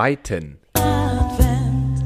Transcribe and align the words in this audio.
Zweiten. 0.00 0.58
Advent. 0.72 1.98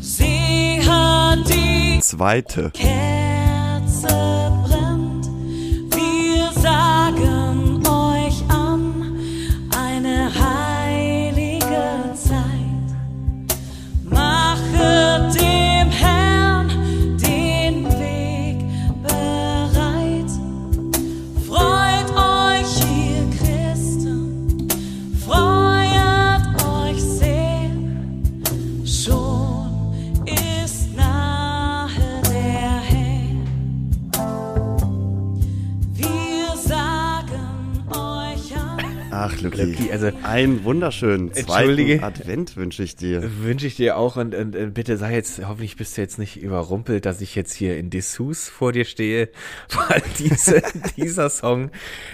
Sie 0.00 0.80
hat 0.88 1.46
die 1.46 2.00
Zweite. 2.00 2.72
Ach, 39.58 39.64
Luki. 39.64 39.82
Luki, 39.82 39.92
also- 39.92 40.17
einen 40.28 40.64
wunderschönen 40.64 41.32
zweiten 41.32 42.04
Advent 42.04 42.56
wünsche 42.56 42.82
ich 42.82 42.96
dir. 42.96 43.22
Wünsche 43.40 43.66
ich 43.66 43.76
dir 43.76 43.96
auch 43.96 44.16
und, 44.16 44.34
und, 44.34 44.54
und 44.54 44.74
bitte 44.74 44.96
sei 44.98 45.14
jetzt, 45.14 45.40
hoffentlich 45.46 45.76
bist 45.76 45.96
du 45.96 46.02
jetzt 46.02 46.18
nicht 46.18 46.40
überrumpelt, 46.42 47.06
dass 47.06 47.20
ich 47.20 47.34
jetzt 47.34 47.54
hier 47.54 47.78
in 47.78 47.90
Dessous 47.90 48.48
vor 48.48 48.72
dir 48.72 48.84
stehe, 48.84 49.30
weil 49.88 50.02
diese, 50.18 50.62
dieser 50.96 51.30
Song, 51.30 51.70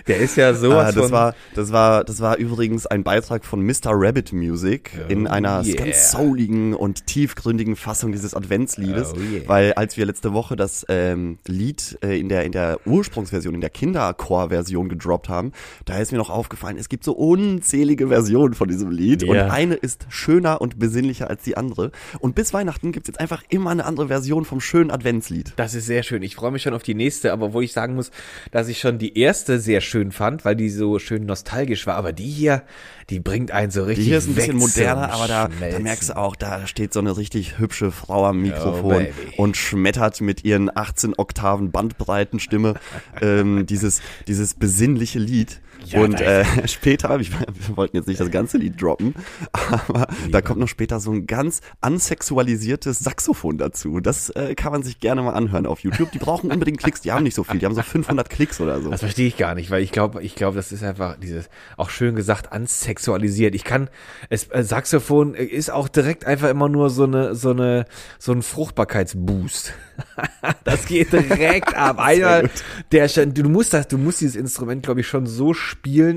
der 0.07 0.19
ist 0.19 0.37
ja 0.37 0.55
sowas 0.55 0.89
Ah, 0.89 0.93
das 0.93 1.05
von... 1.05 1.13
war, 1.13 1.35
das 1.55 1.73
war, 1.73 2.05
das 2.05 2.21
war 2.21 2.37
übrigens 2.37 2.87
ein 2.87 3.03
Beitrag 3.03 3.45
von 3.45 3.61
Mr. 3.65 3.87
Rabbit 3.87 4.33
Music 4.33 4.93
in 5.09 5.27
einer 5.27 5.63
Oh, 5.65 5.67
yeah. 5.67 5.85
ganz 5.85 6.11
souligen 6.13 6.75
und 6.75 7.07
tiefgründigen 7.07 7.77
Fassung 7.77 8.13
dieses 8.13 8.35
Adventsliedes, 8.35 9.13
Oh, 9.15 9.19
yeah. 9.19 9.43
weil 9.47 9.73
als 9.75 9.97
wir 9.97 10.07
letzte 10.07 10.33
Woche 10.33 10.57
das 10.57 10.87
ähm, 10.89 11.39
Lied 11.47 11.99
äh, 12.03 12.19
in 12.19 12.29
der 12.29 12.45
in 12.45 12.53
der 12.53 12.79
Ursprungsversion, 12.87 13.55
in 13.55 13.61
der 13.61 13.71
Kinderchor-Version 13.71 14.89
gedroppt 14.89 15.29
haben, 15.29 15.53
da 15.85 15.99
ist 15.99 16.13
mir 16.13 16.19
noch 16.19 16.31
aufgefallen, 16.31 16.77
es 16.79 16.89
gibt 16.89 17.05
so 17.05 17.13
unzählige 17.13 18.04
Versionen 18.09 18.55
von 18.55 18.69
diesem 18.69 18.91
Lied 18.91 19.23
und 19.25 19.37
Ja. 19.37 19.49
eine 19.49 19.75
ist 19.75 20.07
schöner 20.09 20.61
und 20.61 20.79
besinnlicher 20.79 21.29
als 21.31 21.43
die 21.43 21.57
andere 21.57 21.91
und 22.21 22.35
bis 22.35 22.53
Weihnachten 22.55 22.93
gibt's 22.93 23.09
jetzt 23.09 23.21
einfach 23.21 23.43
immer 23.49 23.71
eine 23.71 23.85
andere 23.85 24.09
Version 24.09 24.45
vom 24.45 24.61
schönen 24.61 24.91
Adventslied. 24.91 25.53
Das 25.57 25.75
ist 25.75 25.87
sehr 25.87 26.03
schön. 26.03 26.23
Ich 26.23 26.37
freue 26.37 26.51
mich 26.51 26.63
schon 26.63 26.75
auf 26.75 26.83
die 26.83 26.95
nächste, 26.95 27.33
aber 27.33 27.53
wo 27.53 27.61
ich 27.61 27.73
sagen 27.73 27.95
muss, 27.95 28.11
dass 28.51 28.69
ich 28.69 28.81
schon 28.81 28.99
die 28.99 29.19
erste 29.19 29.59
sehr 29.61 29.81
schön 29.81 30.13
fand, 30.13 30.45
weil 30.45 30.57
die 30.57 30.71
so 30.71 30.99
schön 30.99 31.27
nostalgisch 31.27 31.87
war. 31.87 31.97
Aber 31.97 32.13
die 32.13 32.25
hier, 32.29 32.63
die 33.11 33.21
bringt 33.21 33.51
einen 33.51 33.71
so 33.71 33.83
Die 33.83 33.89
richtig 33.89 34.07
hier 34.07 34.19
ist 34.19 34.29
ein 34.29 34.35
bisschen 34.35 34.57
moderner, 34.57 35.13
aber 35.13 35.29
da, 35.29 35.49
da 35.71 35.79
merkst 35.79 36.11
du 36.11 36.17
auch, 36.17 36.37
da 36.37 36.67
steht 36.67 36.93
so 36.93 37.01
eine 37.01 37.17
richtig 37.17 37.59
hübsche 37.59 37.91
Frau 37.91 38.25
am 38.27 38.39
Oh, 38.39 38.41
Mikrofon 38.41 38.91
baby. 38.99 39.13
und 39.37 39.57
schmettert 39.57 40.21
mit 40.21 40.45
ihren 40.45 40.71
18 40.75 41.15
Oktaven 41.17 41.71
Bandbreitenstimme 41.71 42.75
ähm, 43.21 43.67
dieses, 43.67 44.01
dieses 44.29 44.55
besinnliche 44.55 45.19
Lied. 45.19 45.61
Ja, 45.87 46.01
und 46.01 46.21
äh, 46.21 46.45
später, 46.69 47.19
ich, 47.21 47.33
wir 47.33 47.47
wollten 47.77 47.97
jetzt 47.97 48.07
nicht 48.07 48.21
das 48.21 48.31
ganze 48.31 48.59
Lied 48.59 48.81
droppen, 48.81 49.15
aber 49.53 50.07
da 50.31 50.41
kommt 50.41 50.61
noch 50.61 50.69
später 50.69 51.01
so 51.01 51.13
ein 51.13 51.27
ganz 51.27 51.61
ansexualisiertes 51.81 53.01
Saxophon 53.01 53.59
dazu. 53.59 54.01
Das 54.01 54.31
äh, 54.31 54.55
kann 54.55 54.73
man 54.73 54.83
sich 54.83 55.01
gerne 55.01 55.23
mal 55.23 55.33
anhören 55.33 55.67
auf 55.67 55.81
YouTube. 55.81 56.13
Die 56.13 56.19
brauchen 56.19 56.51
unbedingt 56.51 56.79
Klicks, 56.79 57.01
die 57.01 57.13
haben 57.13 57.25
nicht 57.25 57.35
so 57.35 57.45
viel, 57.45 57.59
die 57.59 57.67
haben 57.67 57.75
so 57.75 57.83
500 57.83 58.29
Klicks 58.31 58.61
oder 58.61 58.81
so. 58.81 58.91
Das 58.91 59.01
verstehe 59.01 59.27
ich 59.27 59.37
gar 59.37 59.55
nicht, 59.55 59.71
weil 59.71 59.83
ich 59.83 59.93
glaube, 59.93 60.23
ich 60.23 60.35
glaube, 60.35 60.57
das 60.57 60.73
ist 60.73 60.83
einfach 60.83 61.17
dieses, 61.19 61.49
auch 61.77 61.91
schön 61.91 62.15
gesagt, 62.15 62.53
ansexualisiert. 62.53 63.55
Ich 63.55 63.65
kann, 63.65 63.91
es, 64.31 64.51
äh, 64.51 64.63
Saxophon 64.63 65.35
ist 65.35 65.71
auch 65.71 65.89
direkt 65.89 66.25
einfach 66.25 66.49
immer 66.49 66.69
nur 66.69 66.91
so 66.91 67.05
eine, 67.05 67.35
so 67.35 67.51
eine, 67.51 67.87
so 68.19 68.33
ein 68.33 68.43
Fruchtbarkeitsboost. 68.43 69.75
das 70.65 70.87
geht 70.87 71.13
direkt 71.13 71.75
ab. 71.77 71.99
Einmal, 71.99 72.51
der, 72.93 73.09
du 73.09 73.49
musst 73.49 73.73
das, 73.73 73.89
du 73.89 73.99
musst 73.99 74.21
dieses 74.21 74.37
Instrument, 74.37 74.83
glaube 74.83 75.01
ich, 75.01 75.07
schon 75.07 75.27
so 75.27 75.55
spielen, 75.55 75.74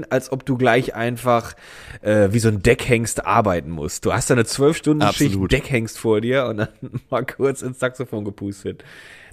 als 0.09 0.31
ob 0.31 0.45
du 0.45 0.57
gleich 0.57 0.95
einfach, 0.95 1.53
äh, 2.01 2.29
wie 2.31 2.39
so 2.39 2.49
ein 2.49 2.61
Deckhengst 2.61 3.25
arbeiten 3.25 3.69
musst. 3.69 4.05
Du 4.05 4.13
hast 4.13 4.29
da 4.29 4.33
eine 4.33 4.45
zwölf 4.45 4.77
Stunden 4.77 5.07
Schicht. 5.13 5.37
Deckhengst 5.51 5.97
vor 5.97 6.21
dir 6.21 6.45
und 6.45 6.57
dann 6.57 6.69
mal 7.09 7.25
kurz 7.25 7.61
ins 7.61 7.79
Saxophon 7.79 8.25
gepustet. 8.25 8.83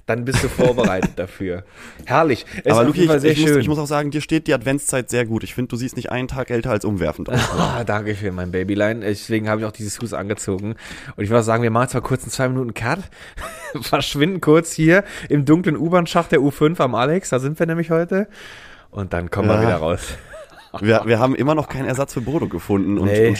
Dann 0.05 0.23
bist 0.23 0.43
du 0.43 0.49
vorbereitet 0.49 1.13
dafür. 1.15 1.63
Herrlich. 2.05 2.45
Es 2.63 2.73
aber 2.73 2.83
Luki, 2.83 3.05
ich, 3.05 3.23
ich, 3.23 3.39
muss, 3.39 3.49
schön. 3.49 3.59
ich 3.59 3.67
muss 3.67 3.79
auch 3.79 3.87
sagen, 3.87 4.11
dir 4.11 4.21
steht 4.21 4.45
die 4.45 4.53
Adventszeit 4.53 5.09
sehr 5.09 5.25
gut. 5.25 5.43
Ich 5.43 5.55
finde, 5.55 5.69
du 5.69 5.77
siehst 5.77 5.95
nicht 5.95 6.11
einen 6.11 6.27
Tag 6.27 6.51
älter 6.51 6.69
als 6.69 6.85
umwerfend 6.85 7.29
aus. 7.29 7.39
Ah, 7.55 7.83
danke 7.83 8.15
für 8.15 8.31
mein 8.31 8.51
Babylein. 8.51 9.01
Deswegen 9.01 9.49
habe 9.49 9.61
ich 9.61 9.65
auch 9.65 9.71
dieses 9.71 9.97
Fuß 9.97 10.13
angezogen. 10.13 10.75
Und 11.15 11.23
ich 11.23 11.29
würde 11.29 11.43
sagen, 11.43 11.63
wir 11.63 11.71
machen 11.71 11.89
mal 11.93 12.01
kurz 12.01 12.23
einen 12.23 12.31
zwei 12.31 12.47
Minuten 12.47 12.73
Cut. 12.73 12.99
Verschwinden 13.81 14.41
kurz 14.41 14.71
hier 14.71 15.03
im 15.29 15.45
dunklen 15.45 15.75
U-Bahn-Schacht 15.75 16.31
der 16.31 16.39
U5 16.39 16.79
am 16.79 16.93
Alex. 16.93 17.29
Da 17.29 17.39
sind 17.39 17.57
wir 17.57 17.65
nämlich 17.65 17.89
heute. 17.89 18.27
Und 18.95 19.11
dann 19.11 19.29
kommen 19.29 19.49
wir 19.49 19.55
Ja. 19.55 19.61
wieder 19.61 19.75
raus. 19.77 19.99
Wir, 20.81 21.03
wir 21.05 21.19
haben 21.19 21.35
immer 21.35 21.55
noch 21.55 21.69
keinen 21.69 21.85
Ersatz 21.85 22.13
für 22.13 22.21
Bodo 22.21 22.47
gefunden 22.47 22.97
und, 22.97 23.05
Nee, 23.07 23.27
und 23.27 23.33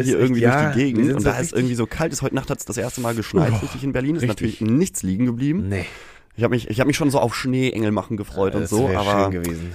ist 0.00 0.06
hier 0.06 0.18
irgendwie 0.18 0.40
ja, 0.40 0.62
durch 0.62 0.74
die 0.74 0.78
wir 0.78 0.84
Gegend. 0.84 1.14
Und 1.14 1.20
so 1.20 1.28
da 1.30 1.38
es 1.40 1.52
irgendwie 1.52 1.74
so 1.74 1.86
kalt 1.86 2.12
ist, 2.12 2.22
heute 2.22 2.34
Nacht 2.34 2.48
hat 2.50 2.58
es 2.58 2.64
das 2.64 2.76
erste 2.76 3.00
Mal 3.00 3.14
geschneit, 3.14 3.52
Oh, 3.54 3.58
richtig 3.62 3.82
in 3.82 3.92
Berlin, 3.92 4.16
ist 4.16 4.22
richtig. 4.22 4.36
natürlich 4.58 4.60
nichts 4.60 5.02
liegen 5.02 5.26
geblieben. 5.26 5.68
Nee. 5.68 5.86
Ich 6.36 6.44
habe 6.44 6.54
mich, 6.54 6.68
ich 6.68 6.78
hab 6.80 6.86
mich 6.86 6.96
schon 6.96 7.10
so 7.10 7.18
auf 7.18 7.34
Schneeengel 7.34 7.90
machen 7.92 8.16
gefreut 8.16 8.54
Ja, 8.54 8.60
und 8.60 8.68
so, 8.68 8.88
aber 8.94 9.32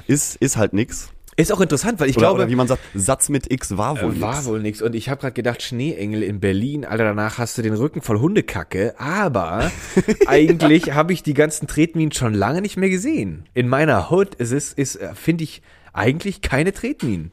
ist, 0.07 0.35
ist 0.37 0.57
halt 0.57 0.73
nix. 0.73 1.09
Ist 1.37 1.51
auch 1.53 1.61
interessant, 1.61 1.99
weil 1.99 2.09
ich 2.09 2.17
Oder, 2.17 2.27
glaube, 2.27 2.41
oder 2.41 2.49
wie 2.49 2.55
man 2.55 2.67
sagt, 2.67 2.81
Satz 2.93 3.29
mit 3.29 3.51
X 3.51 3.77
war 3.77 4.01
wohl 4.01 4.15
Äh, 4.15 4.21
war 4.21 4.35
nix. 4.35 4.45
wohl 4.45 4.59
nix. 4.61 4.81
Und 4.81 4.95
ich 4.95 5.09
habe 5.09 5.21
gerade 5.21 5.33
gedacht, 5.33 5.61
Schneeengel 5.61 6.23
in 6.23 6.39
Berlin, 6.39 6.83
Alter, 6.85 7.05
danach 7.05 7.37
hast 7.37 7.57
du 7.57 7.61
den 7.61 7.73
Rücken 7.73 8.01
voll 8.01 8.19
Hundekacke. 8.19 8.95
Aber 8.99 9.71
eigentlich 10.27 10.93
habe 10.93 11.13
ich 11.13 11.23
die 11.23 11.33
ganzen 11.33 11.67
Tretminen 11.67 12.11
schon 12.11 12.33
lange 12.33 12.61
nicht 12.61 12.75
mehr 12.77 12.89
gesehen. 12.89 13.45
In 13.53 13.67
meiner 13.69 14.11
Hood 14.11 14.35
ist 14.35 14.51
es, 14.51 14.73
ist, 14.73 14.97
äh, 14.97 15.15
finde 15.15 15.45
ich, 15.45 15.61
eigentlich 15.93 16.41
keine 16.41 16.73
Tretminen. 16.73 17.31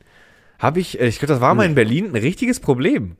Habe 0.58 0.80
ich, 0.80 1.00
äh, 1.00 1.06
ich 1.08 1.18
glaube, 1.18 1.32
das 1.32 1.40
war 1.40 1.54
mal 1.54 1.66
in 1.66 1.74
Berlin 1.74 2.06
ein 2.10 2.16
richtiges 2.16 2.60
Problem. 2.60 3.16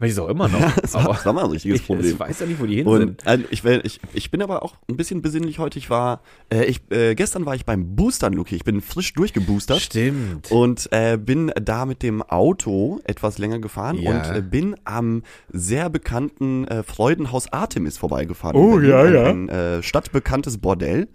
Weiß 0.00 0.12
ich 0.14 0.18
auch 0.18 0.28
immer 0.28 0.48
noch. 0.48 0.60
Das 0.82 0.94
war, 0.94 1.04
das 1.08 1.26
war 1.26 1.32
mal 1.34 1.44
ein 1.44 1.50
richtiges 1.50 1.80
ich, 1.80 1.86
Problem. 1.86 2.12
Ich 2.14 2.18
weiß 2.18 2.40
ja 2.40 2.46
nicht, 2.46 2.58
wo 2.60 2.66
die 2.66 2.76
hin 2.76 2.86
Und 2.86 2.98
sind. 3.22 3.26
äh, 3.26 3.38
ich, 3.50 3.64
ich, 3.64 4.00
ich 4.14 4.30
bin 4.30 4.40
aber 4.42 4.62
auch 4.62 4.74
ein 4.88 4.96
bisschen 4.96 5.20
besinnlich 5.22 5.58
heute. 5.58 5.78
Ich 5.78 5.90
war, 5.90 6.22
äh, 6.52 6.64
ich, 6.64 6.80
äh, 6.90 7.14
gestern 7.14 7.44
war 7.46 7.54
ich 7.54 7.64
beim 7.66 7.94
Boostern, 7.96 8.32
Luki. 8.32 8.56
Ich 8.56 8.64
bin 8.64 8.80
frisch 8.80 9.12
durchgeboostert. 9.12 9.80
Stimmt. 9.80 10.50
Und 10.50 10.88
äh, 10.92 11.18
bin 11.18 11.52
da 11.62 11.84
mit 11.86 12.02
dem 12.02 12.22
Auto 12.22 13.00
etwas 13.04 13.38
länger 13.38 13.58
gefahren 13.58 13.96
Ja. 13.98 14.10
und 14.10 14.36
äh, 14.36 14.40
bin 14.42 14.74
am 14.84 15.22
sehr 15.52 15.90
bekannten 15.90 16.66
äh, 16.68 16.82
Freudenhaus 16.82 17.52
Artemis 17.52 17.98
vorbeigefahren. 17.98 18.56
Oh, 18.56 18.80
ja, 18.80 19.06
ja. 19.06 19.24
Ein, 19.26 19.48
ein 19.50 19.78
äh, 19.78 19.82
stadtbekanntes 19.82 20.58
Bordell. 20.58 21.08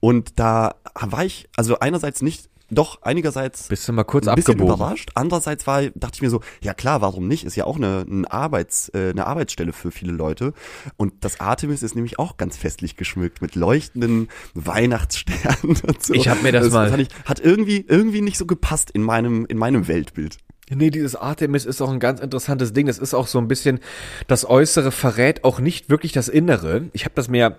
Und 0.00 0.40
da 0.40 0.74
war 1.00 1.24
ich, 1.24 1.48
also 1.56 1.78
einerseits 1.78 2.20
nicht, 2.20 2.48
doch 2.70 3.02
einigerseits 3.02 3.68
Bist 3.68 3.86
du 3.88 3.92
mal 3.92 4.04
kurz 4.04 4.26
ein 4.26 4.34
bisschen 4.36 4.54
abgebogen? 4.54 4.74
überrascht. 4.76 5.10
Andererseits 5.14 5.66
war, 5.66 5.82
dachte 5.82 6.14
ich 6.14 6.22
mir 6.22 6.30
so, 6.30 6.40
ja 6.62 6.74
klar, 6.74 7.00
warum 7.00 7.28
nicht? 7.28 7.44
Ist 7.44 7.56
ja 7.56 7.64
auch 7.64 7.76
eine, 7.76 8.04
eine, 8.10 8.30
Arbeits, 8.32 8.88
äh, 8.94 9.10
eine 9.10 9.26
Arbeitsstelle 9.26 9.72
für 9.72 9.90
viele 9.90 10.12
Leute. 10.12 10.52
Und 10.96 11.12
das 11.24 11.40
Artemis 11.40 11.82
ist 11.82 11.94
nämlich 11.94 12.18
auch 12.18 12.36
ganz 12.36 12.56
festlich 12.56 12.96
geschmückt 12.96 13.42
mit 13.42 13.54
leuchtenden 13.54 14.28
Weihnachtssternen 14.54 15.76
und 15.86 16.02
so. 16.02 16.14
Ich 16.14 16.28
hab 16.28 16.42
mir 16.42 16.52
das 16.52 16.70
mal- 16.70 16.88
fand 16.90 17.02
ich, 17.02 17.08
hat 17.24 17.40
irgendwie, 17.40 17.84
irgendwie 17.88 18.20
nicht 18.20 18.38
so 18.38 18.46
gepasst 18.46 18.90
in 18.90 19.02
meinem, 19.02 19.46
in 19.46 19.58
meinem 19.58 19.88
Weltbild. 19.88 20.38
Nee, 20.70 20.88
dieses 20.90 21.14
Artemis 21.14 21.66
ist 21.66 21.82
auch 21.82 21.90
ein 21.90 22.00
ganz 22.00 22.20
interessantes 22.20 22.72
Ding. 22.72 22.86
Das 22.86 22.98
ist 22.98 23.12
auch 23.12 23.26
so 23.26 23.38
ein 23.38 23.48
bisschen, 23.48 23.80
das 24.28 24.48
Äußere 24.48 24.92
verrät 24.92 25.44
auch 25.44 25.60
nicht 25.60 25.90
wirklich 25.90 26.12
das 26.12 26.28
Innere. 26.28 26.88
Ich 26.94 27.04
habe 27.04 27.14
das 27.14 27.28
mir, 27.28 27.58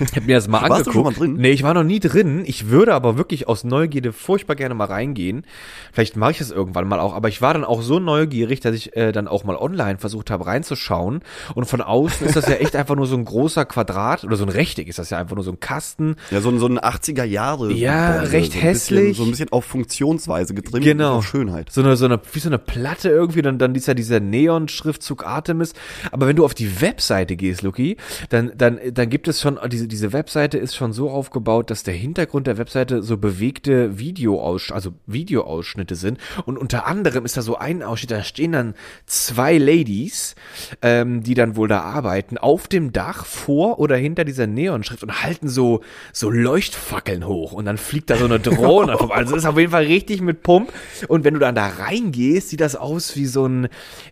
ich 0.00 0.16
hab 0.16 0.26
mir 0.26 0.36
das 0.36 0.48
mal 0.48 0.68
Warst 0.68 0.86
du 0.86 0.90
angeguckt. 0.90 0.94
schon 0.94 1.02
mal 1.04 1.12
drin? 1.12 1.34
Nee, 1.40 1.50
ich 1.50 1.62
war 1.62 1.74
noch 1.74 1.84
nie 1.84 2.00
drin. 2.00 2.42
Ich 2.46 2.68
würde 2.68 2.94
aber 2.94 3.18
wirklich 3.18 3.48
aus 3.48 3.64
Neugierde 3.64 4.12
furchtbar 4.12 4.56
gerne 4.56 4.74
mal 4.74 4.86
reingehen. 4.86 5.44
Vielleicht 5.92 6.16
mache 6.16 6.30
ich 6.32 6.38
das 6.38 6.50
irgendwann 6.50 6.88
mal 6.88 7.00
auch. 7.00 7.14
Aber 7.14 7.28
ich 7.28 7.42
war 7.42 7.52
dann 7.52 7.64
auch 7.64 7.82
so 7.82 7.98
neugierig, 7.98 8.60
dass 8.60 8.74
ich 8.74 8.96
äh, 8.96 9.12
dann 9.12 9.28
auch 9.28 9.44
mal 9.44 9.56
online 9.56 9.98
versucht 9.98 10.30
habe 10.30 10.46
reinzuschauen. 10.46 11.20
Und 11.54 11.66
von 11.66 11.82
außen 11.82 12.26
ist 12.26 12.36
das 12.36 12.48
ja 12.48 12.54
echt 12.54 12.76
einfach 12.76 12.96
nur 12.96 13.06
so 13.06 13.16
ein 13.16 13.24
großer 13.24 13.66
Quadrat 13.66 14.24
oder 14.24 14.36
so 14.36 14.44
ein 14.44 14.48
Rechteck 14.48 14.88
ist 14.88 14.98
das 14.98 15.10
ja 15.10 15.18
einfach 15.18 15.36
nur 15.36 15.44
so 15.44 15.52
ein 15.52 15.60
Kasten. 15.60 16.16
Ja, 16.30 16.40
so 16.40 16.48
ein, 16.48 16.58
so 16.58 16.66
ein 16.66 16.78
80er 16.78 17.24
Jahre. 17.24 17.70
Ja, 17.72 18.12
Gebäude, 18.12 18.32
recht 18.32 18.52
so 18.52 18.58
hässlich. 18.60 19.00
Bisschen, 19.00 19.14
so 19.14 19.24
ein 19.24 19.30
bisschen 19.30 19.52
auf 19.52 19.64
Funktionsweise 19.66 20.54
getrimmt. 20.54 20.84
Genau. 20.84 21.16
Auf 21.16 21.26
Schönheit. 21.28 21.70
So 21.70 21.82
eine, 21.82 21.96
so 21.96 22.06
eine, 22.06 22.20
wie 22.32 22.38
so 22.38 22.48
eine 22.48 22.58
Platte 22.58 23.10
irgendwie, 23.10 23.42
dann, 23.42 23.58
dann 23.58 23.74
ist 23.74 23.86
ja 23.86 23.94
dieser 23.94 24.20
Neon-Schriftzug 24.20 25.26
Artemis. 25.26 25.74
Aber 26.10 26.26
wenn 26.26 26.36
du 26.36 26.44
auf 26.44 26.54
die 26.54 26.80
Webseite 26.80 27.36
gehst, 27.36 27.62
Luki, 27.62 27.96
dann, 28.30 28.52
dann, 28.56 28.78
dann 28.92 29.10
gibt 29.10 29.28
es 29.28 29.40
schon 29.40 29.57
schon, 29.58 29.68
diese, 29.68 29.88
diese 29.88 30.12
Webseite 30.12 30.58
ist 30.58 30.76
schon 30.76 30.92
so 30.92 31.10
aufgebaut, 31.10 31.70
dass 31.70 31.82
der 31.82 31.94
Hintergrund 31.94 32.46
der 32.46 32.58
Webseite 32.58 33.02
so 33.02 33.16
bewegte 33.16 33.98
Videoausschnitte, 33.98 34.74
also 34.74 34.92
Videoausschnitte 35.06 35.94
sind. 35.94 36.18
Und 36.44 36.58
unter 36.58 36.86
anderem 36.86 37.24
ist 37.24 37.36
da 37.36 37.42
so 37.42 37.56
ein 37.56 37.82
Ausschnitt, 37.82 38.10
da 38.10 38.22
stehen 38.22 38.52
dann 38.52 38.74
zwei 39.06 39.58
Ladies, 39.58 40.34
ähm, 40.82 41.22
die 41.22 41.34
dann 41.34 41.56
wohl 41.56 41.68
da 41.68 41.80
arbeiten, 41.80 42.38
auf 42.38 42.68
dem 42.68 42.92
Dach 42.92 43.24
vor 43.24 43.78
oder 43.78 43.96
hinter 43.96 44.24
dieser 44.24 44.46
Neonschrift 44.46 45.02
und 45.02 45.22
halten 45.22 45.48
so, 45.48 45.82
so 46.12 46.30
Leuchtfackeln 46.30 47.26
hoch. 47.26 47.52
Und 47.52 47.64
dann 47.64 47.78
fliegt 47.78 48.10
da 48.10 48.16
so 48.16 48.26
eine 48.26 48.40
Drohne. 48.40 48.98
vorbei. 48.98 49.14
also 49.16 49.36
ist 49.36 49.46
auf 49.46 49.58
jeden 49.58 49.72
Fall 49.72 49.84
richtig 49.84 50.20
mit 50.20 50.42
Pump. 50.42 50.72
Und 51.08 51.24
wenn 51.24 51.34
du 51.34 51.40
dann 51.40 51.54
da 51.54 51.66
reingehst, 51.66 52.50
sieht 52.50 52.60
das 52.60 52.76
aus 52.76 53.16
wie 53.16 53.26
so 53.26 53.46
ein, 53.46 53.68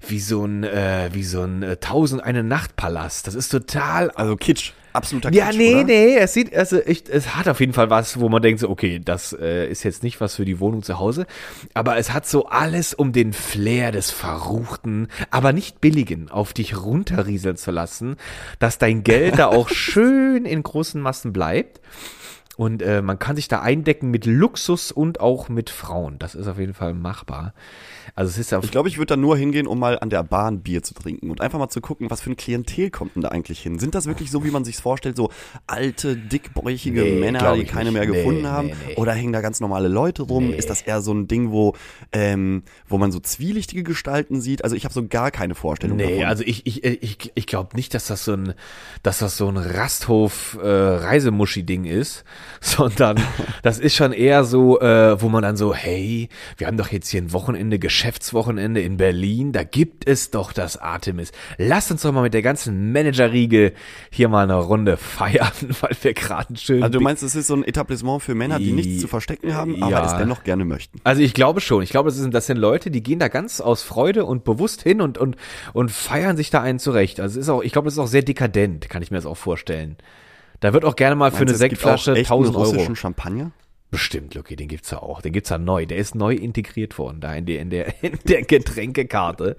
wie 0.06 0.20
so 0.20 0.44
ein, 0.44 0.64
äh, 0.64 1.10
wie 1.12 1.24
so 1.24 1.42
ein 1.42 1.62
äh, 1.62 1.76
Tausend 1.76 2.22
eine 2.22 2.42
Nachtpalast. 2.42 3.26
Das 3.26 3.34
ist 3.34 3.50
total 3.50 4.10
Also 4.10 4.36
Kitsch. 4.36 4.72
Absoluter 4.96 5.32
ja, 5.32 5.46
Kitsch, 5.46 5.58
nee, 5.58 5.74
oder? 5.74 5.84
nee, 5.84 6.16
es 6.16 6.32
sieht, 6.32 6.54
also 6.54 6.80
ich, 6.84 7.04
es 7.08 7.36
hat 7.36 7.48
auf 7.48 7.60
jeden 7.60 7.72
Fall 7.72 7.90
was, 7.90 8.18
wo 8.18 8.28
man 8.28 8.42
denkt 8.42 8.60
so, 8.60 8.70
okay, 8.70 9.00
das 9.04 9.32
äh, 9.32 9.68
ist 9.68 9.82
jetzt 9.82 10.02
nicht 10.02 10.20
was 10.20 10.36
für 10.36 10.44
die 10.44 10.58
Wohnung 10.58 10.82
zu 10.82 10.98
Hause, 10.98 11.26
aber 11.74 11.98
es 11.98 12.12
hat 12.12 12.26
so 12.26 12.46
alles 12.46 12.94
um 12.94 13.12
den 13.12 13.32
Flair 13.32 13.92
des 13.92 14.10
Verruchten, 14.10 15.08
aber 15.30 15.52
nicht 15.52 15.80
billigen, 15.80 16.30
auf 16.30 16.52
dich 16.52 16.76
runterrieseln 16.76 17.56
zu 17.56 17.70
lassen, 17.70 18.16
dass 18.58 18.78
dein 18.78 19.04
Geld 19.04 19.38
da 19.38 19.48
auch 19.48 19.68
schön 19.70 20.44
in 20.44 20.62
großen 20.62 21.00
Massen 21.00 21.32
bleibt. 21.32 21.80
Und 22.56 22.80
äh, 22.82 23.02
man 23.02 23.18
kann 23.18 23.36
sich 23.36 23.48
da 23.48 23.60
eindecken 23.60 24.10
mit 24.10 24.24
Luxus 24.24 24.90
und 24.90 25.20
auch 25.20 25.50
mit 25.50 25.68
Frauen. 25.68 26.18
Das 26.18 26.34
ist 26.34 26.46
auf 26.46 26.58
jeden 26.58 26.72
Fall 26.72 26.94
machbar. 26.94 27.52
Also 28.14 28.30
es 28.30 28.38
ist 28.38 28.54
auf 28.54 28.64
Ich 28.64 28.70
glaube, 28.70 28.88
ich 28.88 28.96
würde 28.96 29.08
da 29.14 29.16
nur 29.16 29.36
hingehen, 29.36 29.66
um 29.66 29.78
mal 29.78 29.98
an 29.98 30.08
der 30.08 30.22
Bahn 30.22 30.60
Bier 30.62 30.82
zu 30.82 30.94
trinken 30.94 31.30
und 31.30 31.42
einfach 31.42 31.58
mal 31.58 31.68
zu 31.68 31.82
gucken, 31.82 32.08
was 32.10 32.22
für 32.22 32.30
ein 32.30 32.36
Klientel 32.36 32.90
kommt 32.90 33.14
denn 33.14 33.20
da 33.22 33.28
eigentlich 33.28 33.60
hin. 33.60 33.78
Sind 33.78 33.94
das 33.94 34.06
wirklich 34.06 34.30
so, 34.30 34.42
wie 34.42 34.50
man 34.50 34.64
sich's 34.64 34.80
vorstellt, 34.80 35.16
so 35.16 35.30
alte, 35.66 36.16
dickbäuchige 36.16 37.02
Nee, 37.02 37.20
Männer, 37.20 37.54
die 37.56 37.64
keine 37.64 37.90
nicht. 37.90 37.92
mehr 38.00 38.06
Nee, 38.08 38.16
gefunden 38.16 38.46
haben? 38.46 38.68
nee, 38.68 38.74
nee. 38.88 38.94
Oder 38.96 39.12
hängen 39.12 39.34
da 39.34 39.42
ganz 39.42 39.60
normale 39.60 39.88
Leute 39.88 40.22
rum? 40.22 40.50
Ist 40.50 40.70
das 40.70 40.80
eher 40.80 41.02
so 41.02 41.12
ein 41.12 41.28
Ding, 41.28 41.50
wo, 41.50 41.74
ähm, 42.12 42.62
wo 42.88 42.96
man 42.96 43.12
so 43.12 43.20
zwielichtige 43.20 43.82
Gestalten 43.82 44.40
sieht? 44.40 44.64
Also 44.64 44.76
ich 44.76 44.84
habe 44.84 44.94
so 44.94 45.06
gar 45.06 45.30
keine 45.30 45.54
Vorstellung 45.54 45.98
Nee, 45.98 46.12
davon. 46.12 46.24
also 46.24 46.42
ich, 46.46 46.66
ich, 46.66 46.84
ich, 46.84 47.32
ich 47.34 47.46
glaube 47.46 47.76
nicht, 47.76 47.92
dass 47.92 48.06
das 48.06 48.24
so 48.24 48.32
ein, 48.32 48.54
dass 49.02 49.18
das 49.18 49.36
so 49.36 49.46
ein 49.48 49.58
Rasthof 49.58 50.58
äh, 50.62 50.96
ist, 51.86 52.24
sondern 52.60 53.20
das 53.62 53.78
ist 53.78 53.94
schon 53.94 54.12
eher 54.12 54.44
so, 54.44 54.80
äh, 54.80 55.20
wo 55.20 55.28
man 55.28 55.42
dann 55.42 55.56
so, 55.56 55.74
hey, 55.74 56.28
wir 56.56 56.66
haben 56.66 56.76
doch 56.76 56.88
jetzt 56.88 57.08
hier 57.08 57.22
ein 57.22 57.32
Wochenende, 57.32 57.78
Geschäftswochenende 57.78 58.80
in 58.80 58.96
Berlin, 58.96 59.52
da 59.52 59.62
gibt 59.64 60.06
es 60.08 60.30
doch 60.30 60.52
das 60.52 60.76
Artemis. 60.76 61.32
Lass 61.58 61.90
uns 61.90 62.02
doch 62.02 62.12
mal 62.12 62.22
mit 62.22 62.34
der 62.34 62.42
ganzen 62.42 62.92
Managerriege 62.92 63.72
hier 64.10 64.28
mal 64.28 64.44
eine 64.44 64.56
Runde 64.56 64.96
feiern, 64.96 65.52
weil 65.80 65.96
wir 66.00 66.14
gerade 66.14 66.56
schönen 66.56 66.82
Also 66.82 66.98
du 66.98 67.00
meinst, 67.04 67.22
es 67.22 67.34
ist 67.34 67.46
so 67.48 67.54
ein 67.54 67.64
Etablissement 67.64 68.22
für 68.22 68.34
Männer, 68.34 68.58
die 68.58 68.72
nichts 68.72 69.00
zu 69.00 69.08
verstecken 69.08 69.54
haben, 69.54 69.82
aber 69.82 69.90
Ja. 69.92 70.06
es 70.06 70.16
dennoch 70.18 70.44
gerne 70.44 70.64
möchten. 70.64 71.00
Also 71.04 71.22
ich 71.22 71.34
glaube 71.34 71.60
schon. 71.60 71.82
Ich 71.82 71.90
glaube, 71.90 72.08
das 72.10 72.18
sind, 72.18 72.34
das 72.34 72.46
sind 72.46 72.56
Leute, 72.58 72.90
die 72.90 73.02
gehen 73.02 73.18
da 73.18 73.28
ganz 73.28 73.60
aus 73.60 73.82
Freude 73.82 74.24
und 74.24 74.44
bewusst 74.44 74.82
hin 74.82 75.00
und, 75.00 75.18
und, 75.18 75.36
und 75.72 75.90
feiern 75.90 76.36
sich 76.36 76.50
da 76.50 76.62
einen 76.62 76.78
zurecht. 76.78 77.20
Also 77.20 77.38
es 77.38 77.46
ist 77.46 77.48
auch, 77.50 77.62
ich 77.62 77.72
glaube, 77.72 77.86
das 77.86 77.94
ist 77.94 77.98
auch 77.98 78.06
sehr 78.06 78.22
dekadent, 78.22 78.88
kann 78.88 79.02
ich 79.02 79.10
mir 79.10 79.16
das 79.18 79.26
auch 79.26 79.36
vorstellen. 79.36 79.96
Da 80.60 80.72
wird 80.72 80.84
auch 80.84 80.96
gerne 80.96 81.16
mal 81.16 81.30
für 81.30 81.38
Meinst 81.38 81.42
eine 81.42 81.46
du, 81.50 81.54
es 81.54 81.60
gibt 81.60 81.70
Sektflasche 81.80 82.12
auch 82.12 82.16
echten 82.16 82.32
1000 82.32 82.56
Euro. 82.56 82.68
russischen 82.70 82.96
Champagner? 82.96 83.52
Bestimmt, 83.90 84.34
Lucky, 84.34 84.56
den 84.56 84.66
gibt's 84.68 84.90
ja 84.90 85.00
auch. 85.00 85.22
Den 85.22 85.32
gibt's 85.32 85.48
ja 85.50 85.58
neu. 85.58 85.86
Der 85.86 85.96
ist 85.96 86.16
neu 86.16 86.34
integriert 86.34 86.98
worden, 86.98 87.20
da 87.20 87.34
in 87.34 87.46
der, 87.46 87.60
in 87.60 87.70
der, 87.70 87.94
in 88.02 88.18
der 88.26 88.42
Getränkekarte. 88.42 89.56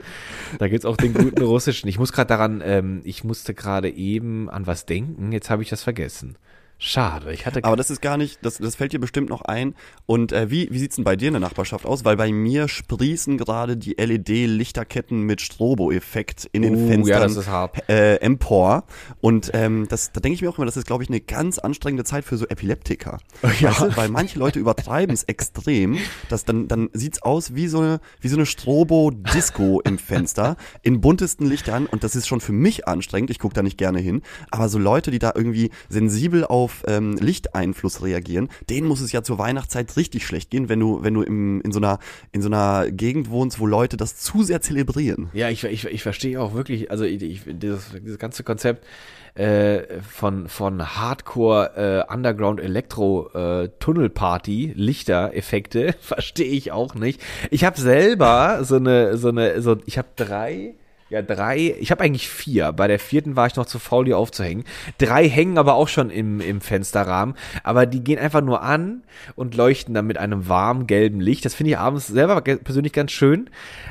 Da 0.60 0.68
gibt's 0.68 0.86
auch 0.86 0.98
den 0.98 1.14
guten 1.14 1.42
russischen. 1.44 1.88
Ich 1.88 1.98
muss 1.98 2.12
gerade 2.12 2.28
daran, 2.28 2.62
ähm, 2.64 3.02
ich 3.06 3.24
musste 3.24 3.54
gerade 3.54 3.90
eben 3.90 4.50
an 4.50 4.68
was 4.68 4.86
denken. 4.86 5.32
Jetzt 5.32 5.50
habe 5.50 5.64
ich 5.64 5.70
das 5.70 5.82
vergessen. 5.82 6.38
Schade. 6.80 7.34
Ich 7.34 7.48
hatte 7.48 7.64
Aber 7.64 7.76
das 7.76 7.90
ist 7.90 8.04
gar 8.04 8.18
nicht, 8.18 8.46
das, 8.46 8.60
das 8.60 8.76
fällt 8.76 8.94
dir 8.94 9.00
bestimmt 9.00 9.30
noch 9.30 9.42
ein. 9.42 9.74
Und 10.06 10.32
äh, 10.32 10.52
wie, 10.52 10.68
wie 10.72 10.78
sieht's 10.78 10.96
denn 10.96 11.04
bei 11.04 11.16
dir 11.16 11.30
in 11.30 11.34
der 11.34 11.40
Nachbarschaft 11.40 11.88
aus? 11.88 12.06
Weil 12.06 12.18
bei 12.18 12.32
mir 12.32 12.68
sprießen 12.68 13.38
gerade 13.40 13.78
die 13.78 13.94
LED-Lichterketten 13.94 15.22
mit 15.22 15.42
Strobo-Effekt 15.42 16.48
in 16.52 16.62
den 16.62 16.76
Uh, 16.76 16.88
Fenstern 16.88 17.08
ja, 17.08 17.20
das 17.20 17.36
ist 17.36 17.48
hart. 17.48 17.90
Äh, 17.90 18.18
empor. 18.18 18.84
Und 19.22 19.50
ähm, 19.54 19.88
das, 19.90 20.12
da 20.12 20.20
denke 20.20 20.36
ich 20.36 20.44
mir 20.44 20.50
auch 20.50 20.58
immer, 20.58 20.68
das 20.68 20.78
ist, 20.78 20.86
glaube 20.86 21.02
ich, 21.02 21.10
eine 21.10 21.20
ganz 21.20 21.58
anstrengende 21.58 22.04
Zeit 22.04 22.24
für 22.26 22.38
so 22.38 22.46
Epileptiker. 22.46 23.18
Ja. 23.60 23.72
Weißt 23.72 23.82
du? 23.82 23.98
Weil 23.98 24.10
manche 24.10 24.38
Leute 24.38 24.60
übertreiben 24.60 25.14
es 25.14 25.24
extrem. 25.24 25.98
Dass 26.30 26.46
dann, 26.46 26.68
dann 26.68 26.90
sieht's 26.94 27.24
aus 27.24 27.56
wie 27.56 27.68
so 27.68 27.80
eine, 27.80 28.00
wie 28.22 28.28
so 28.28 28.36
eine 28.36 28.46
Strobo-Disco 28.46 29.82
im 29.82 29.98
Fenster 29.98 30.58
in 30.84 31.02
buntesten 31.02 31.48
Lichtern. 31.48 31.88
Und 31.88 32.04
das 32.04 32.16
ist 32.16 32.28
schon 32.28 32.40
für 32.40 32.52
mich 32.52 32.88
anstrengend. 32.88 33.32
Ich 33.32 33.40
gucke 33.40 33.56
da 33.56 33.64
nicht 33.64 33.80
gerne 33.80 34.00
hin. 34.00 34.22
Aber 34.52 34.70
so 34.70 34.78
Leute, 34.78 35.10
die 35.10 35.20
da 35.20 35.32
irgendwie 35.34 35.72
sensibel 35.90 36.46
auf 36.46 36.67
ähm, 36.88 37.18
Lichteinfluss 37.20 38.04
reagieren, 38.04 38.50
denen 38.70 38.88
muss 38.88 39.02
es 39.02 39.12
ja 39.12 39.24
zur 39.24 39.38
Weihnachtszeit 39.38 39.96
richtig 39.98 40.26
schlecht 40.26 40.50
gehen, 40.50 40.70
wenn 40.70 40.80
du, 40.80 41.04
wenn 41.04 41.14
du 41.14 41.22
im, 41.22 41.62
in 41.62 41.72
so 41.72 41.80
einer, 41.80 42.00
in 42.32 42.42
so 42.42 42.50
einer 42.50 42.92
Gegend 42.92 43.30
wohnst, 43.30 43.60
wo 43.60 43.66
Leute 43.66 43.98
das 43.98 44.18
zu 44.18 44.44
sehr 44.44 44.62
zelebrieren. 44.62 45.30
Ja, 45.34 45.50
ich, 45.50 45.64
ich, 45.64 45.86
ich 45.86 46.04
verstehe 46.04 46.42
auch 46.42 46.54
wirklich, 46.54 46.92
also 46.92 47.04
ich, 47.04 47.22
ich, 47.22 47.42
dieses, 47.46 47.92
dieses 48.02 48.20
ganze 48.20 48.44
Konzept 48.44 48.86
äh, 49.36 50.02
von, 50.02 50.48
von 50.48 50.98
Hardcore 50.98 52.06
äh, 52.10 52.14
Underground 52.14 52.60
Elektro 52.60 53.30
äh, 53.34 53.70
Tunnelparty, 53.80 54.74
Lichtereffekte, 54.76 55.94
verstehe 56.00 56.48
ich 56.48 56.72
auch 56.72 56.96
nicht. 56.96 57.22
Ich 57.52 57.64
habe 57.64 57.80
selber 57.80 58.64
so 58.64 58.78
eine, 58.78 59.18
so 59.18 59.30
eine, 59.30 59.62
so, 59.62 59.78
ich 59.86 59.98
habe 59.98 60.08
drei. 60.16 60.76
Ja, 61.10 61.22
drei, 61.22 61.76
ich 61.80 61.92
habe 61.92 62.04
eigentlich 62.04 62.28
vier. 62.28 62.74
Bei 62.74 62.88
der 62.88 63.00
vierten 63.00 63.36
war 63.36 63.48
ich 63.48 63.56
noch 63.56 63.66
zu 63.66 63.80
faul, 63.80 64.06
die 64.06 64.14
aufzuhängen. 64.14 64.66
Drei 64.98 65.30
hängen 65.30 65.58
aber 65.58 65.76
auch 65.76 65.88
schon 65.88 66.10
im, 66.10 66.42
im 66.42 66.60
Fensterrahmen. 66.60 67.36
Aber 67.64 67.86
die 67.86 68.04
gehen 68.04 68.20
einfach 68.20 68.42
nur 68.42 68.62
an 68.62 69.04
und 69.36 69.56
leuchten 69.56 69.94
dann 69.94 70.06
mit 70.06 70.18
einem 70.18 70.50
warmen 70.50 70.86
gelben 70.86 71.22
Licht. 71.22 71.46
Das 71.46 71.54
finde 71.54 71.72
ich 71.72 71.78
abends 71.78 72.08
selber 72.08 72.42
persönlich 72.42 72.92
ganz 72.94 73.12
schön. 73.14 73.50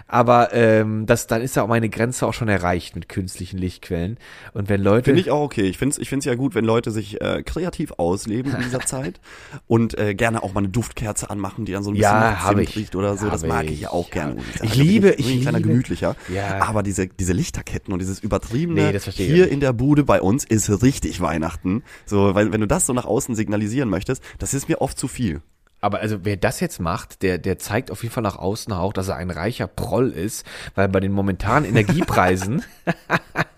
Aber 0.09 0.53
ähm, 0.53 1.07
das, 1.07 1.27
dann 1.27 1.43
ist 1.43 1.57
ja 1.57 1.63
auch 1.63 1.69
meine 1.69 1.89
Grenze 1.89 2.27
auch 2.27 2.35
schon 2.35 2.49
erreicht 2.49 2.95
mit 2.95 3.09
künstlichen 3.09 3.59
Lichtquellen. 3.59 4.19
Und 4.53 4.69
wenn 4.69 4.83
Leute. 4.83 5.05
Finde 5.07 5.21
ich 5.21 5.31
auch 5.31 5.41
okay. 5.43 5.62
Ich 5.62 5.79
finde 5.79 5.95
es 5.95 5.99
ich 5.99 6.09
find's 6.09 6.27
ja 6.27 6.35
gut, 6.35 6.55
wenn 6.55 6.65
Leute 6.65 6.91
sich 6.91 7.21
äh, 7.21 7.43
kreativ 7.43 7.93
ausleben 7.97 8.55
in 8.55 8.61
dieser 8.62 8.81
Zeit 8.87 9.21
und 9.67 9.99
äh, 9.99 10.15
gerne 10.15 10.43
auch 10.43 10.53
mal 10.53 10.61
eine 10.61 10.69
Duftkerze 10.69 11.31
anmachen, 11.31 11.65
die 11.65 11.73
dann 11.73 11.83
so 11.83 11.91
ein 11.91 11.95
bisschen 11.95 12.03
Ja, 12.12 12.53
ich. 12.59 12.77
riecht 12.77 12.95
oder 12.95 13.17
so. 13.17 13.29
Das 13.29 13.45
mag 13.45 13.65
ich. 13.65 13.73
ich 13.73 13.81
ja 13.81 13.91
auch 13.91 14.11
gerne. 14.11 14.37
Ich 14.62 14.77
liebe- 14.77 15.12
bin 15.12 15.19
ich 15.19 15.33
ein 15.35 15.41
kleiner 15.41 15.59
liebe- 15.59 15.71
gemütlicher. 15.71 16.15
Ja. 16.33 16.61
Aber 16.62 16.83
diese, 16.83 17.06
diese 17.19 17.32
Lichterketten 17.32 17.93
und 17.93 18.00
dieses 18.00 18.20
übertriebene 18.20 18.87
Nee, 18.87 18.93
das 18.93 19.05
verstehe 19.05 19.26
ich 19.26 19.32
hier 19.32 19.49
in 19.49 19.61
der 19.61 19.73
Bude 19.73 20.05
bei 20.05 20.20
uns 20.20 20.44
ist 20.44 20.82
richtig 20.82 21.20
Weihnachten. 21.20 21.82
So, 22.05 22.35
weil 22.35 22.53
wenn 22.53 22.61
du 22.61 22.67
das 22.67 22.87
so 22.87 22.93
nach 22.93 23.05
außen 23.05 23.35
signalisieren 23.35 23.88
möchtest, 23.88 24.23
das 24.38 24.55
ist 24.55 24.69
mir 24.69 24.81
oft 24.81 24.99
zu 24.99 25.08
viel. 25.08 25.43
Aber 25.81 26.00
also 26.00 26.25
wer 26.25 26.37
das 26.37 26.61
jetzt 26.61 26.81
macht, 26.81 27.23
der, 27.23 27.38
der 27.38 27.58
zeigt 27.58 27.91
auf 27.91 28.03
jeden 28.03 28.12
Fall 28.12 28.23
nach 28.23 28.37
außen 28.37 28.73
auch, 28.73 28.92
dass 28.92 29.09
er 29.09 29.16
ein 29.16 29.31
reicher 29.31 29.66
Proll 29.66 30.11
ist, 30.11 30.47
weil 30.75 30.88
bei 30.88 31.00
den 31.00 31.12
momentanen 31.12 31.69
Energiepreisen 31.69 32.64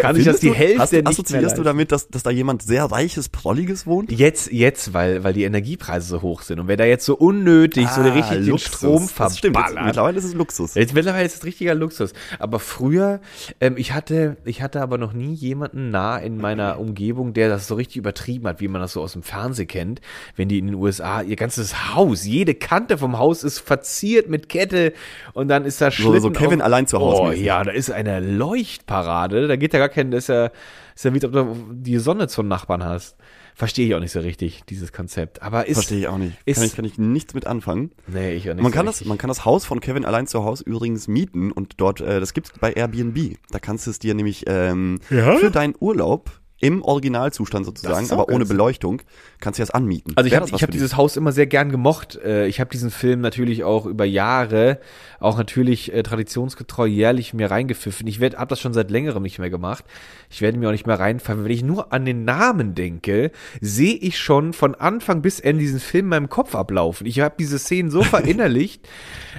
kann 0.00 0.16
ich 0.16 0.24
das 0.24 0.40
die 0.40 0.52
Hälfte 0.52 0.80
hast, 0.80 0.92
nicht 0.92 1.06
Assoziierst 1.08 1.58
du 1.58 1.62
damit, 1.62 1.92
dass, 1.92 2.08
dass 2.08 2.22
da 2.22 2.30
jemand 2.30 2.62
sehr 2.62 2.84
reiches, 2.84 3.28
prolliges 3.28 3.86
wohnt? 3.86 4.12
Jetzt, 4.12 4.52
jetzt, 4.52 4.94
weil, 4.94 5.24
weil 5.24 5.32
die 5.32 5.44
Energiepreise 5.44 6.06
so 6.08 6.22
hoch 6.22 6.42
sind. 6.42 6.60
Und 6.60 6.68
wer 6.68 6.76
da 6.76 6.84
jetzt 6.84 7.04
so 7.04 7.14
unnötig 7.16 7.88
so 7.88 8.02
richtig 8.02 8.28
den 8.28 8.44
Ah, 8.44 8.50
Luxus. 8.50 8.78
Strom 8.78 9.08
Das 9.16 9.38
stimmt, 9.38 9.56
jetzt, 9.56 9.64
verballert. 9.64 9.86
mittlerweile 9.86 10.18
ist 10.18 10.24
es 10.24 10.34
Luxus. 10.34 10.74
Jetzt 10.74 10.94
mittlerweile 10.94 11.24
ist 11.26 11.34
es 11.36 11.44
richtiger 11.44 11.74
Luxus. 11.74 12.12
Aber 12.38 12.58
früher, 12.60 13.20
ähm, 13.60 13.74
ich 13.76 13.92
hatte, 13.92 14.36
ich 14.44 14.62
hatte 14.62 14.80
aber 14.80 14.98
noch 14.98 15.12
nie 15.12 15.34
jemanden 15.34 15.90
nah 15.90 16.16
in 16.16 16.36
meiner 16.38 16.78
Umgebung, 16.78 17.32
der 17.34 17.48
das 17.48 17.66
so 17.66 17.74
richtig 17.74 17.96
übertrieben 17.96 18.46
hat, 18.46 18.60
wie 18.60 18.68
man 18.68 18.80
das 18.80 18.92
so 18.92 19.02
aus 19.02 19.12
dem 19.12 19.22
Fernsehen 19.22 19.68
kennt. 19.68 20.00
Wenn 20.36 20.48
die 20.48 20.58
in 20.58 20.66
den 20.66 20.74
USA 20.76 21.22
ihr 21.22 21.36
ganzes 21.36 21.94
Haus, 21.94 22.24
jede 22.24 22.54
Kante 22.54 22.98
vom 22.98 23.18
Haus 23.18 23.42
ist 23.44 23.58
verziert 23.58 24.28
mit 24.28 24.48
Kette 24.48 24.92
und 25.32 25.48
dann 25.48 25.64
ist 25.64 25.80
da 25.80 25.90
Schlitten. 25.90 26.20
so 26.20 26.30
Kevin 26.30 26.60
auf- 26.60 26.66
allein 26.66 26.86
zu 26.86 26.98
Hause 26.98 27.22
Oh 27.22 27.26
mäßig. 27.28 27.44
ja, 27.44 27.62
da 27.64 27.70
ist 27.72 27.90
eine 27.90 28.20
Leuchtparade. 28.20 29.23
Da 29.28 29.56
geht 29.56 29.72
ja 29.72 29.78
gar 29.78 29.88
kein, 29.88 30.10
das 30.10 30.24
ist 30.24 30.28
ja, 30.28 30.50
ist 30.94 31.04
ja 31.04 31.12
wie, 31.12 31.16
als 31.16 31.24
ob 31.24 31.32
du 31.32 31.56
die 31.72 31.98
Sonne 31.98 32.28
zum 32.28 32.48
Nachbarn 32.48 32.84
hast. 32.84 33.16
Verstehe 33.56 33.86
ich 33.86 33.94
auch 33.94 34.00
nicht 34.00 34.10
so 34.10 34.18
richtig, 34.18 34.62
dieses 34.68 34.92
Konzept. 34.92 35.40
Aber 35.42 35.66
ist, 35.68 35.74
Verstehe 35.76 35.98
ich 36.00 36.08
auch 36.08 36.18
nicht. 36.18 36.36
ist- 36.44 36.56
kann, 36.56 36.64
ich, 36.66 36.74
kann 36.76 36.84
ich 36.84 36.98
nichts 36.98 37.34
mit 37.34 37.46
anfangen. 37.46 37.92
nee, 38.08 38.32
ich 38.34 38.50
auch 38.50 38.54
nicht 38.54 38.62
Man 38.64 38.72
so 38.72 38.76
kann, 38.76 38.86
richtig. 38.88 39.04
das, 39.04 39.08
man 39.08 39.18
kann 39.18 39.28
das 39.28 39.44
Haus 39.44 39.64
von 39.64 39.78
Kevin 39.80 40.04
allein 40.04 40.26
zu 40.26 40.42
Hause 40.44 40.64
übrigens 40.64 41.06
mieten 41.06 41.52
und 41.52 41.74
dort, 41.80 42.00
äh, 42.00 42.18
das 42.18 42.34
gibt's 42.34 42.52
bei 42.60 42.72
Airbnb. 42.72 43.36
Da 43.50 43.60
kannst 43.60 43.86
du 43.86 43.90
es 43.92 44.00
dir 44.00 44.14
nämlich 44.14 44.44
ähm, 44.48 44.98
Ja? 45.08 45.36
für 45.36 45.52
deinen 45.52 45.74
Urlaub 45.78 46.32
im 46.64 46.82
Originalzustand 46.82 47.66
sozusagen, 47.66 48.10
aber 48.10 48.30
ohne 48.30 48.46
Beleuchtung, 48.46 49.02
kannst 49.40 49.58
du 49.58 49.62
das 49.62 49.70
anmieten. 49.70 50.14
Also 50.16 50.28
ich 50.28 50.34
habe 50.34 50.50
hab 50.50 50.70
dieses 50.70 50.96
Haus 50.96 51.18
immer 51.18 51.30
sehr 51.30 51.46
gern 51.46 51.70
gemocht. 51.70 52.16
Äh, 52.16 52.46
Ich 52.46 52.58
habe 52.58 52.70
diesen 52.70 52.90
Film 52.90 53.20
natürlich 53.20 53.64
auch 53.64 53.84
über 53.84 54.06
Jahre, 54.06 54.80
auch 55.20 55.36
natürlich 55.36 55.92
äh, 55.92 56.02
traditionsgetreu 56.02 56.86
jährlich 56.86 57.34
mir 57.34 57.50
reingepfiffen. 57.50 58.06
Ich 58.06 58.18
werd, 58.18 58.36
hab 58.38 58.48
das 58.48 58.60
schon 58.60 58.72
seit 58.72 58.90
längerem 58.90 59.22
nicht 59.22 59.38
mehr 59.38 59.50
gemacht. 59.50 59.84
Ich 60.30 60.40
werde 60.40 60.56
mir 60.58 60.68
auch 60.68 60.72
nicht 60.72 60.86
mehr 60.86 60.98
reinfallen. 60.98 61.44
Wenn 61.44 61.50
ich 61.52 61.62
nur 61.62 61.92
an 61.92 62.06
den 62.06 62.24
Namen 62.24 62.74
denke, 62.74 63.30
sehe 63.60 63.96
ich 63.96 64.18
schon 64.18 64.54
von 64.54 64.74
Anfang 64.74 65.20
bis 65.20 65.40
Ende 65.40 65.60
diesen 65.60 65.80
Film 65.80 66.06
in 66.06 66.10
meinem 66.10 66.28
Kopf 66.30 66.54
ablaufen. 66.54 67.06
Ich 67.06 67.20
habe 67.20 67.34
diese 67.38 67.58
Szenen 67.58 67.90
so 67.90 68.02
verinnerlicht, 68.14 68.88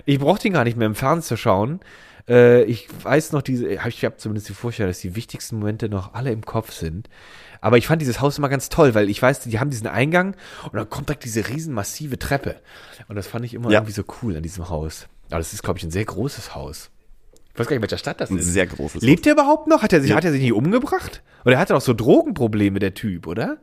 ich 0.06 0.20
brauche 0.20 0.40
den 0.40 0.54
gar 0.54 0.64
nicht 0.64 0.78
mehr 0.78 0.86
im 0.88 0.94
Fernsehen 0.96 1.28
zu 1.30 1.38
schauen. 1.38 1.80
Äh, 2.28 2.64
ich 2.64 2.88
weiß 3.04 3.32
noch, 3.34 3.42
diese, 3.42 3.68
ich 3.68 4.06
habe 4.06 4.18
zumindest 4.18 4.50
die 4.50 4.54
Vorstellung, 4.54 4.90
dass 4.90 5.00
die 5.00 5.16
wichtigsten 5.16 5.60
Momente 5.60 5.90
noch 5.90 6.14
alle 6.14 6.32
im 6.32 6.46
Kopf 6.46 6.72
sind. 6.72 7.10
Aber 7.62 7.78
ich 7.78 7.88
fand 7.88 8.02
dieses 8.02 8.22
Haus 8.22 8.38
immer 8.38 8.50
ganz 8.50 8.70
toll, 8.70 8.94
weil 8.96 9.10
ich 9.10 9.22
weiß, 9.22 9.42
die 9.42 9.60
haben 9.60 9.70
diesen 9.70 9.88
Eingang 9.88 10.36
und 10.64 10.74
dann 10.76 10.90
kommt 10.90 11.10
direkt 11.10 11.24
diese 11.24 11.48
riesen 11.50 11.74
massive 11.74 12.20
Treppe. 12.20 12.56
Und 13.08 13.16
das 13.16 13.28
fand 13.28 13.46
ich 13.46 13.54
immer 13.54 13.70
Ja. 13.72 13.80
irgendwie 13.80 13.94
so 13.94 14.04
cool 14.22 14.36
an 14.38 14.44
diesem 14.44 14.70
Haus. 14.70 15.08
Aber 15.30 15.40
das 15.40 15.54
ist, 15.54 15.64
glaube 15.64 15.80
ich, 15.80 15.84
ein 15.84 15.92
sehr 15.92 16.06
großes 16.06 16.54
Haus. 16.56 16.92
Ich 17.54 17.60
weiß 17.60 17.68
gar 17.68 17.76
nicht, 17.76 17.82
welcher 17.84 17.98
Stadt 17.98 18.20
das 18.22 18.30
Ein 18.30 18.38
ist. 18.38 18.52
sehr 18.52 18.68
großes 18.68 19.02
Lebt 19.02 19.26
er 19.26 19.34
überhaupt 19.34 19.68
noch? 19.68 19.82
Hat 19.82 19.94
er 19.94 20.02
sich, 20.02 20.10
Ja. 20.12 20.18
hat 20.18 20.26
er 20.26 20.32
sich 20.32 20.42
nicht 20.42 20.52
umgebracht? 20.54 21.24
Oder 21.46 21.56
er 21.56 21.60
hatte 21.60 21.74
doch 21.74 21.82
so 21.82 21.94
Drogenprobleme, 21.94 22.80
der 22.80 22.94
Typ, 22.94 23.26
oder? 23.28 23.58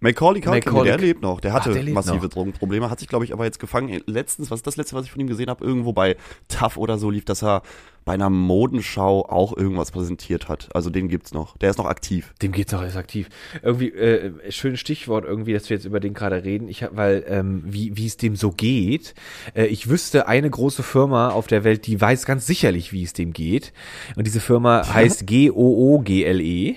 Macaulay 0.00 0.40
Culkin, 0.40 0.72
Macaulay- 0.72 0.84
der 0.84 0.98
lebt 0.98 1.22
noch. 1.22 1.40
Der 1.40 1.52
hatte 1.52 1.70
Ach, 1.70 1.74
der 1.74 1.92
massive 1.94 2.16
noch. 2.16 2.28
Drogenprobleme, 2.28 2.90
hat 2.90 2.98
sich, 2.98 3.08
glaube 3.08 3.24
ich, 3.24 3.32
aber 3.32 3.44
jetzt 3.44 3.58
gefangen. 3.58 4.00
Letztens, 4.06 4.50
was 4.50 4.58
ist 4.60 4.66
das 4.66 4.76
letzte, 4.76 4.94
was 4.94 5.06
ich 5.06 5.10
von 5.10 5.20
ihm 5.20 5.26
gesehen 5.26 5.48
habe? 5.48 5.64
Irgendwo 5.64 5.92
bei 5.92 6.16
Tough 6.48 6.76
oder 6.76 6.98
so 6.98 7.08
lief, 7.10 7.24
dass 7.24 7.42
er 7.42 7.62
bei 8.04 8.12
einer 8.12 8.30
Modenschau 8.30 9.26
auch 9.28 9.56
irgendwas 9.56 9.90
präsentiert 9.90 10.48
hat. 10.48 10.68
Also 10.74 10.90
den 10.90 11.08
gibt's 11.08 11.32
noch. 11.34 11.56
Der 11.56 11.70
ist 11.70 11.78
noch 11.78 11.86
aktiv. 11.86 12.34
Dem 12.40 12.52
geht's 12.52 12.70
noch, 12.72 12.82
er 12.82 12.88
ist 12.88 12.96
aktiv. 12.96 13.28
Irgendwie, 13.62 13.88
äh, 13.90 14.52
schönes 14.52 14.78
Stichwort 14.78 15.24
irgendwie, 15.24 15.52
dass 15.54 15.68
wir 15.68 15.76
jetzt 15.76 15.86
über 15.86 15.98
den 15.98 16.14
gerade 16.14 16.44
reden. 16.44 16.68
Ich 16.68 16.84
hab, 16.84 16.94
weil, 16.96 17.24
ähm, 17.26 17.62
wie, 17.66 17.96
wie 17.96 18.06
es 18.06 18.16
dem 18.16 18.36
so 18.36 18.52
geht. 18.52 19.14
Äh, 19.54 19.66
ich 19.66 19.88
wüsste 19.88 20.28
eine 20.28 20.48
große 20.48 20.84
Firma 20.84 21.30
auf 21.30 21.48
der 21.48 21.64
Welt, 21.64 21.86
die 21.86 22.00
weiß 22.00 22.26
ganz 22.26 22.46
sicherlich, 22.46 22.92
wie 22.92 23.02
es 23.02 23.12
dem 23.12 23.32
geht. 23.32 23.72
Und 24.14 24.24
diese 24.26 24.40
Firma 24.40 24.86
heißt 24.86 25.26
G-O-O-G-L-E. 25.26 26.76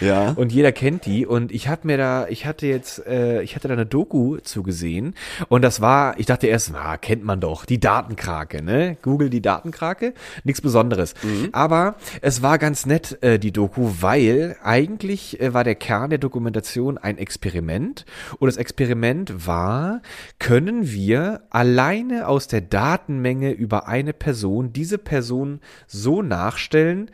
Ja. 0.00 0.30
Und 0.36 0.52
jeder 0.52 0.72
kennt 0.72 1.06
die. 1.06 1.26
Und 1.26 1.52
ich 1.52 1.68
hab 1.68 1.84
mir 1.84 1.96
da, 1.96 2.26
ich 2.28 2.46
hatte 2.46 2.66
jetzt, 2.66 3.06
äh, 3.06 3.42
ich 3.42 3.56
hatte 3.56 3.68
da 3.68 3.74
eine 3.74 3.86
Doku 3.86 4.38
zugesehen. 4.38 5.14
Und 5.48 5.62
das 5.62 5.80
war, 5.80 6.18
ich 6.18 6.26
dachte 6.26 6.46
erst, 6.46 6.70
na, 6.72 6.96
kennt 6.96 7.24
man 7.24 7.40
doch, 7.40 7.64
die 7.64 7.80
Datenkrake, 7.80 8.62
ne? 8.62 8.96
Google 9.02 9.30
die 9.30 9.42
Datenkrake. 9.42 10.14
Nichts 10.44 10.60
Besonderes. 10.60 11.14
Aber 11.52 11.96
es 12.20 12.42
war 12.42 12.58
ganz 12.58 12.86
nett, 12.86 13.18
äh, 13.22 13.38
die 13.38 13.52
Doku, 13.52 13.90
weil 14.00 14.56
eigentlich 14.62 15.40
äh, 15.40 15.54
war 15.54 15.64
der 15.64 15.74
Kern 15.74 16.10
der 16.10 16.18
Dokumentation 16.18 16.98
ein 16.98 17.18
Experiment. 17.18 18.04
Und 18.38 18.46
das 18.46 18.56
Experiment 18.56 19.46
war, 19.46 20.02
können 20.38 20.90
wir 20.90 21.42
alleine 21.50 22.28
aus 22.28 22.48
der 22.48 22.60
Datenmenge 22.60 23.52
über 23.52 23.88
eine 23.88 24.12
Person 24.12 24.72
diese 24.72 24.98
Person 24.98 25.60
so 25.86 26.22
nachstellen, 26.22 27.10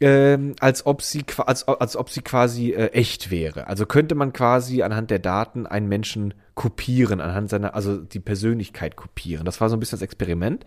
ähm, 0.00 0.54
als 0.60 0.86
ob 0.86 1.02
sie 1.02 1.24
als, 1.38 1.66
als 1.66 1.96
ob 1.96 2.10
sie 2.10 2.22
quasi 2.22 2.70
äh, 2.70 2.92
echt 2.92 3.30
wäre. 3.30 3.66
Also 3.66 3.86
könnte 3.86 4.14
man 4.14 4.32
quasi 4.32 4.82
anhand 4.82 5.10
der 5.10 5.18
Daten 5.18 5.66
einen 5.66 5.88
Menschen 5.88 6.34
kopieren, 6.58 7.20
anhand 7.20 7.48
seiner, 7.50 7.76
also 7.76 7.98
die 7.98 8.18
Persönlichkeit 8.18 8.96
kopieren. 8.96 9.44
Das 9.44 9.60
war 9.60 9.68
so 9.68 9.76
ein 9.76 9.80
bisschen 9.80 10.00
das 10.00 10.02
Experiment. 10.02 10.66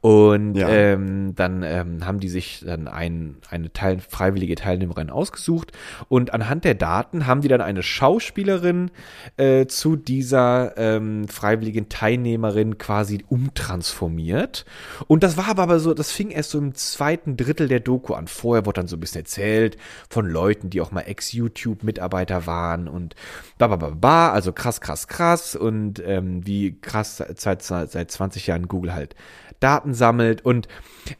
Und 0.00 0.56
Ja. 0.56 0.68
ähm, 0.68 1.36
dann 1.36 1.62
ähm, 1.62 2.04
haben 2.04 2.18
die 2.18 2.28
sich 2.28 2.64
dann 2.66 2.88
ein, 2.88 3.36
eine 3.48 3.72
Teil, 3.72 4.00
freiwillige 4.00 4.56
Teilnehmerin 4.56 5.08
ausgesucht 5.08 5.70
und 6.08 6.34
anhand 6.34 6.64
der 6.64 6.74
Daten 6.74 7.28
haben 7.28 7.42
die 7.42 7.48
dann 7.48 7.60
eine 7.60 7.84
Schauspielerin 7.84 8.90
äh, 9.36 9.66
zu 9.66 9.94
dieser 9.94 10.76
ähm, 10.76 11.28
freiwilligen 11.28 11.88
Teilnehmerin 11.88 12.78
quasi 12.78 13.24
umtransformiert. 13.28 14.64
Und 15.06 15.22
das 15.22 15.36
war 15.36 15.46
aber, 15.46 15.62
aber 15.62 15.78
so, 15.78 15.94
das 15.94 16.10
fing 16.10 16.30
erst 16.30 16.50
so 16.50 16.58
im 16.58 16.74
zweiten 16.74 17.36
Drittel 17.36 17.68
der 17.68 17.78
Doku 17.80 18.14
an. 18.14 18.26
Vorher 18.26 18.66
wurde 18.66 18.80
dann 18.80 18.88
so 18.88 18.96
ein 18.96 19.00
bisschen 19.00 19.20
erzählt 19.20 19.76
von 20.08 20.26
Leuten, 20.26 20.70
die 20.70 20.80
auch 20.80 20.90
mal 20.90 21.02
Ex-YouTube-Mitarbeiter 21.02 22.48
waren 22.48 22.88
und 22.88 23.14
ba, 23.58 23.68
ba, 23.68 23.76
ba, 23.76 23.90
ba, 23.94 24.32
also 24.32 24.52
krass, 24.52 24.80
krass, 24.80 25.06
krass 25.06 25.19
und 25.56 26.02
ähm, 26.04 26.46
wie 26.46 26.80
krass 26.80 27.22
seit, 27.36 27.62
seit 27.62 28.10
20 28.10 28.46
Jahren 28.46 28.68
Google 28.68 28.94
halt 28.94 29.14
Daten 29.60 29.92
sammelt 29.92 30.44
und 30.44 30.68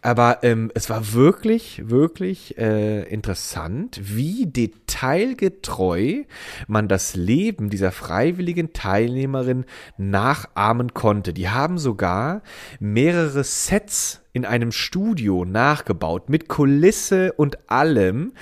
aber 0.03 0.39
ähm, 0.43 0.71
es 0.75 0.89
war 0.89 1.13
wirklich, 1.13 1.83
wirklich 1.91 2.57
äh, 2.59 3.03
interessant, 3.03 4.01
wie 4.03 4.47
detailgetreu 4.47 6.25
man 6.67 6.89
das 6.89 7.17
Leben 7.17 7.71
dieser 7.71 7.93
freiwilligen 7.93 8.73
Teilnehmerin 8.73 9.65
nachahmen 9.99 10.95
konnte. 10.95 11.33
Die 11.33 11.51
haben 11.51 11.79
sogar 11.79 12.43
mehrere 12.79 13.45
Sets 13.45 14.23
in 14.33 14.45
einem 14.45 14.73
Studio 14.73 15.45
nachgebaut 15.45 16.29
mit 16.29 16.49
Kulisse 16.49 17.33
und 17.33 17.71
allem. 17.71 18.33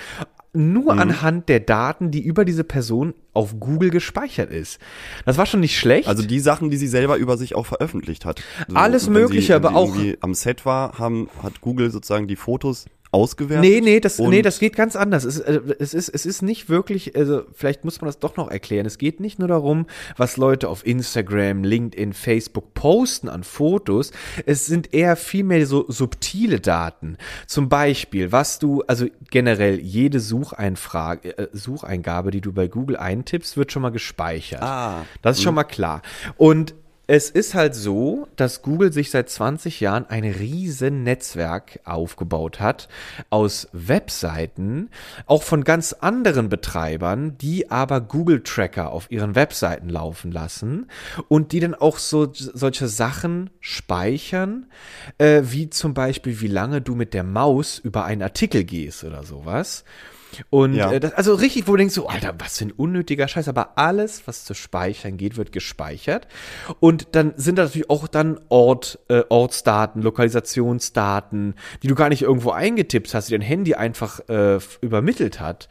Nur 0.59 0.95
Mhm. 0.95 1.01
anhand 1.01 1.49
der 1.49 1.61
Daten, 1.61 2.11
die 2.11 2.21
über 2.21 2.45
diese 2.45 2.65
Person 2.65 3.15
auf 3.33 3.61
Google 3.61 3.91
gespeichert 3.91 4.51
ist. 4.51 4.81
Das 5.25 5.39
war 5.39 5.47
schon 5.47 5.61
nicht 5.61 5.79
schlecht. 5.79 6.09
Also 6.09 6.25
die 6.27 6.41
Sachen, 6.41 6.71
die 6.71 6.77
sie 6.77 6.89
selber 6.89 7.17
über 7.17 7.37
sich 7.37 7.55
auch 7.55 7.67
veröffentlicht 7.67 8.25
hat. 8.25 8.43
So, 8.67 8.75
Alles 8.75 9.09
Mögliche, 9.09 9.47
sie, 9.47 9.53
aber 9.55 9.69
sie 9.69 9.75
auch- 10.17 10.23
am 10.23 10.35
Set 10.35 10.67
war, 10.67 10.99
haben, 10.99 11.29
hat 11.43 11.61
Google 11.61 11.91
sozusagen 11.93 12.27
die 12.27 12.35
Fotos 12.35 12.87
ausgewertet. 13.11 13.71
Nee, 13.71 13.81
nee, 13.81 14.01
das, 14.01 14.19
nee, 14.19 14.43
das 14.43 14.59
geht 14.59 14.77
ganz 14.77 14.97
anders. 14.97 15.25
Es, 15.25 15.39
ist, 15.39 15.47
äh, 15.47 15.61
es, 15.79 15.95
ist, 15.95 16.09
es 16.09 16.27
ist 16.27 16.43
nicht 16.43 16.69
wirklich, 16.69 17.17
also 17.17 17.43
vielleicht 17.55 17.85
muss 17.85 18.01
man 18.01 18.07
das 18.07 18.19
doch 18.19 18.37
noch 18.37 18.51
erklären. 18.51 18.87
Es 18.87 18.99
geht 18.99 19.21
nicht 19.21 19.39
nur 19.39 19.49
darum, 19.49 19.87
was 20.17 20.37
Leute 20.37 20.69
auf 20.69 20.87
Instagram, 20.87 21.65
LinkedIn, 21.65 22.13
Facebook 22.13 22.75
posten 22.75 23.29
an 23.29 23.45
Fotos. 23.45 24.13
Es 24.45 24.67
sind 24.67 24.93
eher 24.93 25.17
vielmehr 25.17 25.67
so 25.67 25.87
subtile 25.89 26.61
Daten. 26.61 27.17
Zum 27.47 27.69
Beispiel, 27.69 28.33
was 28.33 28.59
du, 28.59 28.83
also 28.87 29.07
generell 29.31 29.81
jede 29.81 30.21
Sucheinfrage, 30.21 31.39
äh, 31.39 31.49
Sucheingabe, 31.53 32.31
die 32.31 32.41
du 32.41 32.53
bei 32.53 32.69
Google 32.69 32.97
eintippst, 32.97 33.57
wird 33.57 33.73
schon 33.73 33.83
mal 33.83 33.91
gespeichert. 33.91 34.63
Ah. 34.63 35.07
Das 35.23 35.39
ist 35.39 35.43
schon 35.43 35.55
mal 35.55 35.65
klar. 35.65 36.03
Und 36.37 36.75
es 37.11 37.31
ist 37.31 37.55
halt 37.55 37.75
so, 37.75 38.29
dass 38.37 38.61
Google 38.61 38.93
sich 38.93 39.11
seit 39.11 39.31
20 39.31 39.81
Jahren 39.81 40.05
ein 40.05 40.25
riesen 40.25 41.05
Netzwerk 41.05 41.81
aufgebaut 41.85 42.61
hat 42.61 42.87
aus 43.31 43.67
Webseiten, 43.73 44.91
auch 45.25 45.43
von 45.43 45.65
ganz 45.65 45.95
anderen 45.95 46.51
Betreibern, 46.51 47.39
die 47.39 47.71
aber 47.71 48.03
Google 48.03 48.43
Tracker 48.43 48.93
auf 48.93 49.11
ihren 49.11 49.35
Webseiten 49.35 49.89
laufen 49.89 50.31
lassen 50.31 50.87
und 51.29 51.53
die 51.53 51.61
dann 51.61 51.75
auch 51.75 51.97
so 51.97 52.29
solche 52.31 52.89
Sachen 52.89 53.49
speichern, 53.59 54.67
äh, 55.17 55.41
wie 55.45 55.71
zum 55.71 55.95
Beispiel, 55.95 56.43
wie 56.43 56.47
lange 56.47 56.83
du 56.83 56.95
mit 56.95 57.15
der 57.15 57.25
Maus 57.25 57.79
über 57.79 58.05
einen 58.05 58.21
Artikel 58.21 58.65
gehst 58.65 59.03
oder 59.03 59.25
sowas. 59.25 59.83
Und 60.51 60.75
Ja. 60.75 60.93
äh, 60.93 61.01
das, 61.01 61.13
also 61.13 61.35
richtig, 61.35 61.67
wo 61.67 61.73
du 61.73 61.79
denkst, 61.79 61.95
so, 61.95 62.07
Alter, 62.07 62.35
was 62.39 62.59
für 62.59 62.67
ein 62.67 62.73
unnötiger 62.73 63.29
Scheiß. 63.29 63.49
Aber 63.49 63.79
alles, 63.79 64.23
was 64.27 64.45
zu 64.45 64.55
speichern 64.55 65.17
geht, 65.17 65.37
wird 65.37 65.53
gespeichert. 65.53 66.29
Und 66.81 67.09
dann 67.13 67.33
sind 67.37 67.57
da 67.57 67.65
natürlich 67.65 67.91
auch 67.91 68.09
dann 68.09 68.39
Ort, 68.49 68.99
äh, 69.09 69.23
Ortsdaten, 69.29 70.03
Lokalisationsdaten, 70.03 71.55
die 71.83 71.89
du 71.89 71.95
gar 71.95 72.09
nicht 72.09 72.23
irgendwo 72.23 72.51
eingetippt 72.51 73.13
hast, 73.15 73.29
die 73.29 73.33
dein 73.33 73.41
Handy 73.43 73.75
einfach 73.75 74.21
äh, 74.29 74.59
übermittelt 74.81 75.41
hat. 75.41 75.69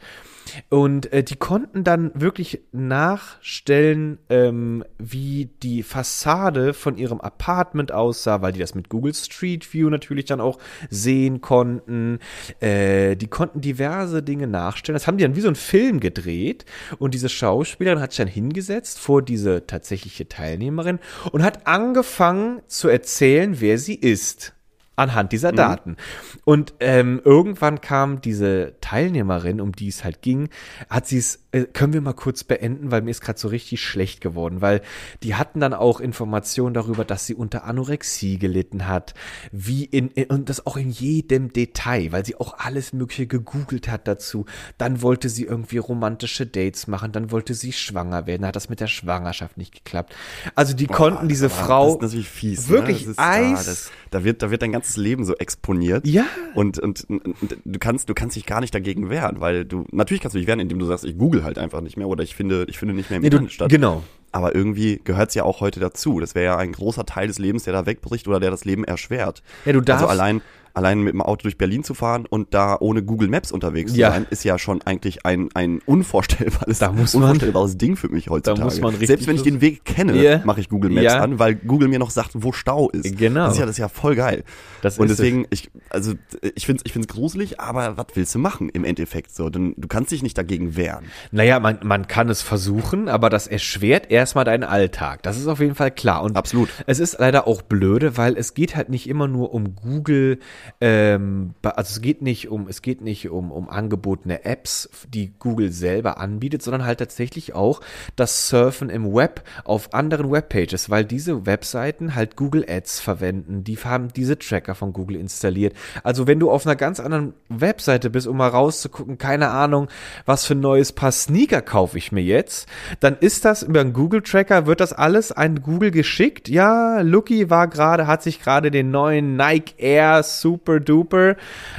Und 0.68 1.12
äh, 1.12 1.22
die 1.22 1.36
konnten 1.36 1.84
dann 1.84 2.10
wirklich 2.14 2.60
nachstellen, 2.72 4.18
ähm, 4.28 4.84
wie 4.98 5.50
die 5.62 5.82
Fassade 5.82 6.74
von 6.74 6.96
ihrem 6.96 7.20
Apartment 7.20 7.92
aussah, 7.92 8.42
weil 8.42 8.52
die 8.52 8.60
das 8.60 8.74
mit 8.74 8.88
Google 8.88 9.14
Street 9.14 9.72
View 9.72 9.90
natürlich 9.90 10.26
dann 10.26 10.40
auch 10.40 10.58
sehen 10.90 11.40
konnten. 11.40 12.18
Äh, 12.60 13.16
die 13.16 13.28
konnten 13.28 13.60
diverse 13.60 14.22
Dinge 14.22 14.46
nachstellen. 14.46 14.94
Das 14.94 15.06
haben 15.06 15.18
die 15.18 15.24
dann 15.24 15.36
wie 15.36 15.40
so 15.40 15.48
ein 15.48 15.54
Film 15.54 16.00
gedreht. 16.00 16.64
Und 16.98 17.14
diese 17.14 17.28
Schauspielerin 17.28 18.00
hat 18.00 18.12
sich 18.12 18.18
dann 18.18 18.28
hingesetzt 18.28 18.98
vor 18.98 19.22
diese 19.22 19.66
tatsächliche 19.66 20.28
Teilnehmerin 20.28 20.98
und 21.32 21.42
hat 21.42 21.66
angefangen 21.66 22.60
zu 22.66 22.88
erzählen, 22.88 23.60
wer 23.60 23.78
sie 23.78 23.94
ist 23.94 24.54
anhand 24.98 25.32
dieser 25.32 25.52
Daten. 25.52 25.96
Und 26.44 26.74
ähm, 26.80 27.20
irgendwann 27.24 27.80
kam 27.80 28.20
diese 28.20 28.74
Teilnehmerin, 28.80 29.60
um 29.60 29.72
die 29.72 29.88
es 29.88 30.04
halt 30.04 30.22
ging, 30.22 30.48
hat 30.90 31.06
sie 31.06 31.18
es, 31.18 31.47
äh, 31.52 31.64
können 31.64 31.92
wir 31.92 32.00
mal 32.00 32.12
kurz 32.12 32.44
beenden, 32.44 32.90
weil 32.90 33.02
mir 33.02 33.10
ist 33.10 33.20
gerade 33.22 33.38
so 33.38 33.48
richtig 33.48 33.82
schlecht 33.82 34.20
geworden, 34.20 34.60
weil 34.60 34.82
die 35.22 35.34
hatten 35.34 35.60
dann 35.60 35.72
auch 35.74 36.00
Informationen 36.00 36.74
darüber, 36.74 37.04
dass 37.04 37.24
sie 37.26 37.34
unter 37.34 37.64
Anorexie 37.64 38.38
gelitten 38.38 38.86
hat, 38.86 39.14
wie 39.50 39.84
in, 39.84 40.08
in 40.08 40.26
und 40.26 40.48
das 40.48 40.66
auch 40.66 40.76
in 40.76 40.90
jedem 40.90 41.52
Detail, 41.52 42.12
weil 42.12 42.24
sie 42.26 42.36
auch 42.36 42.58
alles 42.58 42.92
Mögliche 42.92 43.26
gegoogelt 43.26 43.88
hat 43.88 44.06
dazu. 44.06 44.44
Dann 44.76 45.00
wollte 45.02 45.28
sie 45.28 45.44
irgendwie 45.44 45.78
romantische 45.78 46.46
Dates 46.46 46.86
machen, 46.86 47.12
dann 47.12 47.30
wollte 47.30 47.54
sie 47.54 47.72
schwanger 47.72 48.26
werden, 48.26 48.46
hat 48.46 48.56
das 48.56 48.68
mit 48.68 48.80
der 48.80 48.86
Schwangerschaft 48.88 49.56
nicht 49.56 49.72
geklappt. 49.74 50.14
Also 50.54 50.74
die 50.74 50.86
konnten 50.86 51.28
diese 51.28 51.46
Aber 51.46 51.54
Frau 51.54 51.84
Das 51.86 51.94
ist 51.94 52.02
natürlich 52.02 52.28
fies. 52.28 52.68
wirklich 52.68 53.04
ne? 53.06 53.12
ist, 53.12 53.18
Eis- 53.18 53.58
Ah, 53.60 53.62
das, 53.64 53.90
da, 54.10 54.24
wird, 54.24 54.42
da 54.42 54.50
wird 54.50 54.62
dein 54.62 54.72
ganzes 54.72 54.96
Leben 54.96 55.24
so 55.24 55.34
exponiert. 55.36 56.06
Ja. 56.06 56.26
Und, 56.54 56.78
und, 56.78 57.04
und, 57.08 57.24
und 57.26 57.56
du 57.64 57.78
kannst, 57.78 58.08
du 58.08 58.14
kannst 58.14 58.36
dich 58.36 58.44
gar 58.46 58.60
nicht 58.60 58.74
dagegen 58.74 59.08
wehren, 59.10 59.40
weil 59.40 59.64
du, 59.64 59.84
natürlich 59.92 60.20
kannst 60.20 60.34
du 60.34 60.38
dich 60.38 60.46
wehren, 60.46 60.60
indem 60.60 60.78
du 60.78 60.84
sagst, 60.84 61.04
ich 61.04 61.16
google 61.16 61.37
halt 61.44 61.58
einfach 61.58 61.80
nicht 61.80 61.96
mehr 61.96 62.08
oder 62.08 62.22
ich 62.22 62.34
finde, 62.34 62.66
ich 62.68 62.78
finde 62.78 62.94
nicht 62.94 63.10
mehr 63.10 63.16
im 63.18 63.22
Nee, 63.22 63.28
Internet 63.28 63.52
statt. 63.52 63.68
genau. 63.70 64.02
Aber 64.30 64.54
irgendwie 64.54 65.00
gehört 65.04 65.30
es 65.30 65.34
ja 65.34 65.42
auch 65.44 65.60
heute 65.60 65.80
dazu. 65.80 66.20
Das 66.20 66.34
wäre 66.34 66.44
ja 66.44 66.56
ein 66.58 66.72
großer 66.72 67.06
Teil 67.06 67.28
des 67.28 67.38
Lebens, 67.38 67.64
der 67.64 67.72
da 67.72 67.86
wegbricht 67.86 68.28
oder 68.28 68.38
der 68.40 68.50
das 68.50 68.64
Leben 68.66 68.84
erschwert. 68.84 69.42
Ja, 69.64 69.72
du 69.72 69.80
darfst- 69.80 70.02
Also 70.04 70.10
allein, 70.12 70.42
allein 70.74 71.00
mit 71.00 71.12
dem 71.12 71.22
Auto 71.22 71.42
durch 71.42 71.58
Berlin 71.58 71.84
zu 71.84 71.94
fahren 71.94 72.26
und 72.28 72.54
da 72.54 72.76
ohne 72.80 73.02
Google 73.02 73.28
Maps 73.28 73.52
unterwegs 73.52 73.92
zu 73.92 73.98
Ja. 73.98 74.10
sein, 74.12 74.26
ist 74.30 74.44
ja 74.44 74.58
schon 74.58 74.82
eigentlich 74.82 75.24
ein, 75.26 75.48
ein 75.54 75.80
unvorstellbares, 75.86 76.78
Da 76.78 76.92
muss 76.92 77.14
man- 77.14 77.22
unvorstellbares 77.24 77.78
Ding 77.78 77.96
für 77.96 78.08
mich 78.08 78.28
heutzutage. 78.30 78.64
muss 78.64 78.80
man 78.80 78.94
Selbst 78.98 79.26
wenn 79.26 79.36
ich 79.36 79.42
den 79.42 79.60
Weg 79.60 79.84
kenne, 79.84 80.22
Ja. 80.22 80.40
mache 80.44 80.60
ich 80.60 80.68
Google 80.68 80.90
Maps 80.90 81.04
Ja. 81.04 81.20
an, 81.20 81.38
weil 81.38 81.54
Google 81.54 81.88
mir 81.88 81.98
noch 81.98 82.10
sagt, 82.10 82.30
wo 82.34 82.52
Stau 82.52 82.90
ist. 82.90 83.16
Genau. 83.16 83.44
Das 83.46 83.54
ist 83.54 83.58
ja, 83.60 83.66
das 83.66 83.74
ist 83.74 83.78
ja 83.78 83.88
voll 83.88 84.14
geil. 84.14 84.44
Das 84.82 84.98
und 84.98 85.10
es. 85.10 85.16
deswegen, 85.16 85.46
ich, 85.50 85.70
also 85.90 86.14
ich 86.54 86.66
finde 86.66 86.80
es 86.82 86.86
ich 86.86 86.92
find's 86.92 87.08
gruselig, 87.08 87.60
aber 87.60 87.96
was 87.96 88.06
willst 88.14 88.34
du 88.34 88.38
machen 88.38 88.68
im 88.70 88.84
Endeffekt 88.84 89.34
so? 89.34 89.50
Denn 89.50 89.74
du 89.76 89.88
kannst 89.88 90.10
dich 90.12 90.22
nicht 90.22 90.38
dagegen 90.38 90.76
wehren. 90.76 91.06
Naja, 91.32 91.60
man, 91.60 91.78
man 91.82 92.06
kann 92.08 92.28
es 92.28 92.42
versuchen, 92.42 93.08
aber 93.08 93.30
das 93.30 93.46
erschwert 93.46 94.10
erstmal 94.10 94.44
deinen 94.44 94.64
Alltag. 94.64 95.22
Das 95.22 95.36
ist 95.38 95.46
auf 95.46 95.60
jeden 95.60 95.74
Fall 95.74 95.90
klar. 95.90 96.22
Und 96.22 96.36
Absolut. 96.36 96.68
Es 96.86 96.98
ist 96.98 97.18
leider 97.18 97.46
auch 97.46 97.62
blöde, 97.62 98.16
weil 98.16 98.36
es 98.36 98.54
geht 98.54 98.76
halt 98.76 98.88
nicht 98.88 99.08
immer 99.08 99.28
nur 99.28 99.52
um 99.52 99.74
Google, 99.76 100.38
ähm, 100.80 101.54
also 101.62 101.92
es 101.92 102.00
geht 102.00 102.22
nicht 102.22 102.48
um, 102.48 102.68
es 102.68 102.82
geht 102.82 103.00
nicht 103.00 103.28
um, 103.30 103.50
um 103.50 103.68
angebotene 103.68 104.44
Apps, 104.44 104.88
die 105.08 105.32
Google 105.38 105.72
selber 105.72 106.18
anbietet, 106.18 106.62
sondern 106.62 106.84
halt 106.84 106.98
tatsächlich 106.98 107.54
auch 107.54 107.80
das 108.16 108.48
Surfen 108.48 108.90
im 108.90 109.14
Web 109.14 109.42
auf 109.64 109.94
anderen 109.94 110.30
Webpages, 110.30 110.90
weil 110.90 111.04
diese 111.04 111.46
Webseiten 111.46 112.14
halt 112.14 112.36
Google 112.36 112.64
Ads 112.68 113.00
verwenden, 113.00 113.64
die 113.64 113.76
haben 113.78 114.08
diese 114.12 114.38
Tracker 114.38 114.74
von 114.74 114.92
Google 114.92 115.16
installiert. 115.16 115.74
Also 116.02 116.26
wenn 116.26 116.40
du 116.40 116.50
auf 116.50 116.66
einer 116.66 116.76
ganz 116.76 117.00
anderen 117.00 117.34
Webseite 117.48 118.10
bist, 118.10 118.26
um 118.26 118.36
mal 118.36 118.48
rauszugucken, 118.48 119.18
keine 119.18 119.50
Ahnung, 119.50 119.88
was 120.26 120.44
für 120.44 120.54
ein 120.54 120.60
neues 120.60 120.92
Paar 120.92 121.12
Sneaker 121.12 121.62
kaufe 121.62 121.98
ich 121.98 122.12
mir 122.12 122.22
jetzt, 122.22 122.68
dann 123.00 123.16
ist 123.18 123.44
das 123.44 123.62
über 123.62 123.80
einen 123.80 123.92
Google 123.92 124.22
Tracker, 124.22 124.66
wird 124.66 124.80
das 124.80 124.92
alles 124.92 125.32
an 125.32 125.62
Google 125.62 125.90
geschickt. 125.90 126.48
Ja, 126.48 127.00
Lucky 127.00 127.50
war 127.50 127.68
gerade, 127.68 128.06
hat 128.06 128.22
sich 128.22 128.40
gerade 128.40 128.70
den 128.70 128.90
neuen 128.90 129.36
Nike 129.36 129.74
Air 129.78 130.22
Super 130.22 130.47
Duper 130.56 131.36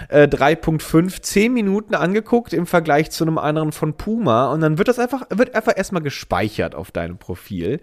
äh, 0.10 0.28
3.5 0.28 1.22
10 1.22 1.54
Minuten 1.54 1.96
angeguckt 1.96 2.54
im 2.54 2.66
Vergleich 2.66 3.12
zu 3.12 3.24
einem 3.24 3.38
anderen 3.38 3.72
von 3.72 3.94
Puma 3.94 4.52
und 4.52 4.62
dann 4.62 4.78
wird 4.78 4.88
das 4.88 5.00
einfach, 5.00 5.26
wird 5.30 5.56
einfach 5.56 5.74
erstmal 5.76 6.02
gespeichert 6.02 6.76
auf 6.76 6.92
deinem 6.92 7.18
Profil. 7.18 7.80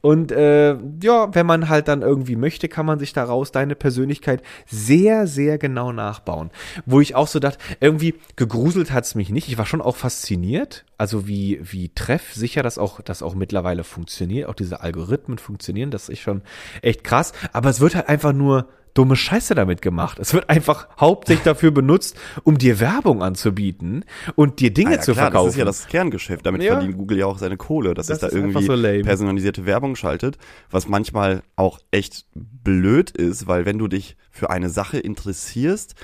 Und 0.00 0.32
äh, 0.32 0.76
ja, 1.02 1.34
wenn 1.34 1.46
man 1.46 1.68
halt 1.68 1.88
dann 1.88 2.02
irgendwie 2.02 2.36
möchte, 2.36 2.68
kann 2.68 2.86
man 2.86 2.98
sich 2.98 3.12
daraus 3.12 3.52
deine 3.52 3.74
Persönlichkeit 3.74 4.42
sehr, 4.66 5.26
sehr 5.26 5.58
genau 5.58 5.92
nachbauen. 5.92 6.50
Wo 6.86 7.00
ich 7.00 7.14
auch 7.14 7.28
so 7.28 7.38
dachte, 7.38 7.58
irgendwie 7.80 8.14
gegruselt 8.36 8.92
hat's 8.92 9.14
mich 9.14 9.30
nicht. 9.30 9.48
Ich 9.48 9.58
war 9.58 9.66
schon 9.66 9.82
auch 9.82 9.96
fasziniert, 9.96 10.84
also 10.96 11.26
wie, 11.26 11.60
wie 11.62 11.90
treffsicher 11.90 12.62
das 12.62 12.78
auch, 12.78 13.00
das 13.00 13.22
auch 13.22 13.34
mittlerweile 13.34 13.84
funktioniert, 13.84 14.48
auch 14.48 14.54
diese 14.54 14.80
Algorithmen 14.80 15.38
funktionieren, 15.38 15.90
das 15.90 16.08
ist 16.08 16.20
schon 16.20 16.42
echt 16.82 17.04
krass. 17.04 17.32
Aber 17.52 17.70
es 17.70 17.80
wird 17.80 17.94
halt 17.94 18.08
einfach 18.08 18.32
nur 18.32 18.68
dumme 18.94 19.16
Scheiße 19.16 19.54
damit 19.54 19.82
gemacht. 19.82 20.18
Es 20.18 20.34
wird 20.34 20.48
einfach 20.50 20.88
hauptsächlich 20.98 21.44
dafür 21.44 21.70
benutzt, 21.70 22.16
um 22.44 22.58
dir 22.58 22.80
Werbung 22.80 23.22
anzubieten 23.22 24.04
und 24.34 24.60
dir 24.60 24.72
Dinge 24.72 24.90
Ah 24.90 24.94
ja, 24.94 25.00
zu 25.00 25.12
klar, 25.12 25.26
verkaufen. 25.26 25.46
Das 25.46 25.54
ist 25.54 25.58
ja 25.58 25.64
das 25.64 25.86
Kerngeschäft. 25.88 26.46
Damit 26.46 26.62
Ja. 26.62 26.72
verdient 26.72 26.96
Google 26.96 27.18
ja 27.18 27.26
auch 27.26 27.38
seine 27.38 27.56
Kohle, 27.56 27.94
dass 27.94 28.06
Das 28.06 28.22
es 28.22 28.30
da 28.30 28.36
irgendwie 28.36 28.62
so 28.62 29.02
personalisierte 29.02 29.66
Werbung 29.66 29.96
schaltet, 29.96 30.38
was 30.70 30.88
manchmal 30.88 31.42
auch 31.56 31.78
echt 31.90 32.26
blöd 32.34 33.10
ist, 33.10 33.46
weil 33.46 33.66
wenn 33.66 33.78
du 33.78 33.88
dich 33.88 34.16
für 34.30 34.50
eine 34.50 34.68
Sache 34.68 34.98
interessierst, 34.98 35.94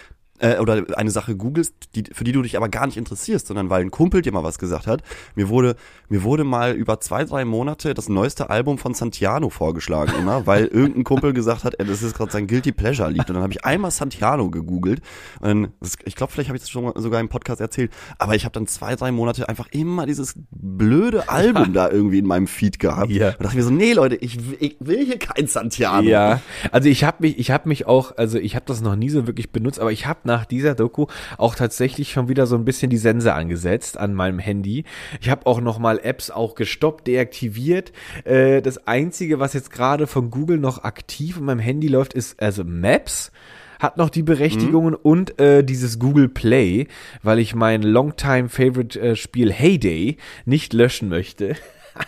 äh, 0.40 0.58
oder 0.58 0.84
eine 0.96 1.10
Sache 1.10 1.36
googelst, 1.36 1.74
die, 1.94 2.04
für 2.12 2.24
die 2.24 2.32
du 2.32 2.42
dich 2.42 2.56
aber 2.56 2.68
gar 2.68 2.86
nicht 2.86 2.96
interessierst, 2.96 3.46
sondern 3.46 3.70
weil 3.70 3.82
ein 3.82 3.90
Kumpel 3.90 4.22
dir 4.22 4.32
mal 4.32 4.44
was 4.44 4.58
gesagt 4.58 4.86
hat. 4.86 5.02
Mir 5.34 5.48
wurde, 5.48 5.76
mir 6.08 6.22
wurde 6.22 6.44
mal 6.44 6.72
über 6.74 7.00
zwei, 7.00 7.24
drei 7.24 7.44
Monate 7.44 7.94
das 7.94 8.08
neueste 8.08 8.50
Album 8.50 8.78
von 8.78 8.94
Santiano 8.94 9.50
vorgeschlagen 9.50 10.12
immer, 10.18 10.46
weil 10.46 10.66
irgendein 10.66 11.04
Kumpel 11.04 11.32
gesagt 11.32 11.64
hat, 11.64 11.74
ey, 11.78 11.86
das 11.86 12.02
ist 12.02 12.14
gerade 12.16 12.30
sein 12.32 12.46
Guilty 12.46 12.72
Pleasure 12.72 13.10
Lied. 13.10 13.28
Und 13.28 13.34
dann 13.34 13.42
habe 13.42 13.52
ich 13.52 13.64
einmal 13.64 13.90
Santiano 13.90 14.50
gegoogelt. 14.50 15.00
Und 15.40 15.70
ich 16.04 16.14
glaube, 16.16 16.32
vielleicht 16.32 16.48
habe 16.48 16.56
ich 16.56 16.62
das 16.62 16.70
schon 16.70 16.84
mal 16.84 16.92
sogar 16.96 17.20
im 17.20 17.28
Podcast 17.28 17.60
erzählt, 17.60 17.92
aber 18.18 18.34
ich 18.34 18.44
habe 18.44 18.52
dann 18.52 18.66
zwei, 18.66 18.96
drei 18.96 19.12
Monate 19.12 19.48
einfach 19.48 19.68
immer 19.70 20.06
dieses 20.06 20.34
blöde 20.50 21.28
Album 21.28 21.72
da 21.72 21.90
irgendwie 21.90 22.18
in 22.18 22.26
meinem 22.26 22.46
Feed 22.46 22.78
gehabt. 22.78 23.10
Ja. 23.10 23.30
Und 23.30 23.42
dachte 23.44 23.56
mir 23.56 23.62
so, 23.62 23.70
nee, 23.70 23.92
Leute, 23.92 24.16
ich, 24.16 24.38
will- 24.50 24.56
ich 24.60 24.76
will 24.80 25.04
hier 25.04 25.18
kein 25.18 25.46
Santiano. 25.46 26.08
Ja, 26.08 26.40
also 26.72 26.88
ich 26.88 27.04
habe 27.04 27.18
mich, 27.20 27.38
ich 27.38 27.50
habe 27.50 27.68
mich 27.68 27.86
auch, 27.86 28.16
also 28.16 28.38
ich 28.38 28.54
habe 28.54 28.64
das 28.66 28.80
noch 28.80 28.96
nie 28.96 29.08
so 29.08 29.26
wirklich 29.26 29.50
benutzt, 29.50 29.80
aber 29.80 29.92
ich 29.92 30.06
habe 30.06 30.20
nach 30.26 30.44
dieser 30.44 30.74
Doku 30.74 31.06
auch 31.38 31.54
tatsächlich 31.54 32.12
schon 32.12 32.28
wieder 32.28 32.46
so 32.46 32.56
ein 32.56 32.64
bisschen 32.64 32.90
die 32.90 32.96
Sense 32.98 33.32
angesetzt 33.32 33.98
an 33.98 34.14
meinem 34.14 34.38
Handy. 34.38 34.84
Ich 35.20 35.30
habe 35.30 35.46
auch 35.46 35.60
noch 35.60 35.78
mal 35.78 35.98
Apps 36.02 36.30
auch 36.30 36.54
gestoppt, 36.54 37.06
deaktiviert. 37.06 37.92
Äh, 38.24 38.60
das 38.62 38.86
einzige, 38.86 39.40
was 39.40 39.54
jetzt 39.54 39.70
gerade 39.70 40.06
von 40.06 40.30
Google 40.30 40.58
noch 40.58 40.84
aktiv 40.84 41.38
in 41.38 41.44
meinem 41.44 41.60
Handy 41.60 41.88
läuft, 41.88 42.14
ist 42.14 42.40
also 42.42 42.64
Maps 42.64 43.32
hat 43.78 43.96
noch 43.98 44.08
die 44.08 44.22
Berechtigungen 44.22 44.94
und 44.94 45.38
äh, 45.38 45.62
dieses 45.62 45.98
Google 45.98 46.28
Play, 46.28 46.86
weil 47.22 47.38
ich 47.38 47.54
mein 47.54 47.82
Longtime 47.82 48.48
Favorite 48.48 48.98
äh, 48.98 49.16
Spiel 49.16 49.52
Heyday 49.52 50.16
nicht 50.44 50.72
löschen 50.72 51.08
möchte. 51.08 51.56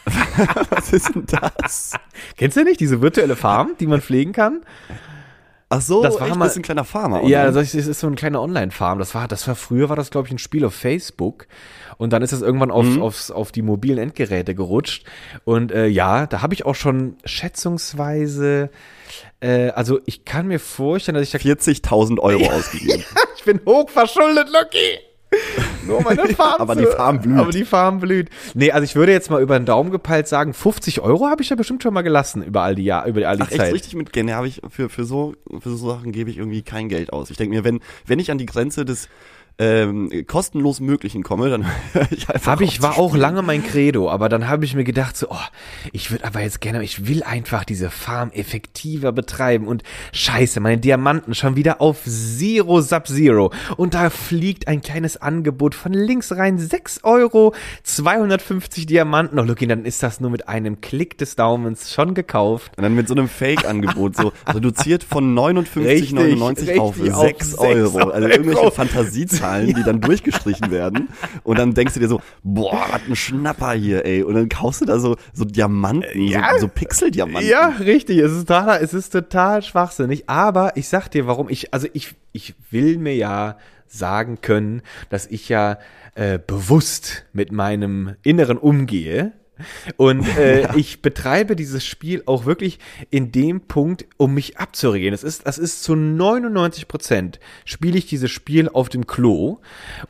Was 0.71 0.93
ist 0.93 1.15
denn 1.15 1.27
das? 1.27 1.95
Kennst 2.37 2.57
du 2.57 2.65
nicht 2.65 2.81
diese 2.81 3.01
virtuelle 3.01 3.37
Farm, 3.37 3.75
die 3.81 3.87
man 3.87 4.01
pflegen 4.01 4.33
kann? 4.33 4.61
Ach 5.71 5.83
so, 5.83 6.03
Das 6.03 6.19
war 6.19 6.27
echt, 6.29 6.37
mal- 6.37 6.47
das 6.47 6.53
ist 6.53 6.59
ein 6.61 6.63
kleiner 6.63 6.85
Farmer. 6.85 7.23
Ja, 7.25 7.43
oder? 7.45 7.53
das 7.53 7.75
ist, 7.75 7.75
das 7.77 7.87
ist 7.87 8.01
so 8.01 8.07
ein 8.07 8.15
kleiner 8.17 8.41
Online-Farm. 8.41 8.99
Das 8.99 9.15
war, 9.15 9.29
das 9.29 9.47
war 9.47 9.55
früher 9.55 9.89
war 9.91 9.97
das 9.97 10.11
glaube 10.11 10.27
ich 10.27 10.33
ein 10.33 10.39
Spiel 10.39 10.65
auf 10.65 10.75
Facebook 10.75 11.47
und 11.99 12.13
dann 12.13 12.23
ist 12.23 12.33
das 12.33 12.41
irgendwann 12.41 12.71
auf, 12.71 12.87
Mhm. 12.87 13.03
aufs, 13.03 13.31
auf 13.31 13.53
die 13.53 13.61
mobilen 13.63 13.99
Endgeräte 13.99 14.55
gerutscht 14.55 15.05
und 15.45 15.71
äh, 15.73 15.87
ja, 15.87 16.27
da 16.27 16.41
habe 16.41 16.55
ich 16.55 16.65
auch 16.65 16.75
schon 16.75 17.17
schätzungsweise, 17.25 18.71
äh, 19.41 19.69
also 19.71 20.01
ich 20.07 20.25
kann 20.25 20.47
mir 20.47 20.59
vorstellen, 20.61 21.15
dass 21.17 21.25
ich 21.25 21.31
da 21.33 21.39
40.000 21.39 22.19
Euro 22.19 22.47
ausgegeben. 22.51 23.05
ich 23.37 23.45
bin 23.45 23.61
hochverschuldet, 23.67 24.49
Lucky. 24.51 24.99
Nur 25.87 26.03
meine 26.03 26.27
Farm. 26.35 26.61
aber 26.61 26.75
die 26.75 26.87
Farm 26.87 27.21
blüht. 27.21 27.39
Aber 27.39 27.51
die 27.51 27.65
Farm 27.65 28.01
blüht. 28.01 28.29
Nee, 28.55 28.71
also 28.73 28.85
ich 28.85 28.95
würde 28.95 29.13
jetzt 29.13 29.31
mal 29.31 29.41
über 29.43 29.59
den 29.59 29.67
Daumen 29.67 29.91
gepeilt 29.91 30.29
sagen, 30.29 30.55
50 30.55 31.01
Euro 31.01 31.27
habe 31.29 31.43
ich 31.43 31.51
ja 31.51 31.57
bestimmt 31.57 31.83
schon 31.83 31.95
mal 31.95 32.03
gelassen 32.03 32.43
über 32.43 32.63
all 32.63 32.75
die 32.75 32.85
Jahr, 32.85 33.07
über 33.07 33.27
all 33.29 33.37
die 33.37 33.43
Ach, 33.43 33.51
echt 33.51 33.61
Zeit. 33.61 33.75
richtig 33.75 33.95
mit 33.95 34.13
Geld. 34.13 34.31
Habe 34.31 34.49
ich 34.49 34.61
für, 34.71 34.89
für 34.89 35.05
so 35.05 35.35
für 35.61 35.71
so 35.71 35.91
Sachen 35.91 36.13
gebe 36.13 36.31
ich 36.31 36.39
irgendwie 36.39 36.63
kein 36.63 36.89
Geld 36.89 37.13
aus. 37.13 37.31
Ich 37.31 37.37
denke 37.37 37.55
mir, 37.57 37.65
wenn 37.65 37.81
wenn 38.07 38.19
ich 38.19 38.31
an 38.31 38.39
die 38.39 38.47
Grenze 38.47 38.85
des 38.85 39.09
ähm, 39.59 40.25
kostenlos 40.27 40.81
Möglichen 40.81 41.23
komme, 41.23 41.51
dann 41.51 41.67
höre 41.93 42.13
ich 42.13 42.29
einfach 42.29 42.53
Habe 42.53 42.65
ich, 42.65 42.81
war 42.81 42.99
auch 42.99 43.17
lange 43.17 43.43
mein 43.43 43.65
Credo, 43.65 44.09
aber 44.11 44.29
dann 44.29 44.49
habe 44.49 44.65
ich 44.65 44.75
mir 44.75 44.85
gedacht, 44.85 45.17
so, 45.17 45.29
oh, 45.31 45.37
ich 45.93 46.11
würde 46.11 46.25
aber 46.25 46.41
jetzt 46.41 46.61
gerne, 46.61 46.83
ich 46.83 47.09
will 47.09 47.23
einfach 47.23 47.65
diese 47.65 47.91
Farm 47.91 48.31
effektiver 48.31 49.13
betreiben 49.13 49.67
und 49.67 49.83
scheiße, 50.13 50.61
meine 50.61 50.79
Diamanten 50.79 51.35
schon 51.35 51.57
wieder 51.57 51.81
auf 51.81 52.05
Zero 52.05 52.81
Sub-Zero 52.81 53.53
und 53.77 53.95
da 53.95 54.11
fliegt 54.11 54.69
ein 54.69 54.81
kleines 54.81 55.17
Angebot 55.17 55.75
von 55.75 55.93
links 55.93 56.33
rein, 56.33 56.59
6 56.59 57.01
Euro, 57.03 57.55
250 57.83 58.87
Diamanten, 58.87 59.39
oh 59.39 59.43
Lucky, 59.43 59.67
dann 59.67 59.85
ist 59.85 60.03
das 60.03 60.21
nur 60.21 60.31
mit 60.31 60.49
einem 60.49 60.81
Klick 60.81 61.19
des 61.19 61.35
Daumens 61.35 61.93
schon 61.93 62.15
gekauft. 62.15 62.73
Und 62.77 62.85
dann 62.85 62.95
mit 62.95 63.09
so 63.09 63.15
einem 63.15 63.29
Fake-Angebot, 63.29 64.17
so 64.17 64.33
reduziert 64.47 65.03
von 65.03 65.37
59,99 65.37 66.59
Richtig, 66.59 66.81
auf 66.81 66.97
richtig, 66.97 67.15
auf 67.15 67.25
6 67.27 67.49
6 67.51 67.59
Euro. 67.59 67.99
Also 67.99 68.27
Euro. 68.27 68.29
irgendwelche 68.29 68.71
Fantasiezahlen, 68.71 69.48
die 69.57 69.83
dann 69.83 70.01
durchgestrichen 70.01 70.71
werden. 70.71 71.09
Und 71.43 71.59
dann 71.59 71.75
denkst 71.75 71.95
du 71.95 72.01
dir 72.01 72.09
so, 72.09 72.21
boah, 72.43 72.87
was 72.91 73.01
ein 73.09 73.17
Schnapper 73.17 73.73
hier, 73.73 74.05
ey. 74.05 74.23
Und 74.23 74.35
dann 74.35 74.49
kaufst 74.49 74.81
du 74.81 74.85
da 74.85 74.99
so, 74.99 75.17
so 75.33 75.45
Diamanten, 75.45 76.23
Ja. 76.23 76.51
so, 76.55 76.61
so 76.63 76.69
Pixeldiamanten. 76.69 77.49
Ja, 77.49 77.69
richtig. 77.81 78.19
Es 78.19 78.33
ist 78.33 78.47
total, 78.49 78.83
es 78.83 78.95
ist 78.95 79.11
total 79.11 79.63
schwachsinnig. 79.63 80.29
Aber 80.29 80.77
ich 80.77 80.89
sag 80.89 81.09
dir, 81.09 81.27
warum 81.27 81.49
ich, 81.49 81.73
also 81.75 81.89
ich, 81.93 82.15
ich 82.33 82.55
will 82.71 82.99
mir 82.99 83.15
ja 83.17 83.57
sagen 83.87 84.41
können, 84.43 84.83
dass 85.11 85.27
ich 85.27 85.49
ja 85.49 85.79
äh, 86.15 86.39
bewusst 86.45 87.25
mit 87.33 87.53
meinem 87.53 88.17
Inneren 88.23 88.59
umgehe. 88.59 89.33
Und 89.97 90.27
äh, 90.37 90.69
ich 90.77 91.03
betreibe 91.03 91.57
dieses 91.57 91.85
Spiel 91.85 92.23
auch 92.27 92.45
wirklich 92.45 92.79
in 93.11 93.33
dem 93.33 93.61
Punkt, 93.63 94.07
um 94.17 94.35
mich 94.35 94.59
abzuregen. 94.59 95.13
Es 95.15 95.23
ist, 95.23 95.47
das 95.47 95.59
ist 95.59 95.83
zu 95.83 95.95
99 95.95 96.89
Prozent 96.89 97.41
spiele 97.65 97.99
ich 97.99 98.07
dieses 98.07 98.31
Spiel 98.31 98.69
auf 98.69 98.89
dem 98.89 99.07
Klo 99.07 99.59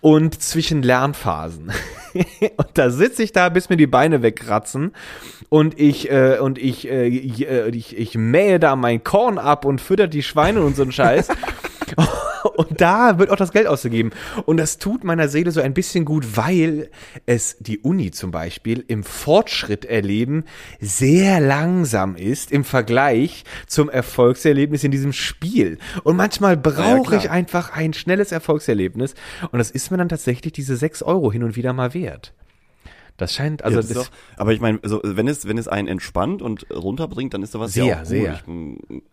und 0.01 0.41
zwischen 0.41 0.83
Lernphasen. 0.83 1.73
und 2.57 2.69
da 2.75 2.91
sitze 2.91 3.23
ich 3.23 3.33
da, 3.33 3.49
bis 3.49 3.69
mir 3.69 3.77
die 3.77 3.87
Beine 3.87 4.23
wegkratzen 4.23 4.93
und 5.49 5.79
ich 5.79 6.11
äh, 6.11 6.39
und 6.39 6.59
ich, 6.59 6.89
äh, 6.91 7.07
ich, 7.07 7.49
äh, 7.49 7.69
ich 7.71 7.97
ich 7.97 8.15
mähe 8.17 8.59
da 8.59 8.77
mein 8.77 9.03
Korn 9.05 9.39
ab 9.39 9.65
und 9.65 9.81
fütter 9.81 10.09
die 10.09 10.23
Schweine 10.23 10.63
und 10.63 10.77
so 10.77 10.83
einen 10.83 10.93
Scheiß. 10.93 11.29
Und 12.59 12.81
da 12.81 13.21
wird 13.21 13.31
auch 13.31 13.37
das 13.37 13.53
Geld 13.53 13.69
ausgegeben. 13.69 14.11
Und 14.45 14.57
das 14.57 14.79
tut 14.79 15.05
meiner 15.05 15.29
Seele 15.29 15.53
so 15.53 15.61
ein 15.61 15.75
bisschen 15.75 16.05
gut, 16.05 16.37
weil 16.37 16.91
es 17.25 17.57
die 17.61 17.79
Uni 17.79 18.11
zum 18.11 18.33
Beispiel 18.33 18.85
im 18.89 19.05
Fortschritt 19.05 19.85
erleben 19.85 20.43
sehr 20.81 21.39
langsam 21.39 22.17
ist 22.17 22.51
im 22.51 22.65
Vergleich 22.65 23.45
zum 23.69 23.89
Erfolgserlebnis 23.89 24.83
in 24.83 24.91
diesem 24.91 25.13
Spiel. 25.13 25.79
Und 26.03 26.17
manchmal 26.17 26.57
brauche 26.57 27.11
klar. 27.11 27.21
ich 27.21 27.31
einfach 27.31 27.77
ein 27.77 27.93
schnelles 27.93 28.33
Erfolgserlebnis. 28.33 29.15
Und 29.53 29.61
das 29.61 29.71
ist 29.71 29.93
mir 29.93 29.97
dann 29.99 30.09
tatsächlich 30.09 30.53
diese 30.53 30.77
sechs 30.77 31.01
Euro 31.01 31.31
hin 31.31 31.45
und 31.45 31.55
wieder 31.55 31.73
mal 31.73 31.95
wert. 31.95 32.35
Das 33.19 33.35
scheint, 33.35 33.63
also 33.63 33.77
Ja, 33.77 33.83
das 33.83 33.93
das, 33.93 34.05
doch, 34.07 34.13
aber 34.37 34.53
ich 34.53 34.61
meine, 34.61 34.81
also 34.83 35.01
wenn 35.05 35.29
es 35.29 35.47
wenn 35.47 35.59
es 35.59 35.69
einen 35.69 35.87
entspannt 35.87 36.43
und 36.43 36.67
runterbringt, 36.73 37.35
dann 37.35 37.43
ist 37.45 37.53
sowas 37.53 37.73
Sehr, 37.73 37.85
ja 37.85 37.95
auch 37.95 37.99
gut. 38.01 38.09
sehr. 38.09 38.41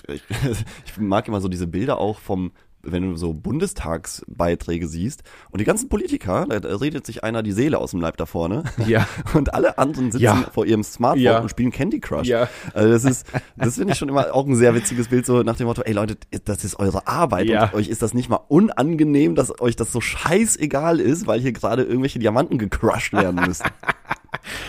Ich, 0.08 0.13
ich, 0.15 0.23
ich 0.86 0.97
mag 0.97 1.27
immer 1.27 1.41
so 1.41 1.47
diese 1.47 1.67
Bilder 1.67 1.99
auch 1.99 2.19
vom 2.19 2.51
wenn 2.86 3.04
du 3.12 3.15
so 3.17 3.34
Bundestagsbeiträge 3.34 4.88
siehst 4.88 5.24
und 5.52 5.60
die 5.62 5.65
ganzen 5.65 5.89
Politiker, 5.89 6.45
da, 6.48 6.58
redet 6.78 7.06
sich 7.06 7.24
einer 7.24 7.43
die 7.43 7.52
Seele 7.52 7.78
aus 7.78 7.91
dem 7.91 8.02
Leib 8.02 8.17
da 8.17 8.26
vorne. 8.26 8.63
Ja. 8.88 9.08
Und 9.34 9.54
alle 9.54 9.78
anderen 9.80 10.12
sitzen 10.12 10.24
Ja. 10.24 10.45
vor 10.54 10.65
ihrem 10.65 10.84
Smartphone 10.84 11.24
Ja. 11.24 11.39
und 11.39 11.50
spielen 11.50 11.71
Candy 11.71 12.00
Crush. 12.00 12.28
Ja. 12.28 12.48
Also 12.74 12.89
das 12.91 13.04
ist, 13.04 13.26
das 13.58 13.76
finde 13.76 13.93
ich 13.93 13.98
schon 14.00 14.10
immer 14.10 14.34
auch 14.34 14.45
ein 14.45 14.56
sehr 14.56 14.76
witziges 14.76 15.08
Bild, 15.08 15.26
so 15.26 15.41
nach 15.43 15.56
dem 15.56 15.65
Motto, 15.67 15.82
ey 15.82 15.93
Leute, 15.93 16.17
das 16.45 16.63
ist 16.63 16.78
eure 16.80 17.08
Arbeit 17.08 17.48
Ja. 17.48 17.65
und 17.65 17.74
euch 17.74 17.88
ist 17.88 18.02
das 18.02 18.13
nicht 18.13 18.30
mal 18.30 18.39
unangenehm, 18.48 19.34
dass 19.36 19.60
euch 19.60 19.76
das 19.76 19.91
so 19.91 20.02
scheißegal 20.02 21.00
ist, 21.00 21.26
weil 21.26 21.39
hier 21.39 21.52
gerade 21.54 21.84
irgendwelche 21.84 22.19
Diamanten 22.19 22.58
gecrushed 22.60 23.13
werden 23.13 23.41
müssen. 23.45 23.65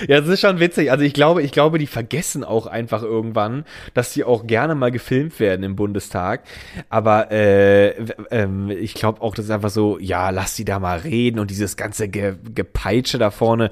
Ja, 0.08 0.20
das 0.20 0.28
ist 0.28 0.40
schon 0.40 0.60
witzig. 0.60 0.90
Also 0.90 1.04
ich 1.04 1.14
glaube, 1.14 1.42
ich 1.42 1.52
glaube, 1.52 1.78
die 1.78 1.86
vergessen 1.86 2.44
auch 2.44 2.66
einfach 2.66 3.02
irgendwann, 3.02 3.64
dass 3.94 4.12
sie 4.12 4.24
auch 4.24 4.46
gerne 4.46 4.74
mal 4.74 4.90
gefilmt 4.90 5.40
werden 5.40 5.62
im 5.62 5.76
Bundestag. 5.76 6.42
Aber 6.88 7.30
äh, 7.30 7.90
ähm, 8.30 8.70
ich 8.70 8.94
glaube 8.94 9.22
auch, 9.22 9.34
das 9.34 9.46
ist 9.46 9.50
einfach 9.50 9.70
so, 9.70 9.98
ja, 9.98 10.30
lass 10.30 10.54
die 10.54 10.64
da 10.64 10.78
mal 10.78 10.98
reden 10.98 11.38
und 11.38 11.50
dieses 11.50 11.76
ganze 11.76 12.08
Ge 12.08 12.36
Gepeitsche 12.54 13.18
da 13.18 13.30
vorne. 13.30 13.70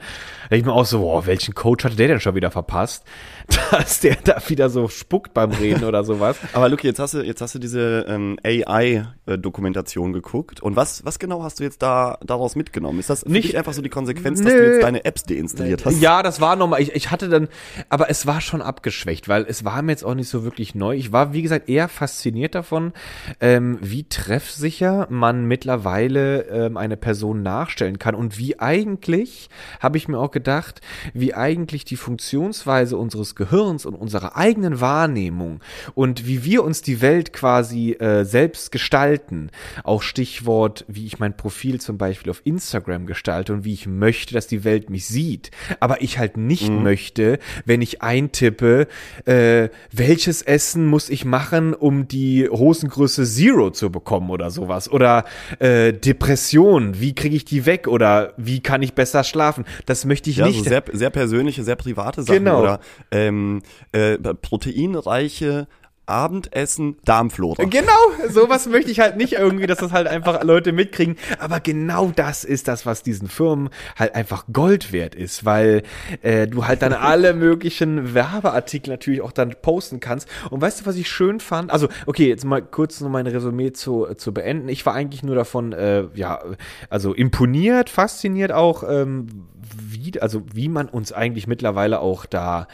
Da 0.51 0.57
ich 0.57 0.65
mir 0.65 0.73
auch 0.73 0.87
so, 0.87 1.01
boah, 1.01 1.27
welchen 1.27 1.55
Coach 1.55 1.85
hatte 1.85 1.97
der 1.97 2.09
denn 2.09 2.21
schon 2.21 2.35
wieder 2.35 2.51
verpasst? 2.51 3.05
Dass 3.71 4.01
der 4.01 4.17
da 4.23 4.41
wieder 4.49 4.71
so 4.71 4.89
spuckt 4.89 5.35
beim 5.35 5.51
Reden 5.51 5.85
oder 5.85 6.05
sowas. 6.05 6.37
Aber 6.53 6.69
Luki, 6.69 6.87
jetzt 6.87 6.99
hast 6.99 7.15
du, 7.15 7.23
jetzt 7.23 7.41
hast 7.41 7.55
du 7.55 7.59
diese 7.59 8.07
ähm, 8.09 8.39
AI-Dokumentation 8.43 10.13
geguckt. 10.13 10.61
Und 10.63 10.77
was, 10.77 11.05
was 11.05 11.19
genau 11.19 11.43
hast 11.43 11.61
du 11.61 11.65
jetzt 11.65 11.83
da 11.83 12.19
daraus 12.25 12.57
mitgenommen? 12.57 12.99
Ist 12.99 13.11
das 13.11 13.25
Nicht- 13.27 13.57
einfach 13.57 13.73
so 13.73 13.83
die 13.83 13.89
Konsequenz, 13.89 14.41
dass 14.41 14.53
Nö. 14.53 14.59
du 14.59 14.73
jetzt 14.73 14.83
deine 14.83 15.05
Apps 15.05 15.25
deinstalliert 15.25 15.85
hast? 15.85 16.01
Ja, 16.01 16.23
das 16.23 16.41
war 16.41 16.57
nochmal, 16.57 16.81
ich, 16.81 16.95
ich 16.95 17.11
hatte 17.11 17.29
dann, 17.29 17.49
aber 17.89 18.11
es 18.11 18.27
war 18.27 18.41
schon 18.41 18.63
abgeschwächt, 18.63 19.29
weil 19.29 19.45
es 19.49 19.65
war 19.65 19.83
mir 19.83 19.93
jetzt 19.93 20.05
auch 20.05 20.15
nicht 20.15 20.29
so 20.29 20.45
wirklich 20.45 20.75
neu. 20.75 20.95
Ich 20.97 21.13
war, 21.13 21.33
wie 21.33 21.43
gesagt, 21.43 21.69
eher 21.69 21.89
fasziniert 21.89 22.55
davon, 22.55 22.93
ähm, 23.41 23.79
wie 23.81 24.05
treffsicher 24.09 25.07
man 25.11 25.45
mittlerweile 25.47 26.43
ähm, 26.49 26.77
eine 26.77 26.97
Person 26.97 27.43
nachstellen 27.43 27.99
kann 27.99 28.15
und 28.15 28.39
wie 28.39 28.59
eigentlich, 28.59 29.49
habe 29.81 29.99
ich 29.99 30.09
mir 30.09 30.19
auch 30.19 30.31
gedacht, 30.31 30.81
wie 31.13 31.35
eigentlich 31.35 31.85
die 31.85 31.97
Funktionsweise 31.97 32.97
unseres 32.97 33.34
Gehirns 33.37 33.87
und 33.87 33.94
unserer 33.94 34.37
eigenen 34.37 34.81
Wahrnehmung 34.81 35.61
und 35.94 36.27
wie 36.27 36.44
wir 36.44 36.64
uns 36.64 36.83
die 36.83 37.01
Welt 37.01 37.33
quasi 37.33 37.92
äh, 37.92 38.25
selbst 38.25 38.73
gestalten, 38.73 39.51
auch 39.83 40.03
Stichwort, 40.03 40.85
wie 40.88 41.07
ich 41.07 41.18
mein 41.18 41.37
Profil 41.37 41.81
zum 41.81 41.99
Beispiel 41.99 42.31
auf 42.31 42.40
Instagram 42.44 43.07
gestalte 43.07 43.53
und 43.53 43.64
wie 43.64 43.73
ich 43.75 43.87
möchte, 43.87 44.35
dass 44.35 44.47
die 44.47 44.64
Welt 44.64 44.90
mich 44.90 45.07
sieht, 45.07 45.51
aber 45.81 46.03
ich 46.03 46.18
halt 46.18 46.37
nicht 46.37 46.70
möchte, 46.70 47.38
wenn 47.64 47.83
ich 47.83 48.03
eintippe, 48.03 48.87
äh, 49.25 49.68
welches 49.92 50.42
Essen 50.42 50.87
muss 50.87 51.11
ich 51.11 51.25
machen, 51.25 51.75
um 51.75 52.09
die 52.09 52.49
Hosengröße 52.49 53.25
Zero 53.25 53.70
zu 53.70 53.90
bekommen 53.90 54.31
oder 54.31 54.51
sowas 54.51 54.90
oder 54.90 55.25
äh, 55.59 55.92
Depression, 55.92 57.01
wie 57.01 57.14
kriege 57.14 57.37
ich 57.37 57.44
die 57.44 57.66
weg 57.66 57.87
oder 57.88 58.33
wie 58.37 58.61
kann 58.61 58.83
ich 58.83 58.94
besser 58.94 59.25
schlafen? 59.25 59.64
Das 59.87 60.05
möchte 60.05 60.31
ich 60.31 60.37
Ja, 60.38 60.47
nicht. 60.47 60.59
so 60.59 60.64
sehr, 60.64 60.83
sehr 60.92 61.11
persönliche, 61.11 61.62
sehr 61.64 61.77
private 61.77 62.23
Sachen 62.23 62.44
Genau. 62.44 62.61
oder 62.62 62.81
ähm, 63.25 63.63
äh, 63.93 64.19
proteinreiche 64.19 65.67
Abendessen, 66.07 66.97
Darmflora. 67.05 67.65
Genau, 67.65 67.93
sowas 68.29 68.67
möchte 68.67 68.91
ich 68.91 69.01
halt 69.01 69.17
nicht 69.17 69.35
irgendwie, 69.35 69.67
dass 69.67 69.79
das 69.79 69.93
halt 69.93 70.07
einfach 70.07 70.43
Leute 70.45 70.73
mitkriegen. 70.73 71.17
Aber 71.39 71.61
genau 71.61 72.13
das 72.15 72.45
ist 72.45 72.69
das, 72.69 72.85
was 72.85 73.03
diesen 73.03 73.29
Firmen 73.29 73.71
halt 73.97 74.15
einfach 74.15 74.45
Gold 74.53 74.93
wert 74.93 75.15
ist, 75.15 75.47
weil 75.47 75.83
äh, 76.21 76.47
du 76.47 76.67
halt 76.67 76.83
dann 76.83 76.93
alle 76.93 77.33
möglichen 77.35 78.13
Werbeartikel 78.13 78.93
natürlich 78.93 79.23
auch 79.23 79.33
dann 79.33 79.55
posten 79.63 80.01
kannst. 80.01 80.29
Und 80.51 80.61
weißt 80.61 80.83
du, 80.83 80.87
was 80.87 80.97
ich 80.97 81.09
schön 81.09 81.41
fand? 81.41 81.71
Also, 81.71 81.89
okay, 82.05 82.29
jetzt 82.29 82.45
mal 82.45 82.61
kurz 82.61 83.01
noch 83.01 83.09
mein 83.09 83.27
Resümee 83.27 83.73
zu, 83.73 84.07
zu 84.17 84.35
beenden. 84.35 84.69
Ich 84.69 84.85
war 84.85 84.95
eigentlich 84.95 85.23
nur 85.23 85.37
davon, 85.37 85.73
äh, 85.73 86.05
ja, 86.15 86.43
also 86.91 87.15
imponiert, 87.15 87.89
fasziniert 87.89 88.53
auch, 88.53 88.85
ähm, 88.87 89.47
wie, 89.75 90.21
also 90.21 90.43
wie 90.53 90.69
man 90.69 90.91
uns 90.91 91.13
eigentlich 91.13 91.47
mittlerweile 91.47 92.01
auch 92.01 92.27
da 92.27 92.69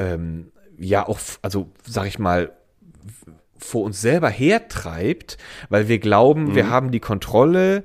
ähm, 0.00 0.50
ja 0.78 1.06
auch, 1.06 1.20
also 1.42 1.70
sag 1.86 2.06
ich 2.06 2.18
mal, 2.18 2.52
vor 3.58 3.84
uns 3.84 4.00
selber 4.00 4.30
hertreibt, 4.30 5.36
weil 5.68 5.86
wir 5.88 5.98
glauben, 5.98 6.54
wir 6.54 6.70
haben 6.70 6.90
die 6.90 7.00
Kontrolle. 7.00 7.84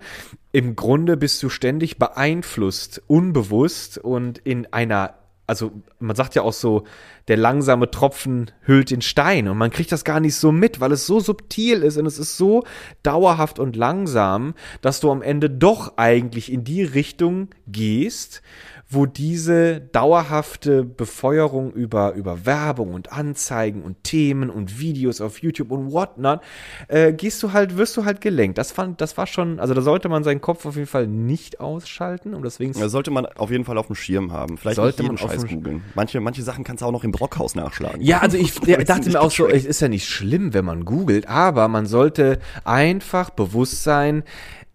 Im 0.54 0.78
Grunde 0.78 1.18
bist 1.18 1.44
du 1.44 1.50
ständig 1.50 2.00
beeinflusst, 2.00 3.02
unbewusst 3.08 3.98
und 3.98 4.38
in 4.38 4.72
einer, 4.72 5.16
also 5.48 5.74
man 6.00 6.16
sagt 6.16 6.34
ja 6.36 6.44
auch 6.44 6.54
so, 6.54 6.86
der 7.28 7.36
langsame 7.36 7.92
Tropfen 7.92 8.52
hüllt 8.62 8.90
den 8.90 9.02
Stein 9.02 9.50
und 9.50 9.58
man 9.58 9.70
kriegt 9.70 9.92
das 9.92 10.06
gar 10.06 10.22
nicht 10.22 10.36
so 10.36 10.54
mit, 10.54 10.80
weil 10.80 10.94
es 10.94 11.06
so 11.06 11.20
subtil 11.20 11.84
ist 11.84 11.98
und 11.98 12.06
es 12.06 12.20
ist 12.20 12.38
so 12.38 12.64
dauerhaft 13.04 13.60
und 13.60 13.76
langsam, 13.76 14.54
dass 14.80 15.02
du 15.02 15.12
am 15.12 15.22
Ende 15.22 15.50
doch 15.50 15.98
eigentlich 15.98 16.50
in 16.50 16.64
die 16.64 16.84
Richtung 16.84 17.50
gehst, 17.68 18.42
wo 18.88 19.06
diese 19.06 19.82
dauerhafte 19.82 20.84
Befeuerung 20.84 21.72
über, 21.74 22.14
über 22.14 22.46
Werbung 22.46 22.94
und 22.94 23.12
Anzeigen 23.12 23.82
und 23.82 24.04
Themen 24.04 24.50
und 24.50 24.80
Videos 24.80 25.22
auf 25.22 25.40
YouTube 25.40 25.72
und 25.72 25.92
whatnot, 25.92 26.42
äh, 26.88 27.12
gehst 27.12 27.42
du 27.42 27.52
halt, 27.52 27.78
wirst 27.78 27.98
du 27.98 28.06
halt 28.06 28.22
gelenkt. 28.22 28.58
Das 28.58 28.72
fand, 28.72 29.02
das 29.02 29.18
war 29.18 29.26
schon, 29.26 29.60
also 29.60 29.74
da 29.74 29.82
sollte 29.82 30.08
man 30.08 30.24
seinen 30.24 30.40
Kopf 30.40 30.66
auf 30.66 30.76
jeden 30.76 30.88
Fall 30.88 31.08
nicht 31.08 31.60
ausschalten 31.60 32.36
und 32.36 32.44
deswegen 32.44 32.74
Das 32.74 32.92
sollte 32.92 33.10
man 33.10 33.26
auf 33.26 33.50
jeden 33.50 33.66
Fall 33.66 33.78
auf 33.78 33.88
dem 33.88 33.96
Schirm 33.96 34.32
haben. 34.32 34.58
Vielleicht 34.58 34.76
Sollte 34.76 35.02
nicht 35.02 35.12
jeden 35.12 35.30
man 35.30 35.40
Scheiß 35.40 35.48
googeln. 35.48 35.84
Manche, 35.96 36.22
manche 36.22 36.44
Sachen 36.44 36.64
kannst 36.64 36.84
du 36.84 36.86
auch 36.86 36.92
noch 36.92 37.04
im 37.04 37.12
Brockhaus 37.12 37.56
nachschlagen. 37.56 38.02
Ja, 38.02 38.20
also 38.20 38.38
ich 38.38 38.54
dachte 38.86 39.10
mir 39.10 39.20
auch 39.20 39.32
so, 39.32 39.48
es 39.48 39.66
ist 39.66 39.82
ja 39.82 39.88
nicht 39.88 40.08
schlimm, 40.08 40.54
wenn 40.54 40.66
man 40.66 40.86
googelt, 40.86 41.28
aber 41.28 41.68
man 41.68 41.88
sollte 41.88 42.40
einfach 42.64 43.32
bewusst 43.32 43.84
sein, 43.84 44.24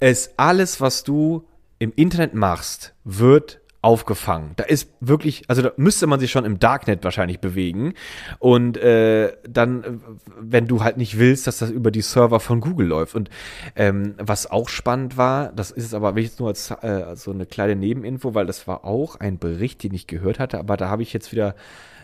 es 0.01 0.35
alles, 0.37 0.81
was 0.81 1.05
du 1.05 1.47
im 1.79 1.93
Internet 1.95 2.35
machst, 2.35 2.95
wird 3.05 3.60
aufgefangen. 3.83 4.53
Da 4.57 4.65
ist 4.65 4.91
wirklich, 5.01 5.45
also 5.49 5.63
da 5.63 5.73
müsste 5.77 6.07
man 6.07 6.21
sich 6.21 6.31
schon 6.31 6.45
im 6.45 6.59
Darknet 6.59 7.03
wahrscheinlich 7.03 7.41
bewegen 7.41 7.95
und 8.39 8.77
äh, 8.77 9.33
dann, 9.49 9.85
äh, 9.85 9.93
wenn 10.39 10.67
du 10.67 10.85
halt 10.85 10.99
nicht 10.99 11.19
willst, 11.19 11.47
dass 11.47 11.59
das 11.59 11.71
über 11.71 11.91
die 11.91 12.03
Server 12.03 12.41
von 12.41 12.61
Google 12.61 12.89
läuft. 12.89 13.15
Und 13.15 13.31
ähm, 13.77 14.15
was 14.19 14.51
auch 14.51 14.69
spannend 14.69 15.17
war, 15.17 15.53
das 15.53 15.71
ist 15.71 15.95
aber 15.95 16.15
wirklich 16.15 16.39
nur 16.39 16.49
als 16.49 16.71
äh, 16.71 17.17
so 17.17 17.31
eine 17.31 17.47
kleine 17.47 17.75
Nebeninfo, 17.75 18.35
weil 18.35 18.47
das 18.47 18.69
war 18.69 18.85
auch 18.85 19.17
ein 19.17 19.39
Bericht, 19.39 19.83
den 19.83 19.95
ich 19.95 20.07
gehört 20.07 20.39
hatte, 20.39 20.59
aber 20.59 20.77
da 20.77 20.89
habe 20.89 21.03
ich 21.03 21.13
jetzt 21.15 21.33
wieder 21.33 21.55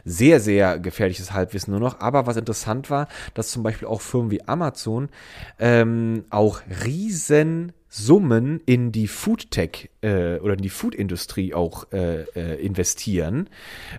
sehr, 0.06 0.40
sehr 0.40 0.78
gefährliches 0.78 1.32
Halbwissen 1.32 1.72
nur 1.72 1.80
noch. 1.80 2.00
Aber 2.00 2.26
was 2.26 2.36
interessant 2.36 2.88
war, 2.90 3.08
dass 3.34 3.50
zum 3.50 3.62
Beispiel 3.64 3.88
auch 3.88 4.00
Firmen 4.00 4.30
wie 4.30 4.46
Amazon 4.46 5.08
ähm, 5.58 6.24
auch 6.30 6.60
riesen 6.84 7.72
Summen 7.88 8.60
in 8.66 8.92
die 8.92 9.06
Foodtech 9.06 9.90
äh, 10.02 10.38
oder 10.38 10.54
in 10.54 10.62
die 10.62 10.70
Foodindustrie 10.70 11.54
auch 11.54 11.92
äh, 11.92 12.22
äh, 12.34 12.60
investieren, 12.64 13.48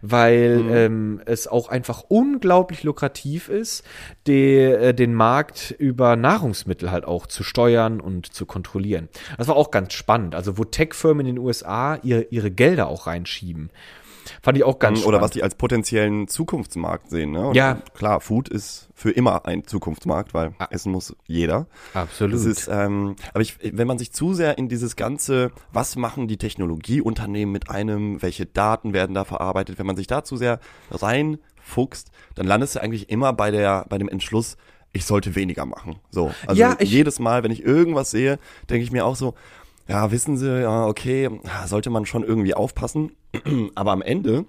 weil 0.01 0.65
ähm, 0.69 1.21
es 1.25 1.47
auch 1.47 1.69
einfach 1.69 2.03
unglaublich 2.07 2.83
lukrativ 2.83 3.49
ist, 3.49 3.83
de, 4.27 4.89
äh, 4.89 4.93
den 4.93 5.13
Markt 5.13 5.71
über 5.71 6.15
Nahrungsmittel 6.15 6.91
halt 6.91 7.05
auch 7.05 7.27
zu 7.27 7.43
steuern 7.43 8.01
und 8.01 8.33
zu 8.33 8.45
kontrollieren. 8.45 9.09
Das 9.37 9.47
war 9.47 9.55
auch 9.55 9.71
ganz 9.71 9.93
spannend. 9.93 10.35
Also 10.35 10.57
wo 10.57 10.63
Tech-Firmen 10.63 11.25
in 11.25 11.35
den 11.35 11.43
USA 11.43 11.95
ihr, 12.03 12.31
ihre 12.31 12.51
Gelder 12.51 12.87
auch 12.87 13.07
reinschieben. 13.07 13.71
Fand 14.41 14.57
ich 14.57 14.63
auch 14.63 14.79
ganz 14.79 14.99
Oder 14.99 15.03
spannend. 15.17 15.21
was 15.23 15.31
die 15.31 15.43
als 15.43 15.55
potenziellen 15.55 16.27
Zukunftsmarkt 16.27 17.09
sehen. 17.09 17.31
Ne? 17.31 17.47
Und 17.47 17.55
Ja. 17.55 17.81
Klar, 17.93 18.19
Food 18.21 18.49
ist 18.49 18.89
für 18.93 19.11
immer 19.11 19.45
ein 19.45 19.65
Zukunftsmarkt, 19.65 20.33
weil 20.33 20.53
essen 20.71 20.91
muss 20.91 21.15
jeder. 21.27 21.67
Absolut. 21.93 22.33
Das 22.35 22.45
ist, 22.45 22.67
ähm, 22.71 23.15
aber 23.33 23.41
ich, 23.41 23.57
wenn 23.61 23.87
man 23.87 23.97
sich 23.99 24.11
zu 24.11 24.33
sehr 24.33 24.57
in 24.57 24.69
dieses 24.69 24.95
ganze, 24.95 25.51
was 25.71 25.95
machen 25.95 26.27
die 26.27 26.37
Technologieunternehmen 26.37 27.51
mit 27.51 27.69
einem, 27.69 28.21
welche 28.21 28.45
Daten 28.45 28.93
werden 28.93 29.13
da 29.13 29.23
verarbeitet, 29.23 29.77
wenn 29.79 29.85
man 29.85 29.95
sich 29.97 30.07
da 30.07 30.23
zu 30.23 30.35
sehr 30.37 30.59
reinfuchst, 30.91 32.11
dann 32.35 32.47
landest 32.47 32.75
du 32.75 32.81
eigentlich 32.81 33.09
immer 33.09 33.33
bei 33.33 33.51
der, 33.51 33.85
bei 33.89 33.97
dem 33.97 34.09
Entschluss, 34.09 34.57
ich 34.93 35.05
sollte 35.05 35.35
weniger 35.35 35.65
machen. 35.65 35.97
So. 36.09 36.31
Also 36.47 36.59
Ja, 36.59 36.75
ich- 36.79 36.89
jedes 36.89 37.19
Mal, 37.19 37.43
wenn 37.43 37.51
ich 37.51 37.63
irgendwas 37.63 38.11
sehe, 38.11 38.39
denke 38.69 38.83
ich 38.83 38.91
mir 38.91 39.05
auch 39.05 39.15
so, 39.15 39.35
ja, 39.87 40.11
wissen 40.11 40.37
Sie, 40.37 40.61
ja, 40.61 40.85
okay, 40.85 41.29
sollte 41.65 41.89
man 41.89 42.05
schon 42.05 42.23
irgendwie 42.23 42.53
aufpassen. 42.53 43.11
Aber 43.75 43.91
am 43.91 44.01
Ende 44.01 44.45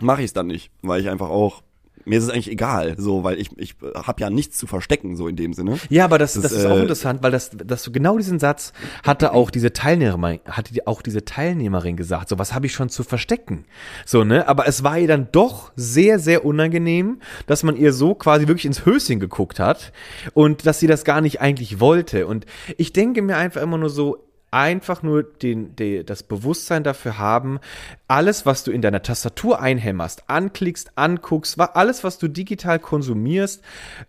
mache 0.00 0.20
ich 0.22 0.26
es 0.26 0.32
dann 0.32 0.46
nicht, 0.46 0.70
weil 0.82 1.00
ich 1.00 1.08
einfach 1.08 1.28
auch 1.28 1.62
mir 2.08 2.18
ist 2.18 2.24
es 2.24 2.30
eigentlich 2.30 2.50
egal, 2.50 2.94
so, 2.98 3.22
weil 3.22 3.38
ich 3.38 3.50
ich 3.56 3.76
habe 3.94 4.20
ja 4.20 4.30
nichts 4.30 4.56
zu 4.56 4.66
verstecken 4.66 5.16
so 5.16 5.28
in 5.28 5.36
dem 5.36 5.52
Sinne. 5.52 5.78
Ja, 5.90 6.04
aber 6.04 6.18
das, 6.18 6.34
Das 6.34 6.44
das, 6.44 6.52
ist, 6.52 6.58
ist 6.60 6.66
auch 6.66 6.76
äh, 6.76 6.82
interessant, 6.82 7.22
weil 7.22 7.30
das, 7.30 7.50
dass 7.50 7.82
du 7.82 7.92
genau 7.92 8.16
diesen 8.16 8.38
Satz 8.38 8.72
hatte 9.02 9.32
auch 9.32 9.50
diese 9.50 9.72
Teilnehmerin, 9.72 10.40
hatte 10.46 10.74
auch 10.86 11.02
diese 11.02 11.24
Teilnehmerin 11.24 11.96
gesagt. 11.96 12.28
So, 12.28 12.38
was 12.38 12.54
habe 12.54 12.66
ich 12.66 12.72
schon 12.72 12.88
zu 12.88 13.04
verstecken? 13.04 13.66
So, 14.06 14.24
ne? 14.24 14.48
Aber 14.48 14.66
es 14.66 14.82
war 14.82 14.98
ihr 14.98 15.08
dann 15.08 15.28
doch 15.32 15.72
sehr, 15.76 16.18
sehr 16.18 16.44
unangenehm, 16.44 17.20
dass 17.46 17.62
man 17.62 17.76
ihr 17.76 17.92
so 17.92 18.14
quasi 18.14 18.48
wirklich 18.48 18.66
ins 18.66 18.86
Höschen 18.86 19.20
geguckt 19.20 19.60
hat 19.60 19.92
und 20.34 20.66
dass 20.66 20.80
sie 20.80 20.86
das 20.86 21.04
gar 21.04 21.20
nicht 21.20 21.40
eigentlich 21.40 21.80
wollte. 21.80 22.26
Und 22.26 22.46
ich 22.76 22.92
denke 22.92 23.22
mir 23.22 23.36
einfach 23.36 23.62
immer 23.62 23.78
nur 23.78 23.90
so, 23.90 24.27
einfach 24.50 25.02
nur 25.02 25.22
den, 25.22 25.76
de, 25.76 26.02
das 26.02 26.22
Bewusstsein 26.22 26.82
dafür 26.84 27.18
haben, 27.18 27.58
alles, 28.06 28.46
was 28.46 28.64
du 28.64 28.70
in 28.70 28.80
deiner 28.80 29.02
Tastatur 29.02 29.60
einhämmerst, 29.60 30.24
anklickst, 30.28 30.92
anguckst, 30.96 31.60
alles, 31.60 32.04
was 32.04 32.18
du 32.18 32.28
digital 32.28 32.78
konsumierst, 32.78 33.62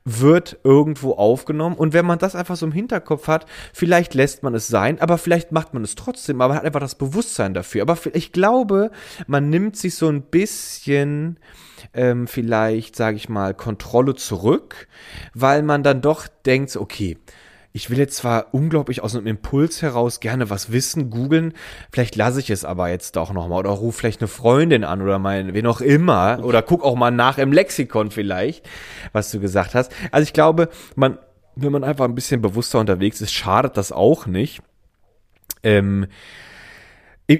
wird 0.06 0.60
irgendwo 0.64 1.14
aufgenommen. 1.14 1.76
Und 1.76 1.94
wenn 1.94 2.06
man 2.06 2.20
das 2.20 2.36
einfach 2.36 2.56
so 2.56 2.66
im 2.66 2.72
Hinterkopf 2.72 3.28
hat, 3.28 3.46
vielleicht 3.74 4.14
lässt 4.14 4.44
man 4.44 4.56
es 4.56 4.68
sein, 4.68 5.02
aber 5.02 5.18
vielleicht 5.18 5.52
macht 5.52 5.74
man 5.74 5.84
es 5.84 5.96
trotzdem, 5.96 6.42
aber 6.42 6.50
man 6.54 6.58
hat 6.58 6.66
einfach 6.66 6.80
das 6.80 6.96
Bewusstsein 6.96 7.54
dafür. 7.54 7.82
Aber 7.82 7.98
ich 8.14 8.32
glaube, 8.32 8.92
man 9.28 9.50
nimmt 9.50 9.76
sich 9.76 9.96
so 9.96 10.08
ein 10.08 10.22
bisschen 10.22 11.38
ähm, 11.94 12.28
vielleicht, 12.28 12.96
sage 12.96 13.18
ich 13.18 13.30
mal, 13.30 13.54
Kontrolle 13.54 14.16
zurück, 14.16 14.88
weil 15.34 15.64
man 15.64 15.84
dann 15.84 16.02
doch 16.02 16.28
denkt, 16.46 16.76
okay, 16.76 17.18
ich 17.80 17.90
will 17.90 17.98
jetzt 17.98 18.18
zwar 18.18 18.54
unglaublich 18.54 19.02
aus 19.02 19.16
einem 19.16 19.26
Impuls 19.26 19.82
heraus 19.82 20.20
gerne 20.20 20.50
was 20.50 20.70
wissen, 20.70 21.10
googeln, 21.10 21.54
vielleicht 21.94 22.18
lasse 22.18 22.42
ich 22.42 22.50
es 22.50 22.66
aber 22.66 22.90
jetzt 22.90 23.16
doch 23.16 23.32
nochmal 23.32 23.60
oder 23.60 23.70
ruf 23.70 23.96
vielleicht 23.96 24.20
eine 24.20 24.28
Freundin 24.28 24.84
an 24.84 25.02
oder 25.02 25.18
mein, 25.18 25.54
wen 25.54 25.66
auch 25.66 25.80
immer 25.80 26.40
oder 26.44 26.62
guck 26.62 26.84
auch 26.84 26.98
mal 26.98 27.10
nach 27.10 27.38
im 27.38 27.54
Lexikon 27.54 28.12
vielleicht, 28.12 28.68
was 29.14 29.32
du 29.32 29.40
gesagt 29.40 29.76
hast. 29.76 29.94
Also 30.12 30.24
ich 30.24 30.34
glaube, 30.34 30.68
man, 30.98 31.20
wenn 31.56 31.72
man 31.72 31.86
einfach 31.86 32.04
ein 32.04 32.16
bisschen 32.16 32.42
bewusster 32.42 32.80
unterwegs 32.80 33.22
ist, 33.22 33.32
schadet 33.32 33.78
das 33.78 33.94
auch 33.94 34.26
nicht. 34.26 34.62
Ähm, 35.64 36.08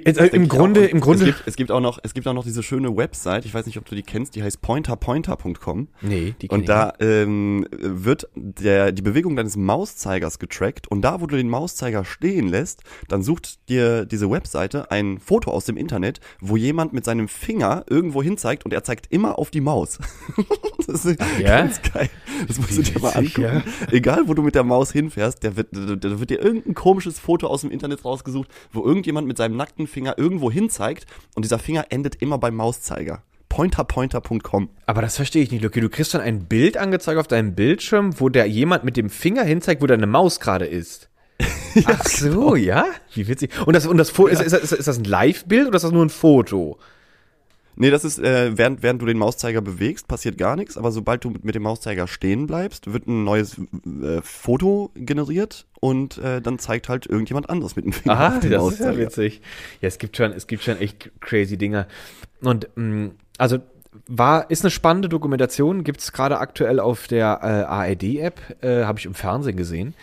also 0.04 0.24
im 0.24 0.48
Grunde, 0.48 0.86
im 0.86 1.00
Grunde. 1.00 1.28
Es 1.28 1.36
gibt, 1.36 1.48
es 1.48 1.56
gibt 1.56 1.70
auch 1.72 1.80
noch, 1.80 1.98
es 2.02 2.14
gibt 2.14 2.26
auch 2.28 2.32
noch 2.32 2.44
diese 2.44 2.62
schöne 2.62 2.96
Website, 2.96 3.44
ich 3.44 3.52
weiß 3.52 3.66
nicht, 3.66 3.78
ob 3.78 3.84
du 3.86 3.94
die 3.94 4.02
kennst, 4.02 4.36
die 4.36 4.42
heißt 4.42 4.62
pointerpointer.com. 4.62 5.88
nee, 6.02 6.34
die 6.40 6.48
kenn 6.48 6.60
Und 6.60 6.68
da 6.68 6.92
ähm, 7.00 7.66
wird 7.70 8.28
der, 8.34 8.92
die 8.92 9.02
Bewegung 9.02 9.36
deines 9.36 9.56
Mauszeigers 9.56 10.38
getrackt 10.38 10.88
und 10.88 11.02
da, 11.02 11.20
wo 11.20 11.26
du 11.26 11.36
den 11.36 11.48
Mauszeiger 11.48 12.04
stehen 12.04 12.48
lässt, 12.48 12.82
dann 13.08 13.22
sucht 13.22 13.68
dir 13.68 14.06
diese 14.06 14.30
Webseite 14.30 14.90
ein 14.90 15.18
Foto 15.18 15.50
aus 15.50 15.64
dem 15.64 15.76
Internet, 15.76 16.20
wo 16.40 16.56
jemand 16.56 16.92
mit 16.92 17.04
seinem 17.04 17.28
Finger 17.28 17.84
irgendwo 17.88 18.22
hin 18.22 18.38
zeigt 18.38 18.64
und 18.64 18.72
er 18.72 18.84
zeigt 18.84 19.08
immer 19.10 19.38
auf 19.38 19.50
die 19.50 19.60
Maus. 19.60 19.98
das 20.86 21.04
ist 21.04 21.20
ja? 21.40 21.58
ganz 21.58 21.80
geil. 21.82 22.10
Das 22.46 22.58
musst 22.58 22.78
du 22.78 22.82
dir 22.82 23.00
mal 23.00 23.10
angucken. 23.10 23.62
Egal, 23.90 24.22
wo 24.26 24.34
du 24.34 24.42
mit 24.42 24.54
der 24.54 24.64
Maus 24.64 24.92
hinfährst, 24.92 25.42
der 25.42 25.56
wird, 25.56 25.68
da 25.72 26.20
wird 26.20 26.30
dir 26.30 26.40
irgendein 26.40 26.74
komisches 26.74 27.18
Foto 27.18 27.48
aus 27.48 27.62
dem 27.62 27.70
Internet 27.70 28.04
rausgesucht, 28.04 28.48
wo 28.72 28.84
irgendjemand 28.84 29.26
mit 29.26 29.36
seinem 29.36 29.56
nackten 29.56 29.79
Finger 29.86 30.18
irgendwo 30.18 30.50
hin 30.50 30.70
zeigt 30.70 31.06
und 31.34 31.44
dieser 31.44 31.58
Finger 31.58 31.86
endet 31.90 32.16
immer 32.16 32.38
beim 32.38 32.56
Mauszeiger. 32.56 33.22
Pointerpointer.com. 33.48 34.70
Aber 34.86 35.02
das 35.02 35.16
verstehe 35.16 35.42
ich 35.42 35.50
nicht, 35.50 35.62
Lucky. 35.62 35.80
Du 35.80 35.88
kriegst 35.88 36.14
dann 36.14 36.20
ein 36.20 36.46
Bild 36.46 36.76
angezeigt 36.76 37.18
auf 37.18 37.26
deinem 37.26 37.54
Bildschirm, 37.54 38.18
wo 38.20 38.28
der 38.28 38.46
jemand 38.46 38.84
mit 38.84 38.96
dem 38.96 39.10
Finger 39.10 39.42
hinzeigt, 39.42 39.82
wo 39.82 39.86
deine 39.86 40.06
Maus 40.06 40.40
gerade 40.40 40.66
ist. 40.66 41.10
Ach 41.84 42.04
so, 42.06 42.54
ja? 42.54 42.86
Wie 43.12 43.26
witzig. 43.28 43.50
Und 43.66 43.74
das, 43.74 43.86
und 43.86 43.96
das 43.98 44.10
Foto, 44.10 44.28
ist, 44.28 44.40
ist, 44.40 44.52
ist, 44.52 44.72
ist 44.72 44.88
das 44.88 44.98
ein 44.98 45.04
Live-Bild 45.04 45.68
oder 45.68 45.76
ist 45.76 45.82
das 45.82 45.92
nur 45.92 46.04
ein 46.04 46.10
Foto? 46.10 46.78
Nee, 47.76 47.90
das 47.90 48.04
ist, 48.04 48.18
äh, 48.18 48.56
während, 48.56 48.82
während 48.82 49.00
du 49.00 49.06
den 49.06 49.18
Mauszeiger 49.18 49.60
bewegst, 49.60 50.08
passiert 50.08 50.36
gar 50.36 50.56
nichts, 50.56 50.76
aber 50.76 50.92
sobald 50.92 51.24
du 51.24 51.30
mit, 51.42 51.54
dem 51.54 51.62
Mauszeiger 51.62 52.06
stehen 52.08 52.46
bleibst, 52.46 52.92
wird 52.92 53.06
ein 53.06 53.24
neues 53.24 53.58
äh, 53.58 54.20
Foto 54.22 54.90
generiert 54.94 55.66
und 55.80 56.18
äh, 56.18 56.40
dann 56.42 56.58
zeigt 56.58 56.88
halt 56.88 57.06
irgendjemand 57.06 57.48
anderes 57.48 57.76
mit 57.76 57.84
dem 57.84 57.92
Finger 57.92 58.14
Aha, 58.14 58.28
auf 58.36 58.40
den 58.40 58.50
das 58.50 58.62
ist 58.72 58.78
ja 58.80 58.86
Mauszeiger. 58.86 58.98
witzig. 59.06 59.40
Ja, 59.80 59.88
es 59.88 59.98
gibt 59.98 60.16
schon, 60.16 60.32
es 60.32 60.46
gibt 60.46 60.62
schon 60.62 60.76
echt 60.78 61.10
crazy 61.20 61.56
Dinger. 61.56 61.86
Und 62.42 62.68
mh, 62.74 63.10
also 63.38 63.58
war, 64.06 64.50
ist 64.50 64.64
eine 64.64 64.70
spannende 64.70 65.08
Dokumentation, 65.08 65.82
gibt's 65.82 66.12
gerade 66.12 66.38
aktuell 66.38 66.78
auf 66.78 67.08
der 67.08 67.40
äh, 67.42 67.90
ARD-App, 67.90 68.62
äh, 68.62 68.84
habe 68.84 68.98
ich 68.98 69.06
im 69.06 69.14
Fernsehen 69.14 69.56
gesehen. 69.56 69.94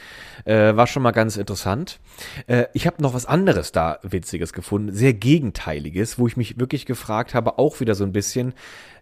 Äh, 0.43 0.75
war 0.75 0.87
schon 0.87 1.03
mal 1.03 1.11
ganz 1.11 1.37
interessant. 1.37 1.99
Äh, 2.47 2.65
ich 2.73 2.85
habe 2.85 3.01
noch 3.01 3.13
was 3.13 3.25
anderes 3.25 3.71
da 3.71 3.99
Witziges 4.03 4.51
gefunden, 4.51 4.93
sehr 4.93 5.13
Gegenteiliges, 5.13 6.19
wo 6.19 6.27
ich 6.27 6.35
mich 6.35 6.59
wirklich 6.59 6.85
gefragt 6.85 7.33
habe, 7.33 7.59
auch 7.59 7.79
wieder 7.79 7.95
so 7.95 8.03
ein 8.03 8.11
bisschen, 8.11 8.53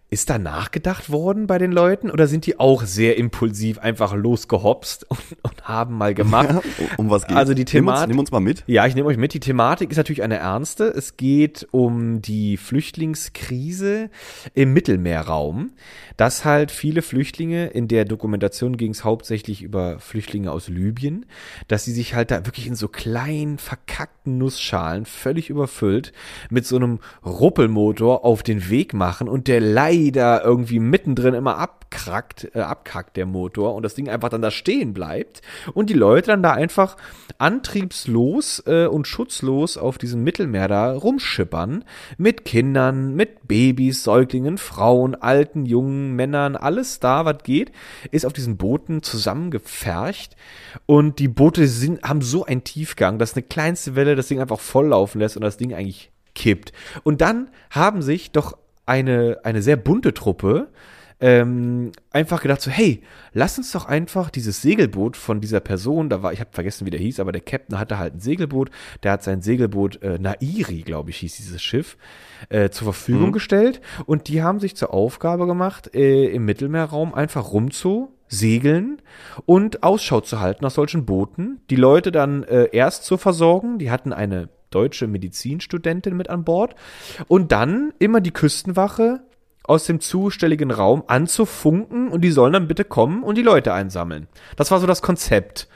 ist 0.08 0.30
da 0.30 0.38
nachgedacht 0.38 1.10
worden 1.10 1.48
bei 1.48 1.58
den 1.58 1.72
Leuten 1.72 2.10
oder 2.10 2.28
sind 2.28 2.46
die 2.46 2.60
auch 2.60 2.84
sehr 2.84 3.16
impulsiv 3.18 3.78
einfach 3.78 4.14
losgehopst 4.14 5.04
und, 5.10 5.18
und 5.42 5.64
haben 5.64 5.98
mal 5.98 6.14
gemacht? 6.14 6.48
Ja, 6.50 6.60
um 6.96 7.10
was 7.10 7.26
geht's? 7.26 7.36
Also 7.36 7.54
die 7.54 7.64
nimm 7.64 7.88
uns, 7.88 7.96
Thematik- 7.98 8.08
nimm 8.08 8.18
uns 8.20 8.30
mal 8.30 8.40
mit. 8.40 8.62
Ja, 8.68 8.86
ich 8.86 8.94
nehme 8.94 9.08
euch 9.08 9.16
mit. 9.16 9.34
Die 9.34 9.40
Thematik 9.40 9.90
ist 9.90 9.96
natürlich 9.96 10.22
eine 10.22 10.36
ernste. 10.36 10.84
Es 10.84 11.16
geht 11.16 11.66
um 11.72 12.22
die 12.22 12.56
Flüchtlingskrise 12.56 14.10
im 14.54 14.72
Mittelmeerraum. 14.72 15.72
Dass 16.16 16.46
halt 16.46 16.70
viele 16.70 17.02
Flüchtlinge, 17.02 17.66
in 17.66 17.88
der 17.88 18.06
Dokumentation 18.06 18.76
ging 18.78 18.92
es 18.92 19.04
hauptsächlich 19.04 19.60
über 19.62 19.98
Flüchtlinge 19.98 20.50
aus 20.50 20.68
Libyen, 20.68 21.26
dass 21.68 21.84
sie 21.84 21.92
sich 21.92 22.14
halt 22.14 22.30
da 22.30 22.46
wirklich 22.46 22.66
in 22.66 22.74
so 22.74 22.88
kleinen, 22.88 23.58
verkackten 23.58 24.38
Nussschalen, 24.38 25.04
völlig 25.04 25.50
überfüllt, 25.50 26.12
mit 26.48 26.64
so 26.64 26.76
einem 26.76 27.00
Ruppelmotor 27.24 28.24
auf 28.24 28.42
den 28.42 28.70
Weg 28.70 28.94
machen 28.94 29.28
und 29.28 29.46
der 29.46 29.60
leider 29.96 30.44
irgendwie 30.44 30.78
mittendrin 30.78 31.34
immer 31.34 31.58
abkrackt, 31.58 32.50
äh, 32.54 32.60
abkackt 32.60 33.16
der 33.16 33.26
Motor 33.26 33.74
und 33.74 33.82
das 33.82 33.94
Ding 33.94 34.08
einfach 34.08 34.28
dann 34.28 34.42
da 34.42 34.50
stehen 34.50 34.92
bleibt 34.92 35.42
und 35.74 35.90
die 35.90 35.94
Leute 35.94 36.28
dann 36.28 36.42
da 36.42 36.52
einfach 36.52 36.96
antriebslos 37.38 38.62
äh, 38.66 38.86
und 38.86 39.06
schutzlos 39.06 39.76
auf 39.76 39.98
diesem 39.98 40.22
Mittelmeer 40.22 40.68
da 40.68 40.92
rumschippern 40.92 41.84
mit 42.18 42.44
Kindern, 42.44 43.14
mit 43.14 43.48
Babys, 43.48 44.02
Säuglingen, 44.02 44.58
Frauen, 44.58 45.14
alten, 45.14 45.66
jungen 45.66 46.14
Männern, 46.14 46.56
alles 46.56 47.00
da, 47.00 47.24
was 47.24 47.42
geht, 47.42 47.72
ist 48.10 48.26
auf 48.26 48.32
diesen 48.32 48.56
Booten 48.56 49.02
zusammengefercht 49.02 50.36
und 50.86 51.18
die 51.18 51.28
Boote 51.28 51.66
sind, 51.66 52.02
haben 52.02 52.22
so 52.22 52.44
einen 52.44 52.64
Tiefgang, 52.64 53.18
dass 53.18 53.34
eine 53.34 53.42
kleinste 53.42 53.96
Welle 53.96 54.16
das 54.16 54.28
Ding 54.28 54.40
einfach 54.40 54.60
volllaufen 54.60 55.20
lässt 55.20 55.36
und 55.36 55.42
das 55.42 55.56
Ding 55.56 55.74
eigentlich 55.74 56.10
kippt. 56.34 56.72
Und 57.02 57.22
dann 57.22 57.48
haben 57.70 58.02
sich 58.02 58.30
doch 58.30 58.58
eine, 58.86 59.38
eine 59.42 59.62
sehr 59.62 59.76
bunte 59.76 60.14
Truppe 60.14 60.68
ähm, 61.18 61.92
einfach 62.10 62.42
gedacht 62.42 62.60
so, 62.60 62.70
hey, 62.70 63.02
lass 63.32 63.56
uns 63.56 63.72
doch 63.72 63.86
einfach 63.86 64.28
dieses 64.28 64.60
Segelboot 64.60 65.16
von 65.16 65.40
dieser 65.40 65.60
Person, 65.60 66.10
da 66.10 66.22
war, 66.22 66.32
ich 66.32 66.40
habe 66.40 66.50
vergessen, 66.52 66.86
wie 66.86 66.90
der 66.90 67.00
hieß, 67.00 67.20
aber 67.20 67.32
der 67.32 67.40
Captain 67.40 67.78
hatte 67.78 67.98
halt 67.98 68.14
ein 68.14 68.20
Segelboot, 68.20 68.70
der 69.02 69.12
hat 69.12 69.22
sein 69.22 69.40
Segelboot 69.40 70.02
äh, 70.02 70.18
Nairi, 70.18 70.82
glaube 70.82 71.10
ich, 71.10 71.18
hieß 71.18 71.36
dieses 71.36 71.62
Schiff, 71.62 71.96
äh, 72.50 72.68
zur 72.68 72.84
Verfügung 72.86 73.32
gestellt 73.32 73.80
und 74.04 74.28
die 74.28 74.42
haben 74.42 74.60
sich 74.60 74.76
zur 74.76 74.92
Aufgabe 74.92 75.46
gemacht, 75.46 75.94
äh, 75.94 76.26
im 76.26 76.44
Mittelmeerraum 76.44 77.14
einfach 77.14 77.52
rumzu 77.52 78.12
segeln 78.28 79.00
und 79.46 79.84
Ausschau 79.84 80.20
zu 80.20 80.40
halten 80.40 80.64
nach 80.64 80.70
solchen 80.70 81.06
Booten, 81.06 81.60
die 81.70 81.76
Leute 81.76 82.12
dann 82.12 82.42
äh, 82.42 82.68
erst 82.72 83.04
zu 83.04 83.16
versorgen, 83.16 83.78
die 83.78 83.90
hatten 83.90 84.12
eine 84.12 84.50
deutsche 84.70 85.06
Medizinstudentin 85.06 86.16
mit 86.16 86.30
an 86.30 86.44
Bord 86.44 86.74
und 87.28 87.52
dann 87.52 87.92
immer 87.98 88.20
die 88.20 88.32
Küstenwache 88.32 89.20
aus 89.64 89.84
dem 89.84 90.00
zustelligen 90.00 90.70
Raum 90.70 91.02
anzufunken 91.06 92.08
und 92.08 92.20
die 92.20 92.30
sollen 92.30 92.52
dann 92.52 92.68
bitte 92.68 92.84
kommen 92.84 93.22
und 93.22 93.36
die 93.36 93.42
Leute 93.42 93.72
einsammeln. 93.72 94.28
Das 94.56 94.70
war 94.70 94.80
so 94.80 94.86
das 94.86 95.02
Konzept. 95.02 95.68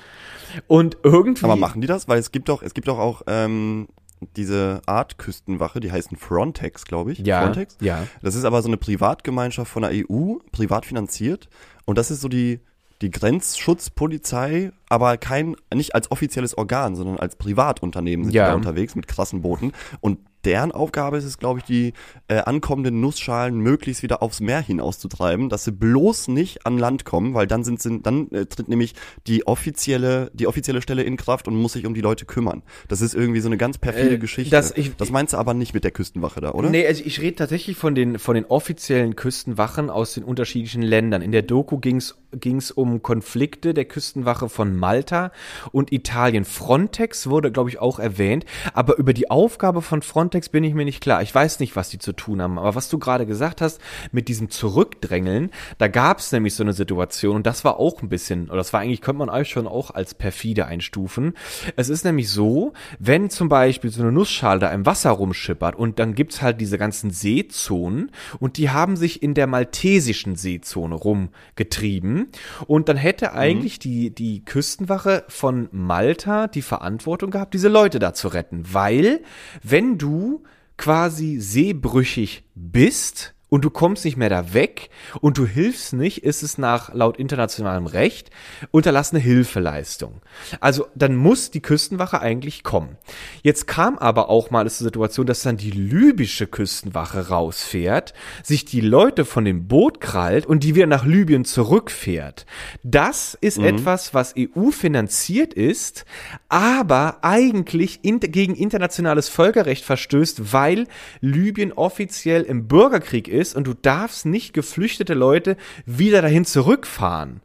Und 0.66 0.98
irgendwie. 1.02 1.44
Aber 1.44 1.56
machen 1.56 1.80
die 1.80 1.86
das? 1.86 2.08
Weil 2.08 2.18
es 2.18 2.32
gibt 2.32 2.48
doch, 2.48 2.62
es 2.62 2.74
gibt 2.74 2.88
doch 2.88 2.98
auch 2.98 3.22
ähm, 3.26 3.88
diese 4.36 4.82
Art 4.86 5.18
Küstenwache, 5.18 5.80
die 5.80 5.90
heißen 5.90 6.16
Frontex, 6.16 6.84
glaube 6.84 7.12
ich. 7.12 7.18
Ja, 7.20 7.42
Frontex. 7.42 7.76
ja. 7.80 8.06
Das 8.22 8.34
ist 8.34 8.44
aber 8.44 8.62
so 8.62 8.68
eine 8.68 8.76
Privatgemeinschaft 8.76 9.70
von 9.70 9.82
der 9.82 9.92
EU, 9.92 10.36
privat 10.52 10.86
finanziert. 10.86 11.48
Und 11.84 11.98
das 11.98 12.10
ist 12.10 12.20
so 12.20 12.28
die, 12.28 12.60
die 13.02 13.10
Grenzschutzpolizei, 13.10 14.72
aber 14.88 15.16
kein, 15.16 15.56
nicht 15.74 15.94
als 15.94 16.10
offizielles 16.10 16.56
Organ, 16.56 16.96
sondern 16.96 17.18
als 17.18 17.36
Privatunternehmen 17.36 18.24
sind 18.26 18.34
Ja. 18.34 18.46
die 18.46 18.50
da 18.50 18.56
unterwegs 18.56 18.94
mit 18.94 19.06
krassen 19.06 19.42
Booten. 19.42 19.72
Und 20.00 20.18
deren 20.46 20.72
Aufgabe 20.72 21.18
ist 21.18 21.24
es, 21.24 21.36
glaube 21.36 21.58
ich, 21.60 21.66
die 21.66 21.92
äh, 22.28 22.38
ankommenden 22.38 22.98
Nussschalen 23.00 23.58
möglichst 23.58 24.02
wieder 24.02 24.22
aufs 24.22 24.40
Meer 24.40 24.60
hinauszutreiben, 24.62 25.50
dass 25.50 25.64
sie 25.64 25.70
bloß 25.72 26.28
nicht 26.28 26.66
an 26.66 26.78
Land 26.78 27.04
kommen, 27.04 27.34
weil 27.34 27.46
dann 27.46 27.62
sind, 27.62 27.80
sind 27.82 28.06
dann 28.06 28.30
äh, 28.30 28.46
tritt 28.46 28.68
nämlich 28.68 28.94
die 29.26 29.46
offizielle, 29.46 30.30
die 30.32 30.46
offizielle 30.46 30.80
Stelle 30.80 31.02
in 31.02 31.18
Kraft 31.18 31.46
und 31.46 31.56
muss 31.56 31.74
sich 31.74 31.84
um 31.84 31.92
die 31.92 32.00
Leute 32.00 32.24
kümmern. 32.24 32.62
Das 32.88 33.02
ist 33.02 33.14
irgendwie 33.14 33.40
so 33.40 33.48
eine 33.50 33.58
ganz 33.58 33.76
perfide 33.76 34.14
Äh, 34.14 34.18
Geschichte. 34.18 34.50
das- 34.50 34.74
ich- 34.76 34.96
das 34.96 35.10
meinst 35.10 35.34
du 35.34 35.36
aber 35.36 35.52
nicht 35.52 35.74
mit 35.74 35.84
der 35.84 35.90
Küstenwache 35.90 36.40
da, 36.40 36.52
oder? 36.52 36.70
Nee, 36.70 36.86
also 36.86 37.02
ich 37.04 37.20
rede 37.20 37.36
tatsächlich 37.36 37.76
von 37.76 37.94
den, 37.94 38.18
von 38.18 38.34
den 38.34 38.46
offiziellen 38.46 39.16
Küstenwachen 39.16 39.90
aus 39.90 40.14
den 40.14 40.24
unterschiedlichen 40.24 40.82
Ländern. 40.82 41.20
In 41.20 41.32
der 41.32 41.42
Doku 41.42 41.78
ging's 41.78 42.16
ging's 42.32 42.70
um 42.70 43.02
Konflikte 43.02 43.74
der 43.74 43.84
Küstenwache 43.84 44.48
von 44.48 44.76
Malta 44.76 45.32
und 45.72 45.92
Italien. 45.92 46.44
Frontex 46.44 47.28
wurde, 47.28 47.50
glaube 47.50 47.70
ich, 47.70 47.78
auch 47.78 47.98
erwähnt, 47.98 48.44
aber 48.74 48.96
über 48.96 49.12
die 49.12 49.30
Aufgabe 49.30 49.82
von 49.82 50.02
Frontex 50.02 50.48
bin 50.48 50.64
ich 50.64 50.74
mir 50.74 50.84
nicht 50.84 51.00
klar. 51.00 51.22
Ich 51.22 51.34
weiß 51.34 51.60
nicht, 51.60 51.76
was 51.76 51.88
die 51.88 51.98
zu 51.98 52.12
tun 52.12 52.40
haben, 52.40 52.58
aber 52.58 52.74
was 52.74 52.88
du 52.88 52.98
gerade 52.98 53.26
gesagt 53.26 53.60
hast 53.60 53.80
mit 54.12 54.28
diesem 54.28 54.50
Zurückdrängeln, 54.50 55.50
da 55.78 55.88
gab's 55.88 56.32
nämlich 56.32 56.54
so 56.54 56.62
eine 56.62 56.72
Situation 56.72 57.36
und 57.36 57.46
das 57.46 57.64
war 57.64 57.78
auch 57.78 58.02
ein 58.02 58.08
bisschen, 58.08 58.48
oder 58.48 58.58
das 58.58 58.72
war 58.72 58.80
eigentlich, 58.80 59.00
könnte 59.00 59.18
man 59.18 59.30
euch 59.30 59.48
schon 59.48 59.66
auch 59.66 59.90
als 59.90 60.14
perfide 60.14 60.66
einstufen. 60.66 61.34
Es 61.76 61.88
ist 61.88 62.04
nämlich 62.04 62.30
so, 62.30 62.72
wenn 62.98 63.30
zum 63.30 63.48
Beispiel 63.48 63.90
so 63.90 64.02
eine 64.02 64.12
Nussschale 64.12 64.60
da 64.60 64.72
im 64.72 64.86
Wasser 64.86 65.10
rumschippert 65.10 65.76
und 65.76 65.98
dann 65.98 66.14
gibt's 66.14 66.42
halt 66.42 66.60
diese 66.60 66.78
ganzen 66.78 67.10
Seezonen 67.10 68.10
und 68.38 68.56
die 68.56 68.70
haben 68.70 68.96
sich 68.96 69.22
in 69.22 69.34
der 69.34 69.46
maltesischen 69.46 70.36
Seezone 70.36 70.94
rumgetrieben 70.94 72.19
kommen. 72.20 72.66
Und 72.66 72.88
dann 72.88 72.96
hätte 72.96 73.32
eigentlich 73.32 73.78
die, 73.78 74.14
die 74.14 74.44
Küstenwache 74.44 75.24
von 75.28 75.68
Malta 75.72 76.46
die 76.46 76.62
Verantwortung 76.62 77.30
gehabt, 77.30 77.54
diese 77.54 77.68
Leute 77.68 77.98
da 77.98 78.14
zu 78.14 78.28
retten. 78.28 78.64
Weil, 78.72 79.22
wenn 79.62 79.98
du 79.98 80.42
quasi 80.76 81.38
seebrüchig 81.38 82.44
bist, 82.54 83.34
und 83.50 83.64
du 83.64 83.70
kommst 83.70 84.04
nicht 84.06 84.16
mehr 84.16 84.30
da 84.30 84.54
weg 84.54 84.88
und 85.20 85.36
du 85.36 85.44
hilfst 85.44 85.92
nicht, 85.92 86.24
ist 86.24 86.42
es 86.42 86.56
nach 86.56 86.94
laut 86.94 87.18
internationalem 87.18 87.86
Recht 87.86 88.30
unterlassene 88.70 89.20
Hilfeleistung. 89.20 90.22
Also 90.60 90.86
dann 90.94 91.16
muss 91.16 91.50
die 91.50 91.60
Küstenwache 91.60 92.20
eigentlich 92.20 92.62
kommen. 92.62 92.96
Jetzt 93.42 93.66
kam 93.66 93.98
aber 93.98 94.30
auch 94.30 94.50
mal 94.50 94.64
die 94.64 94.70
Situation, 94.70 95.26
dass 95.26 95.42
dann 95.42 95.56
die 95.56 95.72
libysche 95.72 96.46
Küstenwache 96.46 97.28
rausfährt, 97.28 98.14
sich 98.42 98.64
die 98.64 98.80
Leute 98.80 99.24
von 99.24 99.44
dem 99.44 99.66
Boot 99.66 100.00
krallt 100.00 100.46
und 100.46 100.62
die 100.62 100.76
wieder 100.76 100.86
nach 100.86 101.04
Libyen 101.04 101.44
zurückfährt. 101.44 102.46
Das 102.84 103.36
ist 103.40 103.58
etwas, 103.58 104.14
was 104.14 104.34
EU 104.38 104.70
finanziert 104.70 105.52
ist, 105.54 106.04
aber 106.48 107.18
eigentlich 107.22 107.98
in, 108.02 108.20
gegen 108.20 108.54
internationales 108.54 109.28
Völkerrecht 109.28 109.84
verstößt, 109.84 110.52
weil 110.52 110.86
Libyen 111.20 111.72
offiziell 111.72 112.42
im 112.42 112.68
Bürgerkrieg 112.68 113.26
ist 113.26 113.39
und 113.54 113.66
du 113.66 113.74
darfst 113.74 114.26
nicht 114.26 114.52
geflüchtete 114.52 115.14
Leute 115.14 115.56
wieder 115.86 116.22
dahin 116.22 116.44
zurückfahren. 116.44 117.40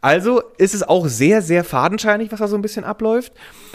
Also 0.00 0.42
ist 0.58 0.74
es 0.74 0.82
auch 0.82 1.08
sehr, 1.08 1.42
sehr 1.42 1.64
fadenscheinig, 1.64 2.30
was 2.30 2.38
da 2.38 2.48
so 2.48 2.56
ein 2.56 2.62
bisschen 2.62 2.84
abläuft. 2.84 3.32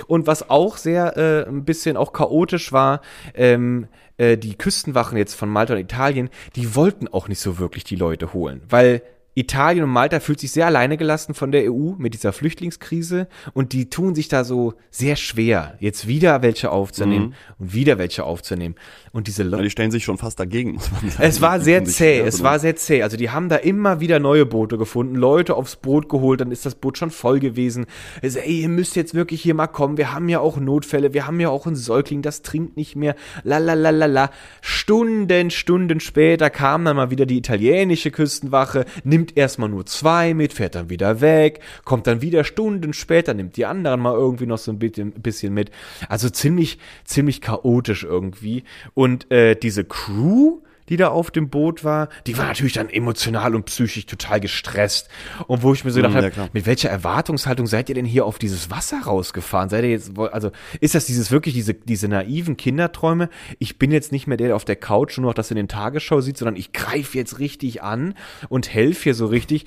Und 0.08 0.26
was 0.26 0.50
auch 0.50 0.78
sehr 0.78 1.18
äh, 1.18 1.48
ein 1.48 1.66
bisschen 1.66 1.98
auch 1.98 2.14
chaotisch 2.14 2.72
war, 2.72 3.02
ähm, 3.34 3.88
äh, 4.18 4.38
die 4.38 4.56
Küstenwachen 4.56 5.18
jetzt 5.18 5.34
von 5.34 5.50
Malta 5.50 5.74
und 5.74 5.80
Italien, 5.80 6.30
die 6.56 6.76
wollten 6.76 7.08
auch 7.08 7.28
nicht 7.28 7.40
so 7.40 7.60
wirklich 7.60 7.84
die 7.84 7.96
Leute 7.96 8.34
holen, 8.34 8.62
weil 8.70 9.02
Italien 9.36 9.84
und 9.84 9.90
Malta 9.90 10.20
fühlt 10.20 10.40
sich 10.40 10.52
sehr 10.52 10.68
alleine 10.68 10.98
gelassen 10.98 11.34
von 11.34 11.52
der 11.52 11.72
EU 11.72 11.94
mit 11.98 12.14
dieser 12.14 12.34
Flüchtlingskrise 12.34 13.28
und 13.54 13.74
die 13.74 13.90
tun 13.90 14.14
sich 14.16 14.28
da 14.28 14.44
so 14.44 14.74
sehr 14.92 15.16
schwer, 15.16 15.76
jetzt 15.80 16.08
wieder 16.08 16.42
welche 16.42 16.70
aufzunehmen 16.72 17.34
und 17.58 17.74
wieder 17.74 17.98
welche 17.98 18.24
aufzunehmen. 18.26 18.76
Und 19.12 19.28
diese 19.28 19.44
Ja, 19.44 19.50
Leute. 19.50 19.64
die 19.64 19.70
stellen 19.70 19.92
sich 19.92 20.04
schon 20.04 20.18
fast 20.18 20.40
dagegen, 20.40 20.74
muss 20.74 20.92
man 20.92 21.10
sagen. 21.10 21.24
Es 21.24 21.42
war 21.42 21.60
sehr 21.60 21.84
zäh, 21.86 22.20
es 22.20 22.44
war 22.44 22.60
sehr 22.60 22.76
zäh. 22.76 23.04
Also 23.04 23.18
die 23.18 23.30
haben 23.32 23.50
da 23.50 23.56
immer 23.56 24.00
wieder 24.00 24.20
neue 24.20 24.46
Boote 24.46 24.78
gefunden, 24.78 25.16
Leute 25.16 25.56
aufs 25.56 25.76
Boot 25.78 26.10
geholt, 26.10 26.42
dann 26.42 26.52
ist 26.52 26.66
das 26.66 26.76
Boot 26.76 26.98
schon 26.98 27.12
voll 27.12 27.40
gewesen. 27.40 27.86
Also, 28.22 28.40
ey, 28.40 28.62
ihr 28.62 28.70
müsst 28.70 28.96
jetzt 28.96 29.14
wirklich 29.14 29.42
hier 29.42 29.54
mal 29.56 29.68
kommen, 29.68 29.98
wir 29.98 30.14
haben 30.14 30.30
ja 30.30 30.40
auch 30.40 30.58
Notfälle, 30.58 31.14
wir 31.14 31.26
haben 31.28 31.40
ja 31.40 31.50
auch 31.50 31.66
einen 31.66 31.76
Säugling, 31.76 32.22
das 32.22 32.42
trinkt 32.42 32.78
nicht 32.78 32.96
mehr, 32.96 33.16
la 33.44 33.58
la 33.58 33.74
la 33.74 33.90
la 33.90 34.06
la. 34.06 34.30
Stunden, 34.62 35.50
Stunden 35.52 36.00
später 36.00 36.50
kam 36.50 36.86
dann 36.86 36.96
mal 36.96 37.10
wieder 37.12 37.26
die 37.26 37.38
italienische 37.38 38.12
Küstenwache, 38.12 38.86
nimmt 39.04 39.23
erstmal 39.32 39.70
nur 39.70 39.86
zwei 39.86 40.34
mit, 40.34 40.54
fährt 40.54 40.76
dann 40.76 40.90
wieder 40.90 41.22
weg, 41.22 41.62
kommt 41.86 42.06
dann 42.08 42.22
wieder 42.22 42.44
Stunden 42.44 42.94
später, 42.94 43.34
nimmt 43.34 43.58
die 43.58 43.66
anderen 43.66 44.02
mal 44.02 44.14
irgendwie 44.14 44.46
noch 44.46 44.58
so 44.58 44.72
ein 44.72 44.80
bisschen, 44.80 45.12
bisschen 45.14 45.54
mit. 45.54 45.72
Also 46.10 46.30
ziemlich, 46.30 46.78
ziemlich 47.06 47.42
chaotisch 47.42 48.04
irgendwie. 48.04 48.64
Und 48.94 49.32
äh, 49.32 49.56
diese 49.56 49.86
Crew, 49.86 50.60
die 50.90 50.98
da 50.98 51.10
auf 51.10 51.32
dem 51.32 51.50
Boot 51.50 51.84
war, 51.84 52.10
die 52.28 52.38
war 52.38 52.46
natürlich 52.46 52.74
dann 52.74 52.90
emotional 52.90 53.56
und 53.56 53.66
psychisch 53.66 54.06
total 54.06 54.40
gestresst. 54.40 55.10
Und 55.48 55.64
wo 55.64 55.74
ich 55.74 55.84
mir 55.86 55.92
so 55.92 55.98
gedacht 56.02 56.14
Mm, 56.14 56.18
ja, 56.18 56.36
habe, 56.38 56.50
mit 56.54 56.66
welcher 56.66 56.90
Erwartungshaltung 56.90 57.68
seid 57.68 57.90
ihr 57.90 57.96
denn 57.96 58.06
hier 58.06 58.26
auf 58.26 58.38
dieses 58.40 58.70
Wasser 58.70 59.02
rausgefahren? 59.06 59.70
Seid 59.70 59.84
ihr 59.84 59.92
jetzt, 59.92 60.18
also 60.18 60.52
ist 60.82 60.96
das 60.96 61.06
dieses 61.06 61.32
wirklich 61.32 61.54
diese, 61.54 61.74
diese 61.74 62.08
naiven 62.08 62.58
Kinderträume? 62.58 63.30
Ich 63.60 63.80
bin 63.80 63.92
jetzt 63.92 64.12
nicht 64.12 64.28
mehr 64.28 64.38
der, 64.38 64.48
der 64.48 64.56
auf 64.56 64.66
der 64.66 64.76
Couch 64.76 65.18
nur 65.18 65.28
noch 65.30 65.34
das 65.34 65.52
in 65.52 65.56
den 65.58 65.68
Tagesschau 65.68 66.22
sieht, 66.22 66.38
sondern 66.38 66.56
ich 66.56 66.74
greife 66.74 67.18
jetzt 67.18 67.40
richtig 67.40 67.82
an 67.82 68.16
und 68.50 68.74
helfe 68.74 69.04
hier 69.04 69.16
so 69.16 69.26
richtig. 69.28 69.66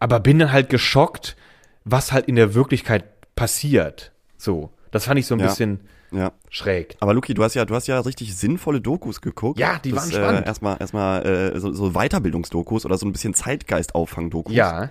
Aber 0.00 0.20
bin 0.20 0.38
dann 0.38 0.52
halt 0.52 0.70
geschockt, 0.70 1.36
was 1.84 2.12
halt 2.12 2.26
in 2.26 2.36
der 2.36 2.54
Wirklichkeit 2.54 3.04
passiert. 3.36 4.12
So. 4.36 4.70
Das 4.90 5.06
fand 5.06 5.18
ich 5.18 5.26
so 5.26 5.34
ein 5.34 5.40
Ja. 5.40 5.46
bisschen 5.46 5.80
Ja. 6.14 6.32
schräg. 6.50 6.96
Aber 7.00 7.14
Luki, 7.14 7.34
du 7.34 7.42
hast 7.42 7.54
ja, 7.54 7.64
du 7.64 7.74
hast 7.74 7.86
ja 7.86 8.00
richtig 8.00 8.36
sinnvolle 8.36 8.80
Dokus 8.80 9.20
geguckt. 9.20 9.58
Ja, 9.58 9.78
die 9.78 9.92
waren 9.92 10.08
das, 10.08 10.18
spannend. 10.18 10.42
Äh, 10.42 10.48
erstmal, 10.48 10.76
erstmal 10.78 11.26
äh, 11.26 11.60
so, 11.60 11.72
so 11.72 11.92
Weiterbildungsdokus 11.92 12.84
oder 12.86 12.96
so 12.98 13.06
ein 13.06 13.12
bisschen 13.12 13.34
Zeitgeist-Auffang-Dokus. 13.34 14.54
Ja. 14.54 14.90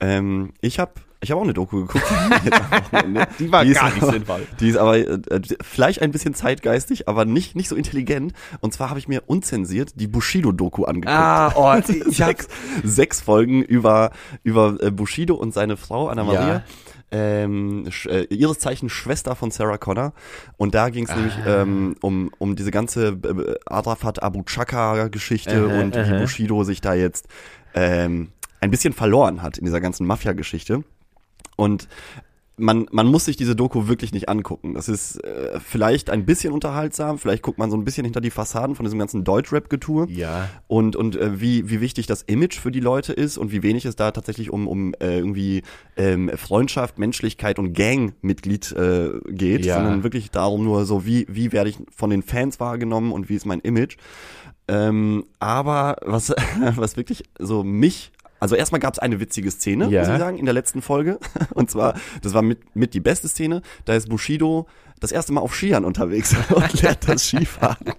Ähm, 0.00 0.52
ich 0.60 0.78
habe 0.78 0.92
ich 1.24 1.30
hab 1.30 1.38
auch 1.38 1.42
eine 1.42 1.54
Doku 1.54 1.86
geguckt. 1.86 2.04
Die 3.38 3.50
war 3.50 3.64
ist 3.64 3.74
gar 3.74 3.90
nicht 3.90 4.02
aber, 4.02 4.12
sinnvoll. 4.12 4.46
Die 4.60 4.68
ist 4.68 4.76
aber 4.76 4.98
äh, 4.98 5.40
vielleicht 5.62 6.02
ein 6.02 6.12
bisschen 6.12 6.34
zeitgeistig, 6.34 7.08
aber 7.08 7.24
nicht, 7.24 7.56
nicht 7.56 7.68
so 7.68 7.76
intelligent. 7.76 8.34
Und 8.60 8.74
zwar 8.74 8.90
habe 8.90 8.98
ich 8.98 9.08
mir 9.08 9.22
unzensiert 9.26 9.92
die 9.96 10.06
Bushido-Doku 10.06 10.84
angeguckt. 10.84 11.16
Ah, 11.16 11.52
oh, 11.56 11.80
ich 11.88 12.16
sechs, 12.16 12.48
sechs 12.82 13.22
Folgen 13.22 13.62
über, 13.62 14.10
über 14.42 14.76
äh, 14.80 14.90
Bushido 14.90 15.34
und 15.34 15.54
seine 15.54 15.76
Frau 15.76 16.08
Anna 16.08 16.24
Maria. 16.24 16.48
Ja. 16.48 16.62
Ähm, 17.16 17.88
äh, 18.06 18.24
ihres 18.34 18.58
Zeichen 18.58 18.88
Schwester 18.88 19.36
von 19.36 19.52
Sarah 19.52 19.78
Connor. 19.78 20.12
Und 20.56 20.74
da 20.74 20.88
ging 20.88 21.04
es 21.04 21.14
nämlich 21.14 21.34
Ah. 21.46 21.62
ähm, 21.62 21.94
um, 22.02 22.30
um 22.38 22.56
diese 22.56 22.72
ganze 22.72 23.08
äh, 23.10 23.54
Arafat 23.66 24.20
Abu 24.22 24.42
Chaka-Geschichte 24.42 25.68
Aha, 25.70 25.80
und 25.80 25.94
wie 25.94 26.00
aha. 26.00 26.18
Bushido 26.18 26.64
sich 26.64 26.80
da 26.80 26.94
jetzt 26.94 27.28
ähm, 27.74 28.30
ein 28.60 28.70
bisschen 28.72 28.92
verloren 28.92 29.42
hat 29.42 29.58
in 29.58 29.64
dieser 29.64 29.80
ganzen 29.80 30.06
Mafia-Geschichte. 30.06 30.82
Und 31.56 31.86
man, 32.56 32.86
man 32.92 33.06
muss 33.08 33.24
sich 33.24 33.36
diese 33.36 33.56
Doku 33.56 33.88
wirklich 33.88 34.12
nicht 34.12 34.28
angucken. 34.28 34.74
Das 34.74 34.88
ist 34.88 35.16
äh, 35.24 35.58
vielleicht 35.60 36.08
ein 36.10 36.24
bisschen 36.24 36.52
unterhaltsam, 36.52 37.18
vielleicht 37.18 37.42
guckt 37.42 37.58
man 37.58 37.70
so 37.70 37.76
ein 37.76 37.84
bisschen 37.84 38.04
hinter 38.04 38.20
die 38.20 38.30
Fassaden 38.30 38.76
von 38.76 38.84
diesem 38.84 38.98
ganzen 38.98 39.24
Deutschrap-Getue 39.24 40.06
Ja. 40.10 40.48
und, 40.68 40.94
und 40.94 41.16
äh, 41.16 41.40
wie, 41.40 41.68
wie 41.68 41.80
wichtig 41.80 42.06
das 42.06 42.22
Image 42.22 42.58
für 42.60 42.70
die 42.70 42.80
Leute 42.80 43.12
ist 43.12 43.38
und 43.38 43.50
wie 43.50 43.62
wenig 43.62 43.84
es 43.86 43.96
da 43.96 44.10
tatsächlich 44.12 44.50
um, 44.50 44.68
um 44.68 44.94
äh, 45.00 45.18
irgendwie 45.18 45.62
ähm, 45.96 46.30
Freundschaft, 46.36 46.98
Menschlichkeit 46.98 47.58
und 47.58 47.72
Gangmitglied 47.74 48.70
äh, 48.72 49.10
geht, 49.28 49.64
Ja. 49.64 49.74
sondern 49.76 50.02
wirklich 50.04 50.30
darum 50.30 50.64
nur 50.64 50.84
so, 50.84 51.04
wie, 51.04 51.26
wie 51.28 51.50
werde 51.52 51.70
ich 51.70 51.78
von 51.94 52.10
den 52.10 52.22
Fans 52.22 52.60
wahrgenommen 52.60 53.10
und 53.12 53.28
wie 53.28 53.34
ist 53.34 53.46
mein 53.46 53.60
Image. 53.60 53.96
Ähm, 54.66 55.24
aber 55.40 55.96
was, 56.02 56.32
was 56.76 56.96
wirklich 56.96 57.24
so 57.38 57.62
mich 57.64 58.12
also 58.44 58.56
erstmal 58.56 58.78
gab 58.78 58.92
es 58.92 58.98
eine 58.98 59.20
witzige 59.20 59.50
Szene, 59.50 59.88
Ja. 59.88 60.00
muss 60.02 60.10
ich 60.10 60.18
sagen, 60.18 60.36
in 60.36 60.44
der 60.44 60.52
letzten 60.52 60.82
Folge. 60.82 61.18
Und 61.54 61.70
zwar, 61.70 61.94
das 62.20 62.34
war 62.34 62.42
mit, 62.42 62.76
mit 62.76 62.92
die 62.92 63.00
beste 63.00 63.26
Szene, 63.26 63.62
da 63.86 63.94
ist 63.94 64.10
Bushido 64.10 64.66
das 65.00 65.12
erste 65.12 65.32
Mal 65.32 65.40
auf 65.40 65.54
Skiern 65.54 65.82
unterwegs 65.86 66.36
und 66.50 66.82
lernt 66.82 67.08
das 67.08 67.24
Skifahren. 67.26 67.94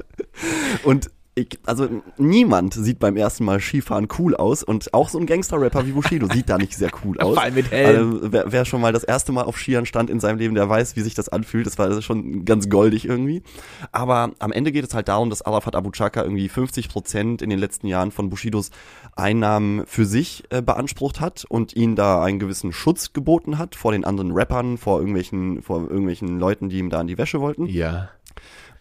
Und 0.83 1.09
ich, 1.37 1.59
also 1.65 1.89
niemand 2.17 2.73
sieht 2.73 2.99
beim 2.99 3.17
ersten 3.17 3.43
Mal 3.43 3.59
Skifahren 3.59 4.07
cool 4.17 4.37
aus 4.37 4.63
und 4.63 4.93
auch 4.93 5.09
so 5.09 5.19
ein 5.19 5.25
Gangster-Rapper 5.25 5.85
wie 5.85 5.91
Bushido 5.91 6.27
sieht 6.31 6.49
da 6.49 6.57
nicht 6.57 6.77
sehr 6.77 6.91
cool 7.03 7.17
aus. 7.19 7.33
Vor 7.33 7.43
allem 7.43 7.55
mit 7.55 7.71
Helm. 7.71 8.13
Also, 8.13 8.31
wer, 8.31 8.51
wer 8.53 8.63
schon 8.63 8.79
mal 8.79 8.93
das 8.93 9.03
erste 9.03 9.33
Mal 9.33 9.43
auf 9.43 9.57
Skiern 9.57 9.85
stand 9.85 10.09
in 10.09 10.21
seinem 10.21 10.37
Leben, 10.37 10.55
der 10.55 10.69
weiß, 10.69 10.95
wie 10.95 11.01
sich 11.01 11.13
das 11.13 11.27
anfühlt. 11.27 11.67
Das 11.67 11.77
war 11.77 12.01
schon 12.01 12.45
ganz 12.45 12.69
goldig 12.69 13.05
irgendwie. 13.05 13.43
Aber 13.91 14.31
am 14.39 14.53
Ende 14.53 14.71
geht 14.71 14.85
es 14.85 14.93
halt 14.93 15.09
darum, 15.09 15.29
dass 15.29 15.41
Arafat 15.41 15.75
Abu 15.75 15.91
Chaka 15.91 16.23
irgendwie 16.23 16.47
50 16.47 16.87
Prozent 16.87 17.41
in 17.41 17.49
den 17.49 17.59
letzten 17.59 17.87
Jahren 17.87 18.11
von 18.11 18.29
Bushidos 18.29 18.71
Einnahmen 19.17 19.85
für 19.85 20.05
sich 20.05 20.45
äh, 20.51 20.61
beansprucht 20.61 21.19
hat 21.19 21.45
und 21.49 21.75
ihn 21.75 21.97
da 21.97 22.23
einen 22.23 22.39
gewissen 22.39 22.71
Schutz 22.71 23.11
geboten 23.11 23.57
hat 23.57 23.75
vor 23.75 23.91
den 23.91 24.05
anderen 24.05 24.31
Rappern, 24.31 24.77
vor 24.77 24.99
irgendwelchen, 24.99 25.61
vor 25.61 25.81
irgendwelchen 25.81 26.39
Leuten, 26.39 26.69
die 26.69 26.79
ihm 26.79 26.89
da 26.89 27.01
an 27.01 27.07
die 27.07 27.17
Wäsche 27.17 27.41
wollten. 27.41 27.65
Ja. 27.65 28.09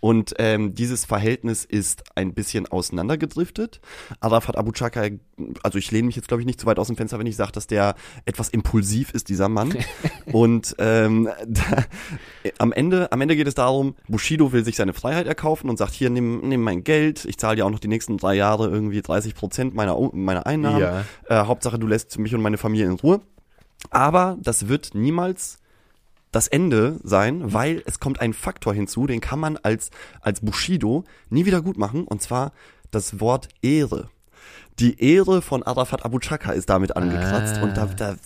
Und 0.04 0.34
ähm, 0.36 0.74
dieses 0.74 1.06
Verhältnis 1.06 1.64
ist 1.64 2.04
ein 2.14 2.34
bisschen 2.34 2.66
auseinandergedriftet. 2.66 3.80
Arafat 4.20 4.58
Abu 4.58 4.70
Chaka, 4.72 5.08
also 5.62 5.78
ich 5.78 5.90
lehne 5.92 6.04
mich 6.04 6.16
jetzt 6.16 6.28
glaube 6.28 6.42
ich 6.42 6.46
nicht 6.46 6.60
zu 6.60 6.66
weit 6.66 6.78
aus 6.78 6.88
dem 6.88 6.96
Fenster, 6.96 7.18
wenn 7.18 7.26
ich 7.26 7.36
sage, 7.36 7.52
dass 7.52 7.66
der 7.66 7.94
etwas 8.26 8.50
impulsiv 8.50 9.12
ist, 9.12 9.30
dieser 9.30 9.48
Mann. 9.48 9.74
und 10.26 10.76
ähm, 10.78 11.30
da, 11.46 11.84
am 12.58 12.72
Ende, 12.72 13.10
am 13.12 13.22
Ende 13.22 13.34
geht 13.34 13.48
es 13.48 13.54
darum, 13.54 13.94
Bushido 14.06 14.52
will 14.52 14.62
sich 14.62 14.76
seine 14.76 14.92
Freiheit 14.92 15.26
erkaufen 15.26 15.70
und 15.70 15.78
sagt, 15.78 15.94
hier, 15.94 16.10
nimm, 16.10 16.46
nimm 16.46 16.60
mein 16.60 16.84
Geld, 16.84 17.24
ich 17.24 17.38
zahle 17.38 17.56
dir 17.56 17.64
auch 17.64 17.70
noch 17.70 17.78
die 17.78 17.88
nächsten 17.88 18.18
drei 18.18 18.34
Jahre 18.34 18.68
irgendwie 18.68 19.00
30 19.00 19.34
Prozent 19.34 19.74
meiner, 19.74 19.98
meiner 20.12 20.46
Einnahmen. 20.46 20.80
Ja. 20.80 21.04
Äh, 21.30 21.46
Hauptsache, 21.46 21.78
du 21.78 21.86
lässt 21.86 22.18
mich 22.18 22.34
und 22.34 22.42
meine 22.42 22.58
Familie 22.58 22.84
in 22.84 22.92
Ruhe. 22.92 23.22
Aber 23.88 24.36
das 24.42 24.68
wird 24.68 24.90
niemals 24.94 25.60
das 26.34 26.48
Ende 26.48 26.98
sein, 27.04 27.52
weil 27.52 27.82
es 27.86 28.00
kommt 28.00 28.20
ein 28.20 28.32
Faktor 28.32 28.74
hinzu, 28.74 29.06
den 29.06 29.20
kann 29.20 29.38
man 29.38 29.56
als, 29.62 29.90
als 30.20 30.40
Bushido 30.40 31.04
nie 31.30 31.46
wieder 31.46 31.62
gut 31.62 31.78
machen, 31.78 32.04
und 32.04 32.20
zwar 32.22 32.52
das 32.90 33.20
Wort 33.20 33.48
Ehre. 33.62 34.08
Die 34.80 35.00
Ehre 35.00 35.42
von 35.42 35.62
Arafat 35.62 36.04
Abu 36.04 36.18
Chaka 36.18 36.52
ist 36.52 36.68
damit 36.68 36.96
angekratzt 36.96 37.62
und 37.62 37.76
da, 37.76 37.86
da, 37.86 38.16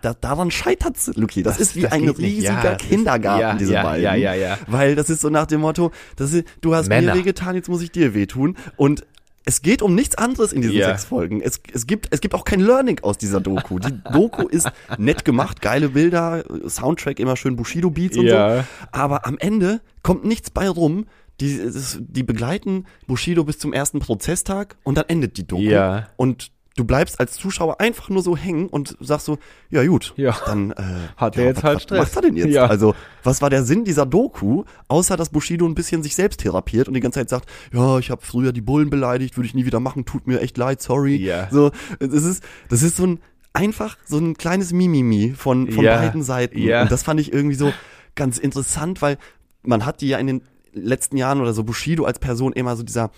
da, 0.00 0.14
daran 0.14 0.50
scheitert's, 0.50 1.10
Luki. 1.14 1.42
Das, 1.42 1.58
Das- 1.58 1.68
ist 1.68 1.76
wie 1.76 1.82
das 1.82 1.92
ein 1.92 2.08
riesiger 2.08 2.54
Ja, 2.54 2.62
das 2.62 2.82
ist- 2.82 2.88
Kindergarten, 2.88 3.40
ja, 3.40 3.54
diese 3.54 3.72
ja, 3.74 3.82
beiden. 3.82 4.02
ja, 4.04 4.14
ja, 4.14 4.34
ja. 4.34 4.58
Weil 4.66 4.94
das 4.94 5.10
ist 5.10 5.20
so 5.20 5.28
nach 5.28 5.46
dem 5.46 5.60
Motto, 5.60 5.92
das 6.16 6.32
ist, 6.32 6.46
du 6.62 6.74
hast 6.74 6.88
Männer. 6.88 7.12
mir 7.14 7.18
wehgetan, 7.20 7.54
jetzt 7.56 7.68
muss 7.68 7.82
ich 7.82 7.92
dir 7.92 8.14
wehtun. 8.14 8.56
Und 8.76 9.04
es 9.44 9.62
geht 9.62 9.82
um 9.82 9.94
nichts 9.94 10.16
anderes 10.16 10.52
in 10.52 10.62
diesen 10.62 10.76
Ja. 10.76 10.88
sechs 10.88 11.04
Folgen. 11.04 11.40
Es, 11.40 11.60
es, 11.72 11.86
gibt, 11.86 12.08
es 12.10 12.20
gibt 12.20 12.34
auch 12.34 12.44
kein 12.44 12.60
Learning 12.60 13.00
aus 13.02 13.18
dieser 13.18 13.40
Doku. 13.40 13.78
Die 13.78 13.92
Doku 14.12 14.46
ist 14.46 14.70
nett 14.98 15.24
gemacht, 15.24 15.60
geile 15.60 15.90
Bilder, 15.90 16.44
Soundtrack 16.68 17.18
immer 17.18 17.36
schön 17.36 17.56
Bushido-Beats 17.56 18.16
und 18.18 18.26
Ja. 18.26 18.58
so. 18.58 18.64
Aber 18.92 19.26
am 19.26 19.38
Ende 19.38 19.80
kommt 20.02 20.24
nichts 20.24 20.50
bei 20.50 20.68
rum. 20.68 21.06
Die, 21.40 21.60
die 21.98 22.22
begleiten 22.22 22.84
Bushido 23.08 23.42
bis 23.42 23.58
zum 23.58 23.72
ersten 23.72 23.98
Prozesstag 23.98 24.76
und 24.84 24.96
dann 24.96 25.06
endet 25.08 25.38
die 25.38 25.46
Doku. 25.46 25.62
Ja. 25.62 26.08
Und 26.16 26.52
du 26.76 26.84
bleibst 26.84 27.20
als 27.20 27.34
Zuschauer 27.34 27.80
einfach 27.80 28.08
nur 28.08 28.22
so 28.22 28.36
hängen 28.36 28.68
und 28.68 28.96
sagst 29.00 29.26
so, 29.26 29.38
ja 29.70 29.84
gut, 29.86 30.14
Ja. 30.16 30.36
dann 30.46 30.70
äh, 30.72 30.74
Hat 31.16 31.36
ja, 31.36 31.42
er 31.42 31.48
jetzt 31.48 31.58
was, 31.58 31.64
halt 31.64 31.74
was 31.76 31.82
Stress. 31.82 31.98
macht 32.00 32.16
er 32.16 32.22
denn 32.22 32.36
jetzt? 32.36 32.48
Ja. 32.54 32.66
Also, 32.66 32.94
was 33.22 33.42
war 33.42 33.50
der 33.50 33.62
Sinn 33.64 33.84
dieser 33.84 34.06
Doku, 34.06 34.64
außer 34.88 35.16
dass 35.16 35.28
Bushido 35.30 35.66
ein 35.66 35.74
bisschen 35.74 36.02
sich 36.02 36.14
selbst 36.14 36.40
therapiert 36.40 36.88
und 36.88 36.94
die 36.94 37.00
ganze 37.00 37.20
Zeit 37.20 37.28
sagt, 37.28 37.48
ja, 37.72 37.98
ich 37.98 38.10
habe 38.10 38.22
früher 38.22 38.52
die 38.52 38.60
Bullen 38.62 38.90
beleidigt, 38.90 39.36
würde 39.36 39.46
ich 39.46 39.54
nie 39.54 39.66
wieder 39.66 39.80
machen, 39.80 40.04
tut 40.04 40.26
mir 40.26 40.40
echt 40.40 40.56
leid, 40.56 40.80
sorry. 40.82 41.16
Ja. 41.16 41.48
So, 41.50 41.70
das 42.00 42.24
ist, 42.24 42.42
das 42.68 42.82
ist 42.82 42.96
so 42.96 43.06
ein 43.06 43.20
einfach 43.54 43.98
so 44.06 44.16
ein 44.18 44.34
kleines 44.38 44.72
Mimimi 44.72 45.34
von, 45.36 45.70
von 45.70 45.84
Ja. 45.84 45.96
beiden 45.98 46.22
Seiten. 46.22 46.58
Ja. 46.58 46.82
Und 46.82 46.90
das 46.90 47.02
fand 47.02 47.20
ich 47.20 47.32
irgendwie 47.34 47.54
so 47.56 47.70
ganz 48.14 48.38
interessant, 48.38 49.02
weil 49.02 49.18
man 49.62 49.84
hat 49.84 50.00
die 50.00 50.08
ja 50.08 50.16
in 50.18 50.26
den 50.26 50.42
letzten 50.72 51.18
Jahren 51.18 51.38
oder 51.42 51.52
so 51.52 51.62
Bushido 51.62 52.04
als 52.04 52.18
Person 52.18 52.54
immer 52.54 52.76
so 52.76 52.82
dieser 52.82 53.10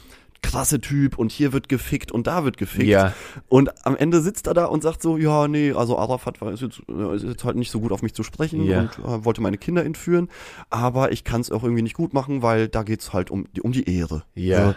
krasse 0.44 0.80
Typ 0.80 1.18
und 1.18 1.32
hier 1.32 1.52
wird 1.52 1.68
gefickt 1.68 2.12
und 2.12 2.26
da 2.26 2.44
wird 2.44 2.56
gefickt. 2.56 2.86
Ja. 2.88 3.12
Und 3.48 3.70
am 3.86 3.96
Ende 3.96 4.20
sitzt 4.20 4.46
er 4.46 4.54
da 4.54 4.66
und 4.66 4.82
sagt 4.82 5.02
so, 5.02 5.16
ja, 5.16 5.48
nee, 5.48 5.72
also 5.72 5.98
Arafat 5.98 6.40
war 6.40 6.52
ist 6.52 6.60
jetzt, 6.62 6.80
ist 7.14 7.22
jetzt 7.24 7.44
halt 7.44 7.56
nicht 7.56 7.70
so 7.70 7.80
gut 7.80 7.92
auf 7.92 8.02
mich 8.02 8.14
zu 8.14 8.22
sprechen 8.22 8.64
Ja. 8.64 8.80
und 8.80 8.98
äh, 8.98 9.24
wollte 9.24 9.40
meine 9.40 9.58
Kinder 9.58 9.84
entführen, 9.84 10.28
aber 10.70 11.12
ich 11.12 11.24
kann 11.24 11.40
es 11.40 11.50
auch 11.50 11.62
irgendwie 11.64 11.82
nicht 11.82 11.96
gut 11.96 12.12
machen, 12.14 12.42
weil 12.42 12.68
da 12.68 12.82
geht's 12.82 13.12
halt 13.12 13.30
um 13.30 13.46
die, 13.56 13.62
um 13.62 13.72
die 13.72 13.88
Ehre. 13.92 14.24
Ja. 14.34 14.66
So, 14.68 14.74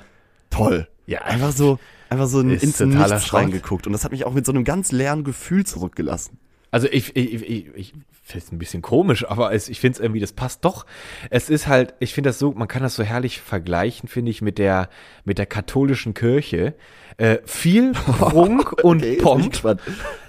toll. 0.49 0.88
Ja. 1.05 1.22
Einfach 1.22 1.51
so, 1.51 1.80
einfach 2.09 2.28
so 2.28 2.39
ein 2.39 2.49
ins 2.51 2.80
Nichts 2.80 3.26
Schrott. 3.26 3.41
reingeguckt 3.41 3.86
und 3.88 3.93
das 3.93 4.03
hat 4.03 4.11
mich 4.11 4.26
auch 4.26 4.34
mit 4.34 4.45
so 4.45 4.51
einem 4.51 4.63
ganz 4.63 4.91
leeren 4.91 5.24
Gefühl 5.24 5.65
zurückgelassen. 5.65 6.39
Also 6.72 6.88
ich, 6.91 7.15
ich, 7.15 7.34
ich, 7.34 7.68
ich 7.76 7.93
finde 8.24 8.45
es 8.45 8.51
ein 8.51 8.59
bisschen 8.59 8.82
komisch, 8.82 9.26
aber 9.28 9.53
es, 9.53 9.70
ich 9.70 9.80
finde 9.80 9.95
es 9.95 9.99
irgendwie, 10.01 10.20
das 10.20 10.34
passt 10.34 10.65
doch. 10.65 10.86
Es 11.30 11.49
ist 11.49 11.68
halt, 11.68 11.93
ich 11.99 12.13
finde 12.13 12.30
das 12.30 12.39
so, 12.39 12.51
man 12.51 12.68
kann 12.68 12.84
das 12.84 12.95
so 12.95 13.03
herrlich 13.03 13.39
vergleichen, 13.39 14.09
finde 14.09 14.32
ich, 14.32 14.41
mit 14.41 14.57
der, 14.57 14.89
mit 15.24 15.38
der 15.38 15.45
katholischen 15.45 16.13
Kirche. 16.13 16.76
Äh, 17.20 17.39
viel 17.45 17.93
Prunk 18.20 18.74
und 18.84 18.97
Okay, 19.01 19.15
bin 19.15 19.39
ich 19.49 19.61
Pomp. 19.61 19.80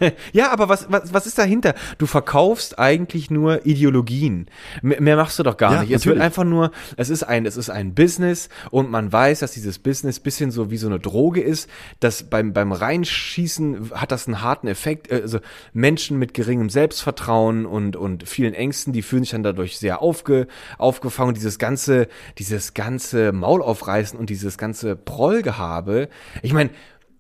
Ja, 0.33 0.51
aber 0.53 0.71
was, 0.71 0.87
was, 0.91 1.13
was 1.13 1.27
ist 1.27 1.37
dahinter? 1.37 1.75
Du 1.99 2.07
verkaufst 2.07 2.79
eigentlich 2.79 3.31
nur 3.31 3.67
Ideologien. 3.67 4.47
M 4.83 4.95
mehr 5.01 5.17
machst 5.17 5.39
du 5.39 5.43
doch 5.43 5.59
gar 5.59 5.75
Ja, 5.75 5.81
nicht. 5.83 5.91
Es 5.91 6.07
wird 6.07 6.17
natürlich. 6.17 6.25
einfach 6.25 6.45
nur, 6.45 6.71
es 6.97 7.11
ist 7.11 7.25
ein, 7.25 7.45
es 7.45 7.59
ist 7.59 7.69
ein 7.69 7.95
Business 7.95 8.49
und 8.71 8.91
man 8.91 9.13
weiß, 9.13 9.41
dass 9.41 9.53
dieses 9.53 9.79
Business 9.79 10.19
bisschen 10.19 10.51
so 10.51 10.71
wie 10.71 10.79
so 10.79 10.87
eine 10.87 10.99
Droge 10.99 11.43
ist, 11.43 11.69
dass 12.01 12.23
beim, 12.23 12.55
beim 12.55 12.73
Reinschießen 12.73 13.91
hat 13.93 14.11
das 14.11 14.27
einen 14.27 14.41
harten 14.41 14.67
Effekt. 14.69 15.13
Also 15.13 15.41
Menschen 15.75 16.19
mit 16.19 16.28
geringem 16.35 16.71
Selbstvertrauen 16.71 17.67
und, 17.67 17.97
und 17.97 18.29
vielen 18.29 18.55
Ängsten, 18.55 18.93
die 18.93 19.03
fühlen 19.03 19.23
sich 19.23 19.33
dann 19.33 19.43
dadurch 19.43 19.79
sehr 19.79 20.03
aufge, 20.03 20.47
aufgefangen. 20.79 21.35
Dieses 21.35 21.59
ganze, 21.59 22.09
dieses 22.39 22.75
ganze 22.75 23.33
Maulaufreißen 23.33 24.19
und 24.19 24.31
dieses 24.31 24.59
ganze 24.59 24.97
Prollgehabe. 24.97 26.09
Ich 26.43 26.53
meine, 26.53 26.71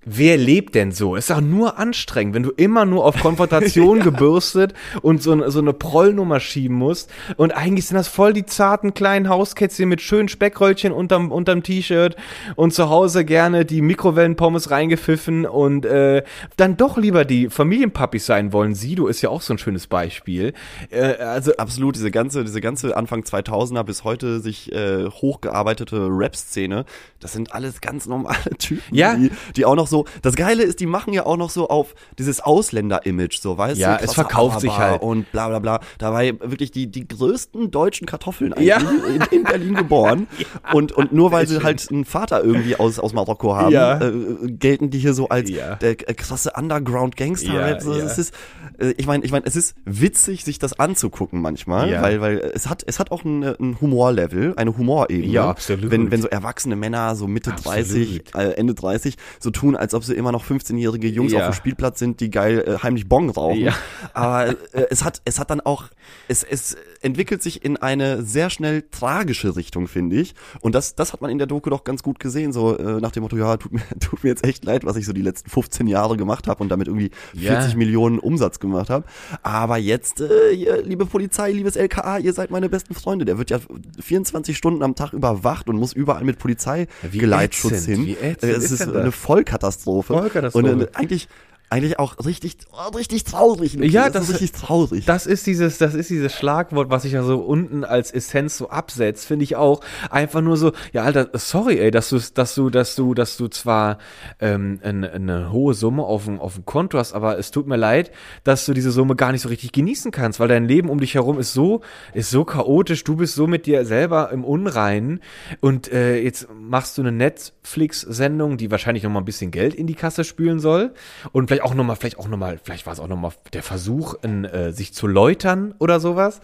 Wer 0.05 0.39
lebt 0.39 0.75
denn 0.75 0.93
so? 0.93 1.17
Ist 1.17 1.29
doch 1.29 1.41
nur 1.41 1.77
anstrengend, 1.79 2.35
wenn 2.35 2.43
du 2.45 2.51
immer 2.51 2.87
nur 2.87 3.05
auf 3.05 3.21
Konfrontation 3.21 4.01
gebürstet 4.05 4.73
und 5.03 5.23
so, 5.23 5.33
eine- 5.33 5.51
so 5.51 5.59
eine 5.59 5.73
Prollnummer 5.75 6.41
schieben 6.41 6.77
musst. 6.77 7.11
Und 7.37 7.51
eigentlich 7.55 7.87
sind 7.87 7.97
das 7.97 8.09
voll 8.09 8.33
die 8.33 8.47
zarten 8.47 8.95
kleinen 8.95 9.29
Hauskätzchen 9.29 9.89
mit 9.89 10.01
schönen 10.01 10.29
Speckröllchen 10.29 10.93
unterm, 10.93 11.31
unterm 11.33 11.63
T-Shirt 11.63 12.17
und 12.57 12.73
zu 12.73 12.89
Hause 12.89 13.25
gerne 13.25 13.65
die 13.67 13.83
Mikrowellenpommes 13.83 14.71
reingepfiffen 14.71 15.45
und 15.45 15.85
äh, 15.85 16.23
dann 16.57 16.77
doch 16.79 16.97
lieber 16.97 17.25
die 17.27 17.51
Familienpappis 17.51 18.25
sein 18.25 18.53
wollen. 18.53 18.75
Sido 18.75 19.09
ist 19.09 19.21
ja 19.21 19.29
auch 19.29 19.43
so 19.43 19.53
ein 19.53 19.59
schönes 19.59 19.89
Beispiel. 19.89 20.55
Äh, 20.91 21.01
also 21.17 21.57
Absolut, 21.57 21.97
diese 21.97 22.11
ganze, 22.13 22.45
diese 22.45 22.61
ganze 22.61 22.97
Anfang 22.97 23.23
2000er 23.25 23.83
bis 23.83 24.05
heute 24.05 24.41
sich 24.41 24.73
äh, 24.73 25.07
hochgearbeitete 25.07 26.07
Rap-Szene, 26.09 26.85
das 27.21 27.33
sind 27.33 27.53
alles 27.53 27.81
ganz 27.81 28.07
normale 28.07 28.39
Typen, 28.59 28.95
Ja. 28.95 29.17
die, 29.17 29.31
die 29.57 29.65
auch 29.65 29.75
noch 29.75 29.88
so, 29.89 30.05
das 30.23 30.35
Geile 30.37 30.63
ist, 30.63 30.81
die 30.81 30.87
machen 30.87 31.13
ja 31.13 31.27
auch 31.27 31.37
noch 31.37 31.51
so 31.51 31.69
auf 31.69 31.95
dieses 32.19 32.41
Ausländer-Image, 32.41 33.39
so, 33.41 33.57
weißt 33.59 33.79
Ja, 33.79 33.97
du? 33.97 34.05
es 34.05 34.13
krasser 34.13 34.15
verkauft 34.15 34.61
sich 34.61 34.77
halt. 34.77 35.03
Und 35.03 35.31
bla 35.33 35.49
bla 35.49 35.59
bla. 35.59 35.81
Dabei 35.99 36.35
wirklich 36.41 36.71
die, 36.71 36.87
die 36.91 37.07
größten 37.09 37.71
deutschen 37.71 38.07
Kartoffeln 38.07 38.53
eigentlich 38.53 38.69
Ja. 38.69 38.79
in, 38.81 39.23
in 39.39 39.45
Berlin 39.45 39.75
geboren. 39.75 40.27
Und, 40.73 40.93
und 40.93 41.13
nur 41.13 41.33
weil 41.33 41.47
sie 41.49 41.63
halt 41.63 41.87
einen 41.91 42.05
Vater 42.05 42.45
irgendwie 42.45 42.77
aus, 42.77 42.99
aus 42.99 43.13
Marokko 43.15 43.57
haben, 43.57 43.73
Ja. 43.73 43.99
äh, 44.01 44.13
gelten 44.49 44.91
die 44.91 44.99
hier 44.99 45.15
so 45.15 45.29
als 45.29 45.49
Ja. 45.51 45.77
der 45.77 45.95
krasse 45.97 46.53
Underground-Gangster-Rap. 46.57 47.77
Ja, 47.77 47.81
so, 47.81 47.93
ja. 47.95 48.05
Es 48.05 48.19
ist, 48.19 48.35
äh, 48.79 48.93
ich 48.97 49.07
meine, 49.07 49.25
ich 49.25 49.33
meine, 49.33 49.47
es 49.47 49.57
ist 49.57 49.75
witzig, 49.85 50.45
sich 50.45 50.59
das 50.59 50.79
anzugucken 50.79 51.41
manchmal, 51.41 51.91
Ja. 51.91 52.03
weil, 52.03 52.21
weil 52.21 52.39
es 52.55 52.69
hat, 52.69 52.83
es 52.87 52.99
hat 52.99 53.11
auch 53.11 53.25
ein, 53.25 53.43
ein 53.45 53.79
Humorlevel, 53.81 54.55
eine 54.57 54.77
Humorebene. 54.77 55.27
Ja, 55.33 55.49
absolut. 55.51 55.91
Wenn, 55.91 56.11
wenn 56.11 56.21
so 56.23 56.29
erwachsene 56.29 56.77
Männer 56.77 57.15
so 57.17 57.27
Mitte 57.27 57.53
Absolut. 57.53 57.77
30, 57.79 58.23
äh, 58.35 58.39
Ende 58.53 58.75
30 58.75 59.17
so 59.41 59.51
tun, 59.51 59.77
als 59.79 59.95
ob 59.95 60.05
sie 60.05 60.15
immer 60.15 60.33
noch 60.33 60.45
15-jährige 60.45 61.09
Jungs 61.09 61.33
Ja. 61.33 61.41
auf 61.41 61.55
dem 61.55 61.55
Spielplatz 61.55 61.99
sind, 61.99 62.21
die 62.21 62.31
geil 62.31 62.65
äh, 62.67 62.79
heimlich 62.83 63.09
Bong 63.09 63.31
rauchen. 63.31 63.61
Ja. 63.61 63.75
Aber 64.15 64.49
äh, 64.49 64.55
es 64.91 65.05
hat, 65.05 65.21
es 65.25 65.39
hat 65.39 65.51
dann 65.51 65.61
auch, 65.61 65.85
es, 66.29 66.43
es 66.43 66.77
entwickelt 67.01 67.43
sich 67.43 67.65
in 67.65 67.77
eine 67.77 68.23
sehr 68.23 68.51
schnell 68.51 68.83
tragische 68.91 69.57
Richtung, 69.57 69.87
finde 69.89 70.17
ich. 70.17 70.35
Und 70.61 70.75
das, 70.75 70.95
das 70.95 71.13
hat 71.13 71.21
man 71.21 71.31
in 71.31 71.39
der 71.39 71.47
Doku 71.47 71.71
doch 71.71 71.85
ganz 71.85 72.03
gut 72.03 72.19
gesehen, 72.19 72.53
so 72.53 72.77
äh, 72.77 73.01
nach 73.01 73.13
dem 73.13 73.23
Motto, 73.23 73.37
ja, 73.37 73.57
tut 73.57 73.73
mir, 73.73 73.83
tut 74.01 74.23
mir 74.25 74.31
jetzt 74.31 74.45
echt 74.45 74.65
leid, 74.65 74.85
was 74.85 74.97
ich 74.97 75.07
so 75.07 75.13
die 75.13 75.23
letzten 75.23 75.49
15 75.51 75.87
Jahre 75.87 76.17
gemacht 76.17 76.47
habe 76.49 76.63
und 76.63 76.69
damit 76.69 76.89
irgendwie 76.89 77.11
Ja. 77.35 77.53
40 77.61 77.77
Millionen 77.77 78.19
Umsatz 78.19 78.59
gemacht 78.59 78.91
habe. 78.91 79.05
Aber 79.43 79.77
jetzt, 79.79 80.21
äh, 80.21 80.51
ihr, 80.53 80.83
liebe 80.83 81.07
Polizei, 81.07 81.53
liebes 81.53 81.77
LKA, 81.77 82.19
ihr 82.19 82.33
seid 82.33 82.51
meine 82.51 82.69
besten 82.69 82.95
Freunde. 82.95 83.25
Der 83.25 83.39
wird 83.39 83.51
ja 83.51 83.59
24 84.01 84.57
Stunden 84.57 84.83
am 84.83 84.95
Tag 84.95 85.13
überwacht 85.13 85.69
und 85.69 85.77
muss 85.77 85.93
überall 85.93 86.25
mit 86.25 86.39
Polizeigeleitschutz 86.39 87.85
hin. 87.85 88.07
wie 88.07 88.13
ätzend 88.17 88.43
Äh, 88.53 88.57
es 88.57 88.65
ist 88.71 88.81
ist 88.81 88.89
eine 88.95 89.13
Vollkatastrophe. 89.13 89.68
Vollkatastrophe. 89.77 90.73
Und 90.73 90.83
äh, 90.83 90.87
eigentlich, 90.95 91.29
eigentlich 91.71 91.99
auch 91.99 92.17
richtig, 92.25 92.57
oh, 92.73 92.97
richtig 92.97 93.25
traurig. 93.25 93.75
Luki. 93.75 93.89
Ja, 93.89 94.05
das, 94.05 94.13
das- 94.13 94.31
ist 94.31 94.41
richtig 94.41 94.53
traurig. 94.61 95.05
Das 95.05 95.27
ist 95.27 95.47
dieses, 95.47 95.79
das 95.79 95.95
ist 95.95 96.09
dieses 96.11 96.33
Schlagwort, 96.33 96.91
was 96.91 97.03
sich 97.03 97.13
ja 97.13 97.23
so 97.23 97.39
unten 97.39 97.85
als 97.85 98.11
Essenz 98.11 98.57
so 98.57 98.71
absetzt, 98.71 99.27
finde 99.27 99.43
ich 99.45 99.57
auch. 99.57 99.81
Einfach 100.11 100.41
nur 100.41 100.57
so, 100.57 100.73
ja, 100.93 101.03
Alter, 101.03 101.29
sorry, 101.35 101.79
ey, 101.79 101.91
dass 101.91 102.09
du, 102.09 102.19
dass 102.35 102.55
du, 102.55 102.71
dass 102.71 102.95
du, 102.95 103.15
dass 103.15 103.37
du 103.37 103.49
zwar 103.49 103.99
ähm, 104.41 104.81
eine, 104.83 105.13
eine 105.13 105.53
hohe 105.53 105.75
Summe 105.75 106.05
auf 106.05 106.25
dem, 106.25 106.41
auf 106.41 106.55
dem 106.55 106.65
Konto 106.65 106.99
hast, 106.99 107.13
aber 107.13 107.39
es 107.39 107.51
tut 107.51 107.67
mir 107.67 107.77
leid, 107.77 108.11
dass 108.45 108.65
du 108.65 108.73
diese 108.73 108.91
Summe 108.91 109.15
gar 109.17 109.33
nicht 109.33 109.43
so 109.43 109.49
richtig 109.49 109.73
genießen 109.73 110.11
kannst, 110.11 110.41
weil 110.41 110.49
dein 110.49 110.65
Leben 110.65 110.89
um 110.89 111.01
dich 111.01 111.15
herum 111.15 111.39
ist 111.39 111.53
so, 111.53 111.83
ist 112.15 112.31
so 112.31 112.45
chaotisch, 112.45 113.05
du 113.05 113.17
bist 113.17 113.35
so 113.35 113.47
mit 113.47 113.67
dir 113.67 113.85
selber 113.85 114.31
im 114.33 114.45
Unreinen 114.45 115.21
und 115.61 115.93
äh, 115.93 116.19
jetzt 116.21 116.49
machst 116.55 116.97
du 116.97 117.03
eine 117.03 117.13
Netflix-Sendung, 117.13 118.57
die 118.57 118.71
wahrscheinlich 118.71 119.05
noch 119.05 119.11
mal 119.11 119.21
ein 119.21 119.25
bisschen 119.25 119.51
Geld 119.51 119.75
in 119.75 119.87
die 119.87 119.95
Kasse 119.95 120.25
spülen 120.25 120.61
soll 120.61 120.95
und 121.33 121.49
vielleicht 121.49 121.58
auch 121.63 121.75
noch 121.75 121.85
mal, 121.85 121.97
vielleicht 121.97 122.19
auch 122.19 122.29
noch 122.29 122.39
mal, 122.39 122.59
vielleicht 122.63 122.87
war 122.87 122.93
es 122.93 123.01
auch 123.01 123.09
noch 123.09 123.17
mal 123.17 123.33
der 123.53 123.63
Versuch, 123.63 124.15
in, 124.23 124.45
äh, 124.45 124.73
sich 124.73 124.95
zu 124.95 125.07
läutern 125.07 125.75
oder 125.79 126.01
sowas. 126.01 126.41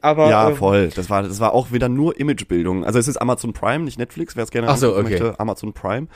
Aber 0.00 0.28
ja, 0.28 0.50
äh, 0.50 0.54
voll. 0.54 0.90
Das 0.94 1.10
war, 1.10 1.22
das 1.22 1.40
war 1.40 1.52
auch 1.52 1.72
wieder 1.72 1.88
nur 1.88 2.18
Imagebildung. 2.18 2.84
Also 2.84 2.98
es 2.98 3.08
ist 3.08 3.16
Amazon 3.16 3.52
Prime, 3.52 3.84
nicht 3.84 3.98
Netflix, 3.98 4.36
wer 4.36 4.44
es 4.44 4.50
gerne 4.50 4.68
Ach 4.68 4.76
so, 4.76 4.92
okay. 4.92 5.02
möchte. 5.02 5.38
Amazon 5.38 5.72
Prime. 5.72 6.08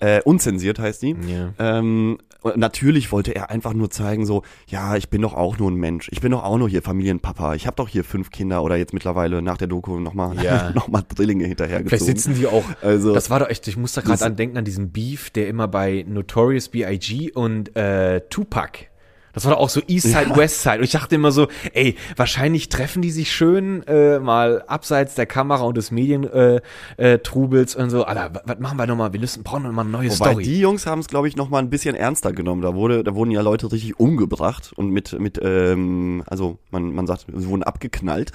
Äh, 0.00 0.20
unzensiert 0.22 0.78
heißt 0.78 1.02
die. 1.02 1.16
Ja. 1.28 1.52
Ähm, 1.58 2.18
natürlich 2.56 3.10
wollte 3.12 3.34
er 3.34 3.50
einfach 3.50 3.72
nur 3.72 3.90
zeigen, 3.90 4.26
so, 4.26 4.42
ja, 4.68 4.96
ich 4.96 5.08
bin 5.08 5.22
doch 5.22 5.34
auch 5.34 5.58
nur 5.58 5.70
ein 5.70 5.76
Mensch. 5.76 6.08
Ich 6.12 6.20
bin 6.20 6.32
doch 6.32 6.44
auch 6.44 6.58
nur 6.58 6.68
hier 6.68 6.82
Familienpapa. 6.82 7.54
Ich 7.54 7.66
habe 7.66 7.76
doch 7.76 7.88
hier 7.88 8.04
fünf 8.04 8.30
Kinder 8.30 8.62
oder 8.62 8.76
jetzt 8.76 8.92
mittlerweile 8.92 9.40
nach 9.40 9.56
der 9.56 9.66
Doku 9.68 9.98
nochmal 10.00 10.42
Ja. 10.42 10.70
noch 10.74 10.88
mal 10.88 11.02
Drillinge 11.02 11.46
hinterhergezogen. 11.46 11.88
Vielleicht 11.88 12.04
sitzen 12.22 12.34
die 12.34 12.46
auch. 12.46 12.64
Also- 12.82 13.14
das 13.14 13.30
war 13.30 13.38
doch 13.40 13.48
echt. 13.48 13.66
Ich 13.68 13.76
muss 13.76 13.92
da 13.92 14.00
gerade 14.02 14.24
an 14.24 14.36
denken 14.36 14.58
an 14.58 14.64
diesen 14.64 14.90
Beef, 14.92 15.30
der 15.30 15.48
immer 15.48 15.68
bei 15.68 16.04
Notorious 16.06 16.68
B.I.G. 16.68 17.32
und 17.32 17.74
äh, 17.76 18.20
Tupac. 18.28 18.86
Das 19.34 19.44
war 19.44 19.52
doch 19.52 19.60
auch 19.60 19.68
so 19.68 19.80
Eastside, 19.86 20.28
Ja. 20.30 20.36
Westside. 20.36 20.78
Und 20.78 20.84
ich 20.84 20.92
dachte 20.92 21.14
immer 21.16 21.32
so, 21.32 21.48
ey, 21.72 21.96
wahrscheinlich 22.16 22.68
treffen 22.68 23.02
die 23.02 23.10
sich 23.10 23.32
schön 23.32 23.82
äh, 23.86 24.18
mal 24.20 24.62
abseits 24.66 25.14
der 25.14 25.26
Kamera 25.26 25.64
und 25.64 25.76
des 25.76 25.90
Medientrubels 25.90 26.62
äh, 26.96 27.18
Trubels 27.18 27.74
und 27.76 27.90
so. 27.90 28.04
Alter, 28.04 28.34
wa- 28.34 28.42
was 28.46 28.58
machen 28.60 28.78
wir 28.78 28.86
nochmal? 28.86 29.12
Wir 29.12 29.20
müssen 29.20 29.42
brauchen 29.42 29.64
noch 29.64 29.72
mal 29.72 29.82
eine 29.82 29.90
neue 29.90 30.06
Wobei 30.10 30.30
Story. 30.30 30.44
die 30.44 30.60
Jungs 30.60 30.86
haben 30.86 31.00
es, 31.00 31.08
glaube 31.08 31.28
ich, 31.28 31.36
noch 31.36 31.48
mal 31.50 31.58
ein 31.58 31.70
bisschen 31.70 31.94
ernster 31.96 32.32
genommen. 32.32 32.62
Da 32.62 32.74
wurde, 32.74 33.02
da 33.04 33.14
wurden 33.14 33.30
ja 33.30 33.40
Leute 33.40 33.70
richtig 33.72 33.98
umgebracht 33.98 34.72
und 34.76 34.90
mit, 34.90 35.18
mit, 35.18 35.40
ähm, 35.42 36.22
also 36.26 36.58
man, 36.70 36.94
man 36.94 37.06
sagt, 37.06 37.26
sie 37.34 37.48
wurden 37.48 37.62
abgeknallt. 37.64 38.32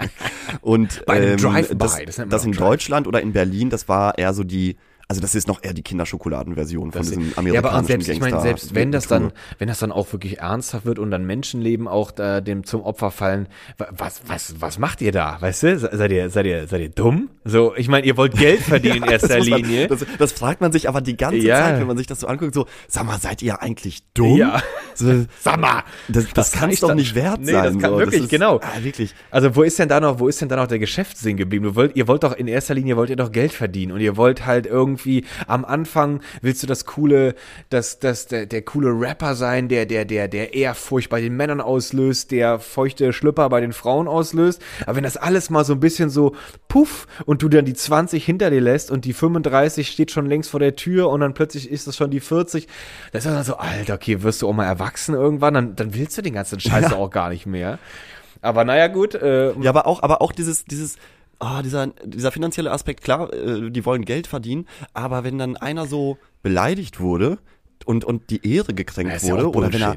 und 0.60 1.04
Bei 1.06 1.14
einem 1.14 1.30
ähm, 1.32 1.36
Drive-by, 1.38 1.76
das, 1.76 1.96
das 2.16 2.28
das, 2.28 2.44
in 2.44 2.52
Drive. 2.52 2.68
Deutschland 2.68 3.06
oder 3.06 3.20
in 3.20 3.32
Berlin, 3.32 3.70
das 3.70 3.88
war 3.88 4.16
eher 4.18 4.32
so 4.34 4.44
die, 4.44 4.76
also 5.08 5.20
das 5.22 5.34
ist 5.34 5.48
noch 5.48 5.62
eher 5.62 5.72
die 5.72 5.82
Kinderschokoladenversion 5.82 6.92
von 6.92 7.02
diesem 7.02 7.22
ja, 7.22 7.30
aber 7.30 7.38
amerikanischen 7.72 7.86
selbst, 7.86 8.08
ich 8.08 8.20
meine, 8.20 8.32
Gangster- 8.32 8.48
selbst 8.48 8.74
wenn 8.74 8.92
das 8.92 9.06
dann, 9.06 9.32
wenn 9.58 9.68
das 9.68 9.78
dann 9.78 9.90
auch 9.90 10.12
wirklich 10.12 10.38
ernsthaft 10.38 10.84
wird 10.84 10.98
und 10.98 11.10
dann 11.10 11.24
Menschenleben 11.24 11.88
auch 11.88 12.10
da 12.10 12.40
dem 12.42 12.64
zum 12.64 12.82
Opfer 12.82 13.10
fallen, 13.10 13.48
wa- 13.78 13.88
was, 13.90 14.20
was, 14.26 14.60
was 14.60 14.78
macht 14.78 15.00
ihr 15.00 15.10
da? 15.12 15.38
Weißt 15.40 15.62
du? 15.62 15.78
Se- 15.78 15.90
Seid 15.92 16.12
ihr, 16.12 16.28
seid 16.30 16.44
ihr, 16.46 16.66
seid 16.66 16.80
ihr 16.82 16.90
dumm? 16.90 17.30
So, 17.44 17.74
ich 17.74 17.88
meine, 17.88 18.06
ihr 18.06 18.16
wollt 18.18 18.34
Geld 18.36 18.60
verdienen 18.60 18.96
in 19.04 19.04
erster 19.10 19.38
man, 19.38 19.46
Linie. 19.46 19.88
Das, 19.88 20.04
das 20.18 20.32
fragt 20.32 20.60
man 20.60 20.72
sich 20.72 20.88
aber 20.88 21.00
die 21.00 21.16
ganze 21.16 21.38
Ja. 21.38 21.60
Zeit, 21.60 21.80
wenn 21.80 21.86
man 21.86 21.96
sich 21.96 22.06
das 22.06 22.20
so 22.20 22.26
anguckt, 22.26 22.52
so, 22.52 22.66
sag 22.86 23.04
mal, 23.06 23.18
seid 23.18 23.40
ihr 23.42 23.62
eigentlich 23.62 24.02
dumm? 24.12 24.36
Ja. 24.36 24.62
So, 24.94 25.24
Sag 25.40 25.58
mal! 25.58 25.84
das 26.08 26.26
das, 26.34 26.52
kann 26.52 26.70
es 26.70 26.80
doch 26.80 26.94
nicht 26.94 27.14
wert 27.14 27.40
Nee, 27.40 27.52
sein. 27.52 27.64
das 27.74 27.78
kann 27.82 27.92
so. 27.92 27.98
wirklich, 27.98 28.22
ist, 28.24 28.28
genau. 28.30 28.58
Ah, 28.62 28.82
wirklich. 28.82 29.14
Also 29.30 29.54
wo 29.56 29.62
ist 29.62 29.78
denn 29.78 29.88
da 29.88 30.00
noch, 30.00 30.18
wo 30.18 30.28
ist 30.28 30.40
denn 30.40 30.48
da 30.48 30.56
noch 30.56 30.66
der 30.66 30.78
Geschäftssinn 30.80 31.36
geblieben? 31.36 31.64
Du 31.64 31.74
wollt, 31.76 31.96
ihr 31.96 32.08
wollt 32.08 32.24
doch 32.24 32.32
in 32.36 32.48
erster 32.48 32.74
Linie 32.74 32.96
wollt 32.96 33.08
ihr 33.08 33.16
doch 33.16 33.32
Geld 33.32 33.52
verdienen 33.52 33.92
und 33.92 34.00
ihr 34.00 34.16
wollt 34.16 34.44
halt 34.44 34.66
irgendwie 34.66 34.97
am 35.46 35.64
Anfang 35.64 36.20
willst 36.42 36.62
du 36.62 36.66
das 36.66 36.84
coole, 36.86 37.34
das, 37.70 37.98
das, 37.98 38.26
der, 38.26 38.46
der 38.46 38.62
coole 38.62 38.88
Rapper 38.90 39.34
sein, 39.34 39.68
der, 39.68 39.86
der, 39.86 40.04
der, 40.04 40.28
der 40.28 40.54
Ehrfurcht 40.54 41.08
bei 41.10 41.20
den 41.20 41.36
Männern 41.36 41.60
auslöst, 41.60 42.30
der 42.30 42.58
feuchte 42.58 43.12
Schlüpper 43.12 43.48
bei 43.48 43.60
den 43.60 43.72
Frauen 43.72 44.08
auslöst. 44.08 44.62
Aber 44.86 44.96
wenn 44.96 45.04
das 45.04 45.16
alles 45.16 45.50
mal 45.50 45.64
so 45.64 45.72
ein 45.74 45.80
bisschen 45.80 46.10
so 46.10 46.34
puff 46.68 47.06
und 47.26 47.42
du 47.42 47.48
dann 47.48 47.64
die 47.64 47.74
20 47.74 48.24
hinter 48.24 48.50
dir 48.50 48.60
lässt 48.60 48.90
und 48.90 49.04
die 49.04 49.12
35 49.12 49.88
steht 49.88 50.10
schon 50.10 50.26
längst 50.26 50.50
vor 50.50 50.60
der 50.60 50.76
Tür 50.76 51.08
und 51.10 51.20
dann 51.20 51.34
plötzlich 51.34 51.70
ist 51.70 51.86
das 51.86 51.96
schon 51.96 52.10
die 52.10 52.20
40, 52.20 52.66
das 53.12 53.24
ist 53.24 53.30
dann 53.32 53.44
so, 53.44 53.56
Alter, 53.56 53.94
okay, 53.94 54.22
wirst 54.22 54.42
du 54.42 54.48
auch 54.48 54.52
mal 54.54 54.66
erwachsen 54.66 55.14
irgendwann, 55.14 55.54
dann, 55.54 55.76
dann 55.76 55.94
willst 55.94 56.16
du 56.18 56.22
den 56.22 56.34
ganzen 56.34 56.60
Scheiß 56.60 56.90
Ja. 56.90 56.96
auch 56.96 57.10
gar 57.10 57.28
nicht 57.30 57.46
mehr. 57.46 57.78
Aber 58.40 58.64
naja, 58.64 58.86
gut, 58.86 59.14
äh, 59.14 59.52
Ja, 59.60 59.70
aber 59.70 59.86
auch, 59.86 60.02
aber 60.02 60.22
auch 60.22 60.32
dieses, 60.32 60.64
dieses, 60.64 60.96
ah, 61.38 61.62
dieser, 61.62 61.88
dieser 62.04 62.32
finanzielle 62.32 62.70
Aspekt, 62.70 63.02
klar, 63.02 63.32
äh, 63.32 63.70
die 63.70 63.84
wollen 63.84 64.04
Geld 64.04 64.26
verdienen, 64.26 64.66
aber 64.92 65.24
wenn 65.24 65.38
dann 65.38 65.56
einer 65.56 65.86
so 65.86 66.18
beleidigt 66.42 67.00
wurde, 67.00 67.38
und, 67.84 68.04
und 68.04 68.30
die 68.30 68.46
Ehre 68.54 68.74
gekränkt 68.74 69.22
ja 69.22 69.22
wurde, 69.30 69.46
auch 69.48 69.54
oder 69.54 69.72
wenn 69.72 69.80
er, 69.82 69.96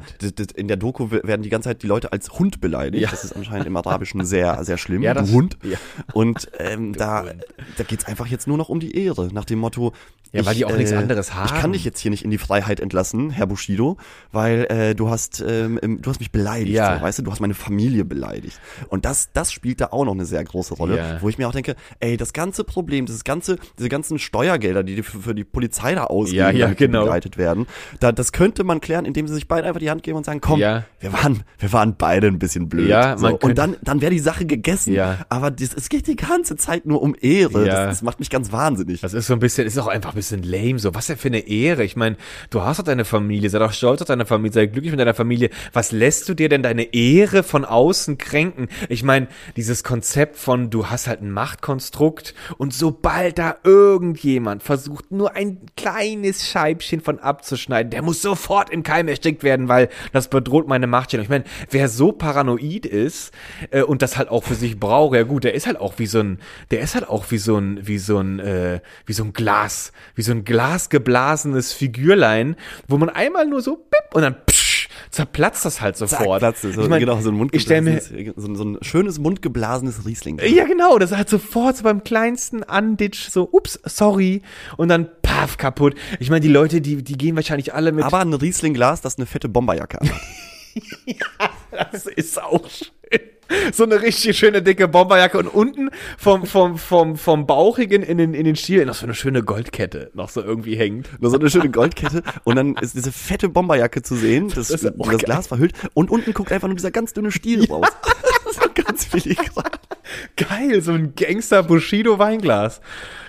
in 0.54 0.68
der 0.68 0.76
Doku 0.76 1.10
werden 1.10 1.42
die 1.42 1.48
ganze 1.50 1.68
Zeit 1.70 1.82
die 1.82 1.86
Leute 1.86 2.12
als 2.12 2.30
Hund 2.38 2.60
beleidigt, 2.60 3.02
Ja. 3.02 3.10
das 3.10 3.24
ist 3.24 3.34
anscheinend 3.36 3.66
im 3.66 3.76
Arabischen 3.76 4.24
sehr, 4.24 4.64
sehr 4.64 4.78
schlimm, 4.78 5.02
Ja, 5.02 5.14
das- 5.14 5.28
du 5.28 5.34
Hund. 5.34 5.58
ja. 5.62 5.76
Und 6.12 6.48
ähm, 6.58 6.92
da, 6.94 7.22
Hund. 7.24 7.44
da 7.76 7.84
geht's 7.84 8.04
einfach 8.06 8.26
jetzt 8.26 8.46
nur 8.46 8.56
noch 8.56 8.68
um 8.68 8.80
die 8.80 8.96
Ehre, 8.96 9.28
nach 9.32 9.44
dem 9.44 9.58
Motto, 9.58 9.92
Ja, 10.32 10.46
weil 10.46 10.54
die 10.54 10.64
auch 10.64 10.74
nichts 10.76 10.92
anderes 10.92 11.28
Ich 11.28 11.34
haben. 11.34 11.60
kann 11.60 11.72
dich 11.74 11.84
jetzt 11.84 12.00
hier 12.00 12.10
nicht 12.10 12.24
in 12.24 12.30
die 12.30 12.38
Freiheit 12.38 12.80
entlassen, 12.80 13.28
Herr 13.30 13.46
Bushido, 13.46 13.98
weil 14.30 14.64
äh, 14.70 14.94
du 14.94 15.10
hast, 15.10 15.44
ähm, 15.46 15.78
du 16.00 16.08
hast 16.10 16.20
mich 16.20 16.32
beleidigt, 16.32 16.74
Ja. 16.74 16.96
so, 16.96 17.02
weißt 17.02 17.18
du, 17.18 17.22
du 17.24 17.30
hast 17.30 17.40
meine 17.40 17.52
Familie 17.54 18.06
beleidigt. 18.06 18.58
Und 18.88 19.04
das, 19.04 19.28
das 19.34 19.52
spielt 19.52 19.82
da 19.82 19.88
auch 19.90 20.06
noch 20.06 20.12
eine 20.14 20.24
sehr 20.24 20.42
große 20.42 20.72
Rolle, 20.74 20.96
Ja. 20.96 21.18
wo 21.20 21.28
ich 21.28 21.36
mir 21.36 21.46
auch 21.48 21.52
denke, 21.52 21.76
ey, 22.00 22.16
das 22.16 22.32
ganze 22.32 22.64
Problem, 22.64 23.04
dieses 23.04 23.24
ganze, 23.24 23.58
diese 23.78 23.90
ganzen 23.90 24.18
Steuergelder, 24.18 24.82
die 24.82 25.02
für, 25.02 25.18
für 25.20 25.34
die 25.34 25.44
Polizei 25.44 25.94
da 25.94 26.04
ausgeben, 26.04 26.38
Ja, 26.38 26.50
ja, 26.50 26.72
genau. 26.72 27.00
begleitet 27.02 27.36
werden, 27.36 27.66
da, 28.00 28.12
das 28.12 28.32
könnte 28.32 28.64
man 28.64 28.80
klären, 28.80 29.04
indem 29.04 29.26
sie 29.28 29.34
sich 29.34 29.48
beide 29.48 29.66
einfach 29.66 29.80
die 29.80 29.90
Hand 29.90 30.02
geben 30.02 30.16
und 30.18 30.24
sagen, 30.24 30.40
komm, 30.40 30.60
Ja. 30.60 30.84
wir 31.00 31.12
waren, 31.12 31.42
wir 31.58 31.72
waren 31.72 31.96
beide 31.96 32.26
ein 32.28 32.38
bisschen 32.38 32.68
blöd. 32.68 32.88
Ja, 32.88 33.16
so. 33.18 33.36
Und 33.38 33.58
dann, 33.58 33.76
dann 33.82 34.00
wäre 34.00 34.10
die 34.12 34.18
Sache 34.18 34.46
gegessen. 34.46 34.92
Ja. 34.92 35.18
Aber 35.28 35.50
das, 35.50 35.74
es 35.74 35.88
geht 35.88 36.06
die 36.06 36.16
ganze 36.16 36.56
Zeit 36.56 36.86
nur 36.86 37.02
um 37.02 37.14
Ehre. 37.20 37.66
Ja. 37.66 37.86
Das, 37.86 37.98
das 37.98 38.02
macht 38.02 38.18
mich 38.20 38.30
ganz 38.30 38.52
wahnsinnig. 38.52 39.00
Das 39.00 39.14
ist 39.14 39.26
so 39.26 39.32
ein 39.34 39.38
bisschen, 39.40 39.66
ist 39.66 39.78
auch 39.78 39.86
einfach 39.88 40.10
ein 40.12 40.16
bisschen 40.16 40.42
lame. 40.42 40.78
So, 40.78 40.94
was 40.94 41.06
denn 41.06 41.16
für 41.16 41.28
eine 41.28 41.46
Ehre? 41.46 41.84
Ich 41.84 41.96
meine, 41.96 42.16
du 42.50 42.62
hast 42.62 42.78
doch 42.78 42.84
deine 42.84 43.04
Familie, 43.04 43.50
sei 43.50 43.58
doch 43.58 43.72
stolz 43.72 44.00
auf 44.02 44.08
deine 44.08 44.26
Familie, 44.26 44.52
sei 44.52 44.66
glücklich 44.66 44.90
mit 44.92 45.00
deiner 45.00 45.14
Familie. 45.14 45.50
Was 45.72 45.92
lässt 45.92 46.28
du 46.28 46.34
dir 46.34 46.48
denn 46.48 46.62
deine 46.62 46.94
Ehre 46.94 47.42
von 47.42 47.64
außen 47.64 48.18
kränken? 48.18 48.68
Ich 48.88 49.02
meine, 49.02 49.28
dieses 49.56 49.84
Konzept 49.84 50.36
von, 50.36 50.70
du 50.70 50.86
hast 50.86 51.06
halt 51.06 51.22
ein 51.22 51.30
Machtkonstrukt 51.30 52.34
und 52.58 52.74
sobald 52.74 53.38
da 53.38 53.56
irgendjemand 53.64 54.62
versucht, 54.62 55.10
nur 55.10 55.34
ein 55.34 55.58
kleines 55.76 56.48
Scheibchen 56.48 57.00
von 57.00 57.18
abzuschneiden, 57.18 57.61
der 57.68 58.02
muss 58.02 58.22
sofort 58.22 58.70
im 58.70 58.82
Keim 58.82 59.08
erstickt 59.08 59.42
werden, 59.42 59.68
weil 59.68 59.88
das 60.12 60.28
bedroht 60.28 60.68
meine 60.68 60.86
Machtstellung. 60.86 61.24
Ich 61.24 61.30
meine, 61.30 61.44
wer 61.70 61.88
so 61.88 62.12
paranoid 62.12 62.86
ist 62.86 63.32
äh, 63.70 63.82
und 63.82 64.02
das 64.02 64.16
halt 64.16 64.28
auch 64.28 64.44
für 64.44 64.54
sich 64.54 64.78
braucht, 64.78 65.14
ja 65.16 65.22
gut, 65.22 65.44
der 65.44 65.54
ist 65.54 65.66
halt 65.66 65.78
auch 65.80 65.94
wie 65.98 66.06
so 66.06 66.20
ein, 66.20 66.38
der 66.70 66.80
ist 66.80 66.94
halt 66.94 67.08
auch 67.08 67.30
wie 67.30 67.38
so 67.38 67.56
ein, 67.56 67.86
wie 67.86 67.98
so 67.98 68.18
ein, 68.18 68.38
äh, 68.40 68.80
wie 69.06 69.12
so 69.12 69.24
ein 69.24 69.32
Glas, 69.32 69.92
wie 70.14 70.22
so 70.22 70.32
ein 70.32 70.44
glasgeblasenes 70.44 71.72
Figürlein, 71.72 72.56
wo 72.88 72.98
man 72.98 73.08
einmal 73.08 73.46
nur 73.46 73.62
so 73.62 73.76
bip 73.76 74.14
und 74.14 74.22
dann 74.22 74.36
psch, 74.46 74.88
zerplatzt 75.10 75.64
das 75.64 75.80
halt 75.80 75.96
sofort. 75.96 76.40
Platz, 76.40 76.62
so, 76.62 76.68
ich 76.68 76.88
mein, 76.88 77.00
genau, 77.00 77.20
so 77.20 77.30
ein 77.30 77.34
mundgeblasenes, 77.36 78.12
so, 78.36 78.48
ein- 78.48 78.56
so 78.56 78.64
ein 78.64 78.78
schönes 78.82 79.18
mundgeblasenes 79.18 80.06
Riesling. 80.06 80.38
ja, 80.44 80.64
genau, 80.64 80.98
das 80.98 81.10
ist 81.12 81.16
halt 81.16 81.28
sofort 81.28 81.76
so 81.76 81.84
beim 81.84 82.02
kleinsten 82.04 82.62
Anditch 82.62 83.28
so, 83.28 83.48
ups, 83.50 83.78
sorry, 83.84 84.42
und 84.76 84.88
dann 84.88 85.08
paff, 85.42 85.56
kaputt. 85.56 85.94
Ich 86.20 86.30
meine, 86.30 86.40
die 86.40 86.48
Leute, 86.48 86.80
die, 86.80 87.02
die 87.02 87.18
gehen 87.18 87.36
wahrscheinlich 87.36 87.74
alle 87.74 87.92
mit, 87.92 88.04
Aber 88.04 88.20
ein 88.20 88.32
Riesling-Glas, 88.32 89.00
das 89.00 89.16
eine 89.16 89.26
fette 89.26 89.48
Bomberjacke 89.48 89.98
hat. 89.98 90.10
das 91.92 92.06
ist 92.06 92.40
auch 92.40 92.68
schön. 92.68 92.88
So 93.72 93.84
eine 93.84 94.00
richtig 94.00 94.38
schöne 94.38 94.62
dicke 94.62 94.88
Bomberjacke 94.88 95.36
und 95.36 95.46
unten 95.46 95.90
vom, 96.16 96.46
vom, 96.46 96.78
vom, 96.78 97.16
vom 97.16 97.46
Bauchigen 97.46 98.02
in 98.02 98.16
den, 98.16 98.32
in 98.32 98.44
den 98.44 98.56
Stiel 98.56 98.86
noch 98.86 98.94
so 98.94 99.04
eine 99.04 99.14
schöne 99.14 99.42
Goldkette 99.42 100.10
noch 100.14 100.30
so 100.30 100.40
irgendwie 100.42 100.76
hängt. 100.76 101.20
Nur 101.20 101.30
so 101.30 101.38
eine 101.38 101.50
schöne 101.50 101.68
Goldkette 101.68 102.22
und 102.44 102.56
dann 102.56 102.76
ist 102.76 102.94
diese 102.94 103.12
fette 103.12 103.50
Bomberjacke 103.50 104.00
zu 104.00 104.14
sehen, 104.14 104.48
das, 104.48 104.70
ist 104.70 104.84
das, 104.84 104.92
geil. 104.96 105.18
Glas 105.18 105.48
verhüllt 105.48 105.74
und 105.92 106.10
unten 106.10 106.32
guckt 106.32 106.50
einfach 106.50 106.68
nur 106.68 106.76
dieser 106.76 106.92
ganz 106.92 107.12
dünne 107.12 107.30
Stiel 107.30 107.66
raus. 107.66 107.88
so 108.52 108.62
ganz 108.72 109.04
filigran. 109.04 109.70
Geil, 110.36 110.80
so 110.80 110.92
ein 110.92 111.14
Gangster 111.14 111.62
Bushido 111.62 112.18
Weinglas. 112.18 112.80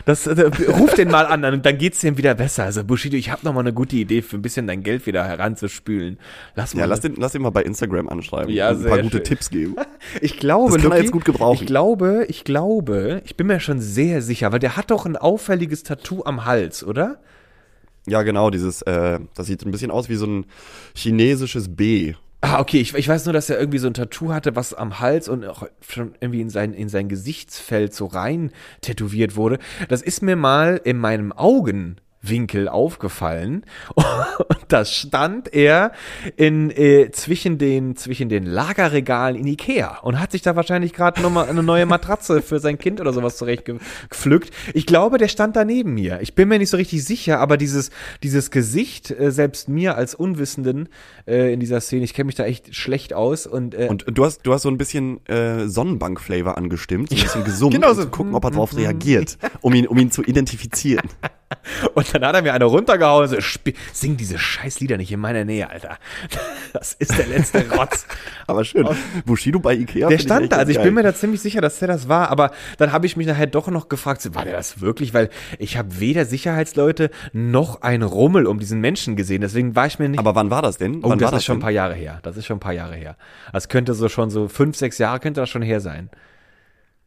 Das, 0.05 0.27
äh, 0.27 0.41
ruf 0.67 0.93
den 0.95 1.09
mal 1.09 1.25
an, 1.25 1.41
dann, 1.41 1.61
dann 1.61 1.77
geht's 1.77 1.99
dir 2.01 2.17
wieder 2.17 2.35
besser. 2.35 2.63
Also 2.65 2.83
Bushido, 2.83 3.15
ich 3.15 3.29
habe 3.29 3.45
noch 3.45 3.53
mal 3.53 3.61
eine 3.61 3.73
gute 3.73 3.95
Idee 3.95 4.21
für 4.21 4.35
ein 4.37 4.41
bisschen 4.41 4.67
dein 4.67 4.83
Geld 4.83 5.05
wieder 5.05 5.23
heranzuspülen. 5.25 6.17
Lass 6.55 6.73
mal. 6.73 6.81
Ja, 6.81 6.85
lass 6.87 6.99
den, 6.99 7.15
lass 7.15 7.31
den 7.31 7.41
mal 7.41 7.51
bei 7.51 7.63
Instagram 7.63 8.09
anschreiben 8.09 8.53
Ja, 8.53 8.69
und 8.71 8.77
ein 8.77 8.83
paar 8.83 8.93
sehr 8.95 9.03
gute 9.03 9.17
schön. 9.17 9.23
Tipps 9.23 9.49
geben. 9.49 9.75
Ich 10.21 10.37
glaube, 10.37 10.73
Das 10.73 10.81
kann 10.81 10.91
er 10.91 10.95
Lucky, 10.97 11.01
jetzt 11.03 11.11
gut 11.11 11.25
gebrauchen. 11.25 11.59
Ich 11.61 11.65
glaube, 11.65 12.25
ich 12.27 12.43
glaube, 12.43 13.21
ich 13.25 13.35
bin 13.37 13.47
mir 13.47 13.59
schon 13.59 13.79
sehr 13.79 14.21
sicher, 14.21 14.51
weil 14.51 14.59
der 14.59 14.75
hat 14.77 14.91
doch 14.91 15.05
ein 15.05 15.15
auffälliges 15.15 15.83
Tattoo 15.83 16.23
am 16.25 16.45
Hals, 16.45 16.83
oder? 16.83 17.19
Ja, 18.05 18.21
genau, 18.23 18.49
dieses, 18.49 18.81
äh, 18.81 19.19
das 19.35 19.47
sieht 19.47 19.65
ein 19.65 19.71
bisschen 19.71 19.89
aus 19.91 20.09
wie 20.09 20.15
so 20.15 20.25
ein 20.25 20.45
chinesisches 20.93 21.73
B. 21.75 22.13
Ah, 22.45 22.59
okay, 22.59 22.81
ich, 22.81 22.93
ich 22.93 23.07
weiß 23.07 23.23
nur, 23.23 23.31
dass 23.31 23.49
er 23.49 23.57
irgendwie 23.57 23.77
so 23.77 23.87
ein 23.87 23.93
Tattoo 23.93 24.33
hatte, 24.33 24.53
was 24.53 24.73
am 24.73 24.99
Hals 24.99 25.29
und 25.29 25.45
auch 25.45 25.65
schon 25.79 26.13
irgendwie 26.19 26.41
in 26.41 26.49
sein, 26.49 26.73
in 26.73 26.89
sein 26.89 27.07
Gesichtsfeld 27.07 27.93
so 27.93 28.05
rein 28.05 28.51
tätowiert 28.81 29.37
wurde. 29.37 29.59
Das 29.87 30.01
ist 30.01 30.21
mir 30.21 30.35
mal 30.35 30.81
in 30.83 30.97
meinem 30.97 31.31
Augenwinkel 32.23 32.69
aufgefallen. 32.69 33.65
Und 33.95 34.65
da 34.69 34.85
stand 34.85 35.53
er 35.53 35.91
in, 36.37 36.71
äh, 36.71 37.11
zwischen, 37.11 37.57
den, 37.57 37.95
zwischen 37.95 38.29
den 38.29 38.45
Lagerregalen 38.45 39.35
in 39.35 39.47
Ikea 39.47 39.99
und 39.99 40.19
hat 40.19 40.31
sich 40.31 40.41
da 40.41 40.55
wahrscheinlich 40.55 40.93
gerade 40.93 41.21
nochmal 41.21 41.49
eine 41.49 41.63
neue 41.63 41.85
Matratze 41.85 42.41
für 42.41 42.59
sein 42.59 42.77
Kind 42.77 43.01
oder 43.01 43.13
sowas 43.13 43.37
zurechtgepflückt. 43.37 44.51
Ich 44.73 44.85
glaube, 44.85 45.17
der 45.17 45.27
stand 45.27 45.55
da 45.55 45.65
neben 45.65 45.93
mir. 45.93 46.19
Ich 46.21 46.35
bin 46.35 46.47
mir 46.47 46.59
nicht 46.59 46.69
so 46.69 46.77
richtig 46.77 47.03
sicher, 47.03 47.39
aber 47.39 47.57
dieses, 47.57 47.91
dieses 48.23 48.51
Gesicht, 48.51 49.11
äh, 49.11 49.31
selbst 49.31 49.69
mir 49.69 49.95
als 49.95 50.15
Unwissenden 50.15 50.89
äh, 51.27 51.53
in 51.53 51.59
dieser 51.59 51.81
Szene, 51.81 52.03
ich 52.03 52.13
kenne 52.13 52.27
mich 52.27 52.35
da 52.35 52.45
echt 52.45 52.75
schlecht 52.75 53.13
aus 53.13 53.45
und, 53.45 53.75
äh, 53.75 53.87
Und 53.89 54.05
du 54.07 54.25
hast, 54.25 54.41
du 54.43 54.53
hast 54.53 54.63
so 54.63 54.69
ein 54.69 54.77
bisschen 54.77 55.25
äh, 55.27 55.67
Sonnenbank-Flavor 55.67 56.57
angestimmt, 56.57 57.09
so 57.09 57.15
ein 57.15 57.21
bisschen 57.21 57.43
gesummt, 57.43 57.73
genau 57.73 57.89
um 57.89 57.95
so. 57.95 58.03
zu 58.03 58.09
gucken, 58.09 58.33
ob 58.33 58.43
er 58.45 58.51
darauf 58.51 58.75
reagiert, 58.75 59.37
um 59.61 59.73
ihn, 59.73 59.87
um 59.87 59.97
ihn 59.97 60.11
zu 60.11 60.23
identifizieren. 60.23 61.07
Und 61.93 62.13
dann 62.13 62.25
hat 62.25 62.35
er 62.35 62.41
mir 62.41 62.53
eine 62.53 62.65
runtergehauen 62.65 63.27
so, 63.27 63.37
"Sp- 63.37 63.75
sing 63.91 64.17
diese 64.17 64.37
scheiß 64.37 64.79
Lieder 64.79 64.97
nicht 64.97 65.11
in 65.11 65.19
meiner 65.19 65.45
Nähe, 65.45 65.69
Alter. 65.69 65.97
Das 66.73 66.93
ist 66.93 67.15
der 67.17 67.27
letzte 67.27 67.69
Rotz. 67.71 68.07
Aber 68.47 68.63
schön. 68.65 68.87
Bushido 69.25 69.59
bei 69.59 69.75
Ikea. 69.75 70.09
Der 70.09 70.17
stand 70.17 70.51
da, 70.51 70.57
also 70.57 70.71
ich 70.71 70.77
geil. 70.77 70.85
bin 70.85 70.95
mir 70.95 71.03
da 71.03 71.13
ziemlich 71.13 71.39
sicher, 71.41 71.61
dass 71.61 71.77
der 71.79 71.87
das 71.87 72.09
war, 72.09 72.29
aber 72.29 72.51
dann 72.77 72.91
habe 72.91 73.05
ich 73.05 73.15
mich 73.15 73.27
nachher 73.27 73.45
doch 73.47 73.67
noch 73.67 73.89
gefragt, 73.89 74.27
war 74.33 74.43
der 74.43 74.53
das 74.53 74.81
wirklich? 74.81 75.13
Weil 75.13 75.29
ich 75.59 75.77
habe 75.77 75.99
weder 75.99 76.25
Sicherheitsleute 76.25 77.11
noch 77.31 77.81
ein 77.83 78.01
Rummel 78.01 78.47
um 78.47 78.59
diesen 78.59 78.81
Menschen 78.81 79.15
gesehen, 79.15 79.41
deswegen 79.41 79.75
war 79.75 79.85
ich 79.85 79.99
mir 79.99 80.09
nicht... 80.09 80.19
Aber 80.19 80.33
wann 80.35 80.49
war 80.49 80.61
das 80.63 80.77
denn? 80.77 81.03
oh, 81.03 81.09
wann 81.09 81.19
das 81.19 81.31
war 81.31 81.37
ist 81.37 81.45
schon 81.45 81.57
ein 81.57 81.61
paar 81.61 81.71
Jahre 81.71 81.93
her, 81.93 82.19
das 82.23 82.37
ist 82.37 82.45
schon 82.47 82.57
ein 82.57 82.61
paar 82.61 82.73
Jahre 82.73 82.95
her. 82.95 83.15
Das 83.51 83.69
könnte 83.69 83.93
so 83.93 84.09
schon 84.09 84.29
so 84.31 84.47
fünf, 84.47 84.75
sechs 84.75 84.97
Jahre 84.97 85.19
könnte 85.19 85.41
das 85.41 85.49
schon 85.49 85.61
her 85.61 85.79
sein. 85.79 86.09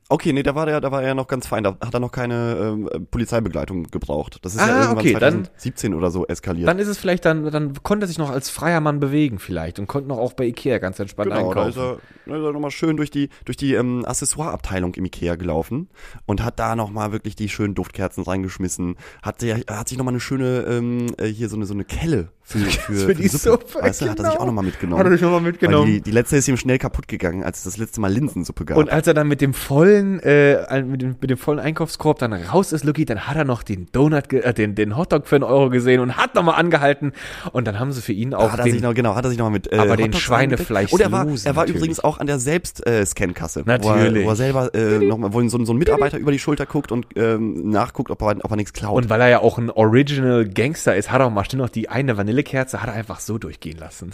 Okay, 0.09 0.33
nee, 0.33 0.43
da 0.45 0.55
war 0.55 0.67
der, 0.67 0.81
da 0.81 0.93
war 0.93 1.03
er 1.03 1.15
noch 1.15 1.27
ganz 1.27 1.49
fein. 1.49 1.65
Da 1.65 1.77
hat 1.85 1.93
er 1.93 1.99
noch 1.99 2.13
keine 2.13 2.57
ähm, 2.61 3.07
Polizeibegleitung 3.11 3.85
gebraucht. 3.91 4.39
Das 4.43 4.55
ist 4.55 4.61
Ah, 4.61 4.69
ja 4.69 4.75
irgendwann 4.83 4.99
okay, 4.99 5.13
dann- 5.15 5.45
2017 5.47 5.95
oder 5.95 6.11
so 6.13 6.27
eskaliert. 6.27 6.69
Dann 6.69 6.79
ist 6.79 6.87
es 6.87 6.97
vielleicht 6.97 7.25
dann, 7.25 7.51
dann 7.51 7.75
konnte 7.83 8.05
er 8.05 8.09
sich 8.09 8.19
noch 8.19 8.31
als 8.31 8.49
freier 8.49 8.81
Mann 8.81 9.01
bewegen 9.01 9.39
vielleicht 9.41 9.79
und 9.81 9.89
konnte 9.89 10.09
noch 10.09 10.19
auch 10.19 10.33
bei 10.35 10.45
Ikea 10.47 10.79
ganz 10.79 11.01
entspannt 11.01 11.31
Genau, 11.31 11.49
einkaufen. 11.49 11.79
er, 11.81 11.99
da 12.27 12.37
ist 12.37 12.43
er 12.45 12.53
nochmal 12.53 12.71
schön 12.71 12.97
durch 12.97 13.11
die, 13.11 13.31
durch 13.45 13.57
die 13.57 13.75
ähm, 13.75 14.05
Accessoire-Abteilung 14.05 14.95
im 14.95 15.05
Ikea 15.07 15.35
gelaufen 15.35 15.89
und 16.25 16.45
hat 16.45 16.59
da 16.61 16.77
nochmal 16.77 17.11
wirklich 17.11 17.35
die 17.35 17.49
schönen 17.49 17.75
Duftkerzen 17.75 18.23
reingeschmissen. 18.23 18.97
Hat, 19.23 19.43
der, 19.43 19.59
hat 19.69 19.89
sich 19.89 19.99
nochmal 19.99 20.13
eine 20.13 20.21
schöne, 20.21 20.67
ähm, 20.69 21.07
äh, 21.19 21.27
hier 21.27 21.49
so 21.49 21.57
eine, 21.57 21.67
so 21.67 21.75
eine 21.75 21.85
Kelle 21.85 22.29
für, 22.49 22.59
für, 22.61 22.92
Für 22.94 23.14
die 23.16 23.26
Suppe, 23.26 23.82
Weißt 23.82 24.03
du, 24.03 24.09
hat 24.09 24.18
er 24.20 24.24
sich 24.24 24.32
genau. 24.32 24.42
auch 24.42 24.47
nochmal 24.47 24.64
mitgenommen. 24.64 25.01
Hat 25.01 25.07
er 25.07 25.12
sich 25.12 25.20
noch 25.22 25.30
mal 25.32 25.40
mitgenommen. 25.40 25.86
Die, 25.86 26.01
die 26.01 26.11
letzte 26.12 26.36
ist 26.36 26.47
ihm 26.47 26.57
schnell 26.57 26.78
kaputt 26.78 27.09
gegangen, 27.09 27.42
als 27.42 27.59
es 27.59 27.64
das 27.64 27.76
letzte 27.76 28.01
Mal 28.01 28.12
Linsensuppe 28.12 28.64
gab. 28.64 28.78
Und 28.78 28.88
als 28.88 29.09
er 29.09 29.14
dann 29.14 29.26
mit 29.26 29.40
dem 29.40 29.53
vollen, 29.53 30.20
äh, 30.20 30.82
mit 30.84 31.03
dem, 31.03 31.16
mit 31.20 31.28
dem 31.28 31.38
vollen 31.38 31.59
Einkaufskorb 31.59 32.20
dann 32.20 32.32
raus 32.32 32.70
ist, 32.72 32.84
Lucky, 32.84 33.05
dann 33.05 33.26
hat 33.26 33.36
er 33.36 33.44
noch 33.44 33.64
den 33.64 33.88
Donut, 33.90 34.32
äh, 34.32 34.55
den, 34.55 34.76
den 34.76 34.97
Hotdog 34.97 35.26
für 35.26 35.34
einen 35.34 35.42
Euro 35.44 35.70
gesehen 35.70 36.01
und 36.01 36.16
hat 36.16 36.36
nochmal 36.36 36.55
angehalten. 36.61 37.12
Und 37.53 37.66
dann 37.66 37.80
haben 37.80 37.90
sie 37.90 38.01
für 38.01 38.12
ihn 38.12 38.32
auch 38.32 38.53
hat 38.53 38.61
er 38.61 38.64
sich 38.64 38.74
den, 38.74 38.82
noch, 38.82 38.94
genau, 38.94 39.16
hat 39.16 39.24
er 39.24 39.30
sich 39.30 39.38
noch 39.38 39.47
mal 39.47 39.51
mit 39.51 39.72
äh, 39.72 39.78
Aber 39.78 39.97
den 39.97 40.12
Schweinefleisch. 40.12 40.92
Und 40.92 41.01
er 41.01 41.11
war, 41.11 41.24
losen, 41.24 41.47
er 41.49 41.57
war 41.57 41.64
natürlich. 41.64 41.78
übrigens 41.80 42.01
auch 42.05 42.18
an 42.18 42.28
der 42.28 42.38
Selbst-Scan-Kasse. 42.38 43.64
Wo 43.66 43.70
er, 43.70 43.78
Natürlich. 43.78 44.24
wo 44.24 44.30
er 44.30 44.36
selber 44.36 44.74
äh, 44.74 44.99
nochmal, 44.99 45.32
wo 45.32 45.47
so, 45.49 45.59
ein- 45.59 45.66
so 45.66 45.72
ein 45.72 45.78
Mitarbeiter 45.78 46.18
über 46.18 46.30
die 46.32 46.38
Schulter 46.38 46.66
guckt 46.66 46.92
und 46.92 47.07
ähm, 47.16 47.70
nachguckt, 47.70 48.11
ob 48.11 48.22
er, 48.22 48.36
ob 48.42 48.51
er 48.51 48.57
nichts 48.57 48.72
klaut. 48.72 48.97
und 49.03 49.11
weil 49.11 49.20
er 49.20 49.28
ja 49.28 49.38
auch 49.40 49.59
ein 49.59 49.70
Original 49.70 50.47
Gangster 50.49 50.94
ist, 50.94 51.11
hat 51.11 51.20
er 51.20 51.26
auch 51.26 51.30
mal 51.30 51.44
schnell 51.44 51.61
noch 51.62 51.68
die 51.70 51.88
eine 51.88 52.16
Vanillekerze, 52.37 52.82
hat 52.82 52.89
er 52.89 52.95
einfach 52.95 53.20
so 53.20 53.39
durchgehen 53.39 53.78
lassen. 53.78 54.12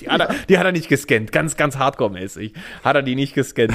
Die 0.00 0.08
hat 0.08 0.20
er, 0.20 0.34
die 0.48 0.58
hat 0.58 0.66
er 0.66 0.72
nicht 0.72 0.88
gescannt, 0.88 1.32
ganz, 1.32 1.56
ganz 1.56 1.76
hardcore-mäßig. 1.76 2.52
Hat 2.84 2.96
er 2.96 3.02
die 3.02 3.14
nicht 3.14 3.34
gescannt. 3.34 3.74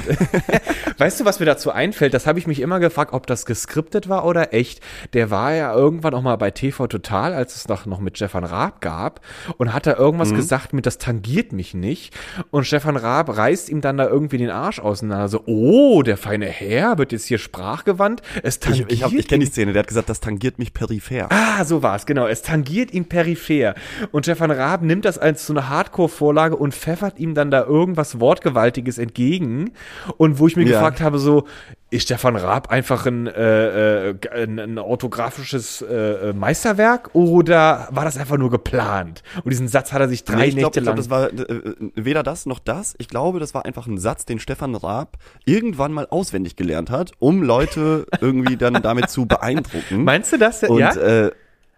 weißt 0.98 1.20
du, 1.20 1.26
was 1.26 1.40
mir 1.40 1.46
dazu 1.46 1.72
einfällt? 1.72 2.14
Das 2.14 2.28
habe 2.28 2.40
ich 2.40 2.48
mich 2.48 2.60
immer 2.60 2.80
gefragt, 2.80 3.14
ob 3.14 3.28
das 3.28 3.46
geskriptet 3.46 4.10
war 4.10 4.26
oder 4.26 4.54
echt. 4.54 4.82
Der 5.14 5.32
war 5.32 5.54
ja 5.54 5.74
irgendwann 5.74 6.14
auch 6.14 6.22
mal 6.22 6.36
bei 6.36 6.52
TV 6.52 6.88
Total, 6.88 7.34
als 7.34 7.56
es 7.56 7.68
noch, 7.68 7.86
noch 7.86 8.00
mit 8.00 8.18
Stefan 8.18 8.44
Raab 8.44 8.82
gab 8.82 9.22
und 9.58 9.74
hat 9.74 9.88
da 9.88 9.96
irgendwas 9.96 10.32
Mhm. 10.32 10.36
gesagt 10.36 10.74
mit, 10.74 10.86
das 10.86 10.98
tangiert 10.98 11.52
mich 11.54 11.74
nicht. 11.74 12.14
Und 12.52 12.66
Stefan 12.66 12.98
Raab 12.98 13.36
reißt 13.36 13.70
ihm 13.70 13.82
dann 13.82 13.98
da 13.98 14.08
irgendwie 14.08 14.38
den 14.38 14.50
Arsch 14.50 14.80
auseinander. 14.80 15.28
So, 15.30 15.44
oh, 15.46 16.02
der 16.04 16.18
feine 16.18 16.48
Herr 16.48 16.98
wird 16.98 17.12
jetzt 17.12 17.26
hier 17.26 17.38
sprachgewandt. 17.38 18.22
Es 18.44 18.56
Ich, 18.56 18.60
tangiert 18.62 18.92
ich, 18.92 19.04
hab- 19.04 19.12
ich 19.14 19.28
kenne 19.28 19.44
die 19.46 19.52
Szene, 19.52 19.74
der 19.74 19.82
hat 19.82 19.88
gesagt, 19.88 20.10
das 20.10 20.20
tangiert 20.20 20.60
mich 20.60 20.74
peripher. 20.74 21.28
Ah, 21.32 21.64
so 21.66 21.82
war's, 21.84 22.06
genau. 22.06 22.28
Es 22.28 22.42
tangiert 22.42 22.92
ihn 22.94 23.06
peripher. 23.08 23.76
Und 24.12 24.24
Stefan 24.26 24.52
Raab 24.52 24.82
nimmt 24.82 25.06
das 25.06 25.18
als 25.18 25.45
so 25.48 25.54
eine 25.54 25.70
Hardcore-Vorlage 25.70 26.56
und 26.56 26.74
pfeffert 26.74 27.20
ihm 27.20 27.34
dann 27.36 27.52
da 27.52 27.64
irgendwas 27.64 28.20
Wortgewaltiges 28.20 28.98
entgegen. 28.98 29.72
Und 30.18 30.40
wo 30.40 30.48
ich 30.48 30.56
mir 30.56 30.64
Ja. 30.64 30.72
gefragt 30.80 31.02
habe, 31.02 31.20
so, 31.20 31.46
ist 31.92 32.04
Stefan 32.04 32.36
Raab 32.36 32.72
einfach 32.72 33.06
ein, 33.06 33.28
äh, 33.28 34.10
äh, 34.10 34.16
ein, 34.34 34.60
ein 34.60 34.78
orthografisches 34.80 35.82
äh, 35.82 36.30
äh, 36.30 36.34
Meisterwerk 36.34 37.10
oder 37.14 37.88
war 37.92 38.04
das 38.04 38.18
einfach 38.18 38.38
nur 38.38 38.50
geplant? 38.50 39.24
Und 39.44 39.52
diesen 39.52 39.68
Satz 39.68 39.94
hat 39.94 40.02
er 40.02 40.10
sich 40.10 40.24
drei 40.24 40.36
Nee, 40.38 40.46
ich 40.48 40.56
glaube, 40.58 40.80
Nächte 40.80 40.80
lang. 40.82 40.96
glaub, 40.96 40.98
das 40.98 41.10
war 41.10 41.50
äh, 41.50 41.76
weder 41.96 42.24
das 42.24 42.46
noch 42.48 42.60
das. 42.60 42.96
Ich 42.98 43.08
glaube, 43.08 43.40
das 43.40 43.54
war 43.54 43.66
einfach 43.66 43.88
ein 43.88 43.98
Satz, 43.98 44.26
den 44.26 44.40
Stefan 44.40 44.76
Raab 44.76 45.18
irgendwann 45.46 45.94
mal 45.94 46.08
auswendig 46.10 46.56
gelernt 46.56 46.90
hat, 46.90 47.12
um 47.20 47.44
Leute 47.44 48.08
irgendwie 48.20 48.58
dann 48.58 48.74
damit 48.82 49.10
zu 49.10 49.26
beeindrucken. 49.26 50.04
Meinst 50.04 50.34
du 50.34 50.38
das? 50.38 50.64
und, 50.64 50.80
ja? 50.80 50.92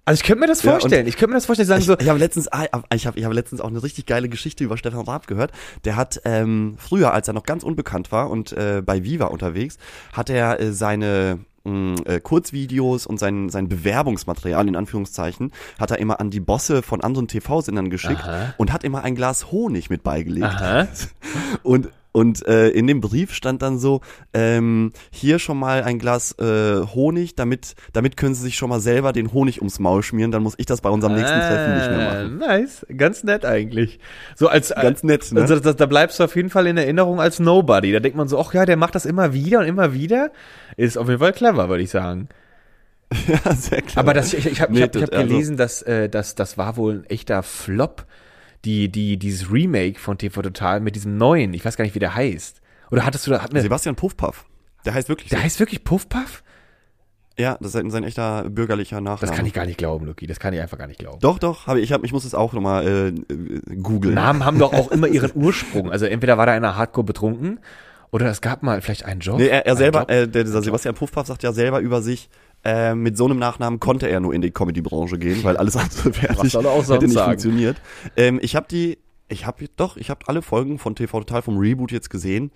Also 0.08 0.22
ich 0.22 0.24
könnte 0.24 0.40
mir 0.40 0.48
das 0.48 0.64
Ja, 0.64 0.72
vorstellen. 0.72 1.06
ich 1.06 1.18
könnte 1.18 1.32
mir 1.32 1.34
das 1.36 1.46
vorstellen, 1.46 1.68
sagen 1.68 1.82
Ich, 1.82 1.88
so, 1.88 2.00
ich 2.00 2.08
habe 2.08 2.18
letztens, 2.18 2.48
ah, 2.50 2.64
ich 2.96 3.06
habe 3.06 3.20
ich 3.20 3.26
hab 3.26 3.34
letztens 3.34 3.60
auch 3.60 3.68
eine 3.68 3.84
richtig 3.84 4.06
geile 4.06 4.30
Geschichte 4.30 4.64
über 4.64 4.78
Stefan 4.78 5.02
Raab 5.02 5.28
gehört. 5.28 5.52
Der 5.84 5.98
hat 5.98 6.22
ähm, 6.24 6.76
früher, 6.78 7.14
als 7.14 7.28
er 7.28 7.34
noch 7.34 7.44
ganz 7.44 7.64
unbekannt 7.64 8.10
war 8.14 8.30
und 8.30 8.54
äh, 8.54 8.82
bei 8.86 9.04
Viva 9.04 9.26
unterwegs, 9.26 9.78
hat 10.14 10.30
er 10.30 10.62
äh, 10.62 10.72
seine 10.72 11.40
mh, 11.66 11.96
äh, 12.06 12.20
Kurzvideos 12.22 13.06
und 13.06 13.20
sein, 13.20 13.50
sein 13.50 13.68
Bewerbungsmaterial 13.68 14.66
in 14.70 14.78
Anführungszeichen 14.78 15.52
hat 15.78 15.92
er 15.92 16.00
immer 16.00 16.22
an 16.22 16.30
die 16.30 16.40
Bosse 16.40 16.84
von 16.84 17.02
anderen 17.02 17.28
TV-Sendern 17.28 17.90
geschickt 17.90 18.24
Aha. 18.24 18.54
und 18.56 18.72
hat 18.72 18.86
immer 18.86 19.04
ein 19.04 19.14
Glas 19.14 19.52
Honig 19.52 19.90
mit 19.90 20.04
beigelegt. 20.04 20.46
Aha. 20.46 20.88
Und 21.64 21.90
und 22.18 22.48
äh, 22.48 22.70
in 22.70 22.88
dem 22.88 23.00
Brief 23.00 23.32
stand 23.34 23.62
dann 23.62 23.78
so, 23.78 24.02
ähm, 24.34 24.92
hier 25.12 25.38
schon 25.38 25.60
mal 25.60 25.84
ein 25.84 26.00
Glas 26.00 26.32
äh, 26.40 26.82
Honig, 26.96 27.36
damit, 27.36 27.76
damit 27.94 28.18
können 28.18 28.34
Sie 28.34 28.42
sich 28.42 28.56
schon 28.56 28.70
mal 28.70 28.80
selber 28.80 29.14
den 29.14 29.34
Honig 29.34 29.60
ums 29.60 29.78
Maul 29.78 30.02
schmieren, 30.02 30.32
dann 30.32 30.42
muss 30.42 30.56
ich 30.58 30.66
das 30.66 30.82
bei 30.82 30.90
unserem 30.90 31.14
nächsten 31.14 31.38
Treffen 31.40 31.76
nicht 31.76 31.90
mehr 31.92 32.10
Ah, 32.12 32.24
machen. 32.24 32.38
Nice, 32.40 32.86
ganz 32.98 33.24
nett 33.24 33.46
eigentlich. 33.46 34.00
So 34.36 34.48
als 34.48 34.74
Ganz 34.74 35.04
nett, 35.04 35.32
ne? 35.32 35.42
Also 35.42 35.60
da, 35.60 35.74
da 35.74 35.86
bleibst 35.86 36.20
du 36.20 36.24
auf 36.24 36.36
jeden 36.36 36.50
Fall 36.50 36.66
in 36.66 36.78
Erinnerung 36.78 37.22
als 37.22 37.40
Nobody. 37.40 37.92
Da 37.92 38.00
denkt 38.00 38.18
man 38.18 38.28
so, 38.28 38.40
ach 38.40 38.52
ja, 38.54 38.66
der 38.66 38.78
macht 38.78 38.96
das 38.96 39.06
immer 39.06 39.34
wieder 39.34 39.60
und 39.60 39.66
immer 39.66 39.94
wieder. 39.94 40.32
Ist 40.76 40.98
auf 40.98 41.08
jeden 41.08 41.20
Fall 41.20 41.34
clever, 41.34 41.70
würde 41.70 41.84
ich 41.84 41.92
sagen. 41.92 42.30
Ja, 43.28 43.54
sehr 43.54 43.84
klar. 43.84 44.04
Aber 44.04 44.14
das, 44.16 44.34
ich, 44.34 44.46
ich 44.48 44.60
habe 44.60 44.74
Nee, 44.74 44.80
ich 44.80 44.84
hab, 44.86 44.96
ich 44.96 45.02
hab 45.04 45.14
also- 45.14 45.28
gelesen, 45.28 45.56
dass 45.56 45.82
äh, 45.84 46.10
das, 46.10 46.34
das 46.36 46.58
war 46.58 46.78
wohl 46.78 46.96
ein 46.96 47.04
echter 47.06 47.44
Flop. 47.44 48.06
Die, 48.68 48.90
die, 48.90 49.18
dieses 49.18 49.50
Remake 49.50 49.98
von 49.98 50.18
TV 50.18 50.42
Total 50.42 50.82
mit 50.82 50.96
diesem 50.96 51.18
neuen, 51.18 51.54
ich 51.54 51.64
weiß 51.64 51.78
gar 51.78 51.86
nicht, 51.86 51.96
wie 51.96 52.00
der 52.00 52.16
heißt. 52.16 52.62
Oder 52.92 53.06
hattest 53.06 53.26
du 53.26 53.32
da, 53.32 53.42
hat 53.42 53.52
Sebastian 53.54 53.96
Puffpaff. 53.96 54.46
Der 54.86 54.94
heißt 54.94 55.08
wirklich 55.08 55.30
der 55.30 55.40
so. 55.40 55.44
heißt 55.46 55.60
wirklich 55.60 55.84
Puffpuff? 55.84 56.44
Ja, 57.38 57.58
das 57.62 57.76
ist 57.76 57.92
sein, 57.92 58.04
echter 58.04 58.50
bürgerlicher 58.50 59.00
Nachname. 59.00 59.30
Das 59.30 59.32
kann 59.32 59.46
ich 59.46 59.54
gar 59.54 59.66
nicht 59.66 59.78
glauben, 59.78 60.06
Luki. 60.06 60.26
Das 60.26 60.40
kann 60.40 60.54
ich 60.54 60.60
einfach 60.60 60.78
gar 60.78 60.88
nicht 60.88 61.00
glauben. 61.00 61.20
Doch, 61.20 61.38
doch, 61.38 61.68
habe 61.68 61.80
ich, 61.80 61.86
ich, 61.86 61.94
hab, 61.94 62.04
ich 62.04 62.12
muss 62.12 62.26
es 62.26 62.34
auch 62.34 62.52
nochmal 62.52 62.86
äh, 62.86 63.08
äh, 63.10 63.76
googeln. 63.76 64.16
Namen 64.16 64.44
haben 64.44 64.58
doch 64.58 64.74
auch 64.74 64.92
immer 64.92 65.08
ihren 65.08 65.32
Ursprung. 65.36 65.92
Also 65.92 66.06
entweder 66.06 66.38
war 66.38 66.48
da 66.48 66.54
einer 66.54 66.76
hardcore 66.76 67.06
betrunken 67.06 67.60
oder 68.12 68.28
es 68.28 68.42
gab 68.42 68.64
mal 68.64 68.82
vielleicht 68.82 69.06
einen 69.06 69.20
Job. 69.20 69.38
Nee, 69.38 69.48
er, 69.48 69.68
er 69.68 69.76
selber, 69.76 70.00
Job. 70.00 70.12
äh, 70.12 70.28
der, 70.28 70.44
dieser 70.46 70.64
Sebastian 70.64 70.96
Puffpaff 70.96 71.28
sagt 71.28 71.44
ja 71.44 71.52
selber 71.52 71.80
über 71.80 72.02
sich, 72.02 72.30
äh, 72.68 72.96
mit 72.96 73.16
so 73.16 73.24
einem 73.26 73.40
Nachnamen 73.40 73.80
konnte 73.80 74.10
er 74.10 74.20
nur 74.20 74.34
in 74.34 74.42
die 74.42 74.52
Comedy-Branche 74.52 75.18
gehen, 75.18 75.42
weil 75.44 75.56
alles 75.56 75.78
andere 75.78 76.12
er 76.22 76.36
sonst 76.36 76.54
hätte 76.90 77.06
nicht 77.06 77.14
sagen? 77.14 77.32
funktioniert. 77.32 77.82
Ähm, 78.18 78.40
ich 78.42 78.58
habe 78.58 78.68
die, 78.70 78.98
ich 79.30 79.46
habe 79.46 79.66
doch, 79.78 79.96
ich 79.96 80.10
habe 80.10 80.28
alle 80.28 80.42
Folgen 80.42 80.78
von 80.78 80.94
TV 80.94 81.20
Total 81.20 81.42
vom 81.42 81.58
Reboot 81.58 81.94
jetzt 81.94 82.10
gesehen. 82.10 82.52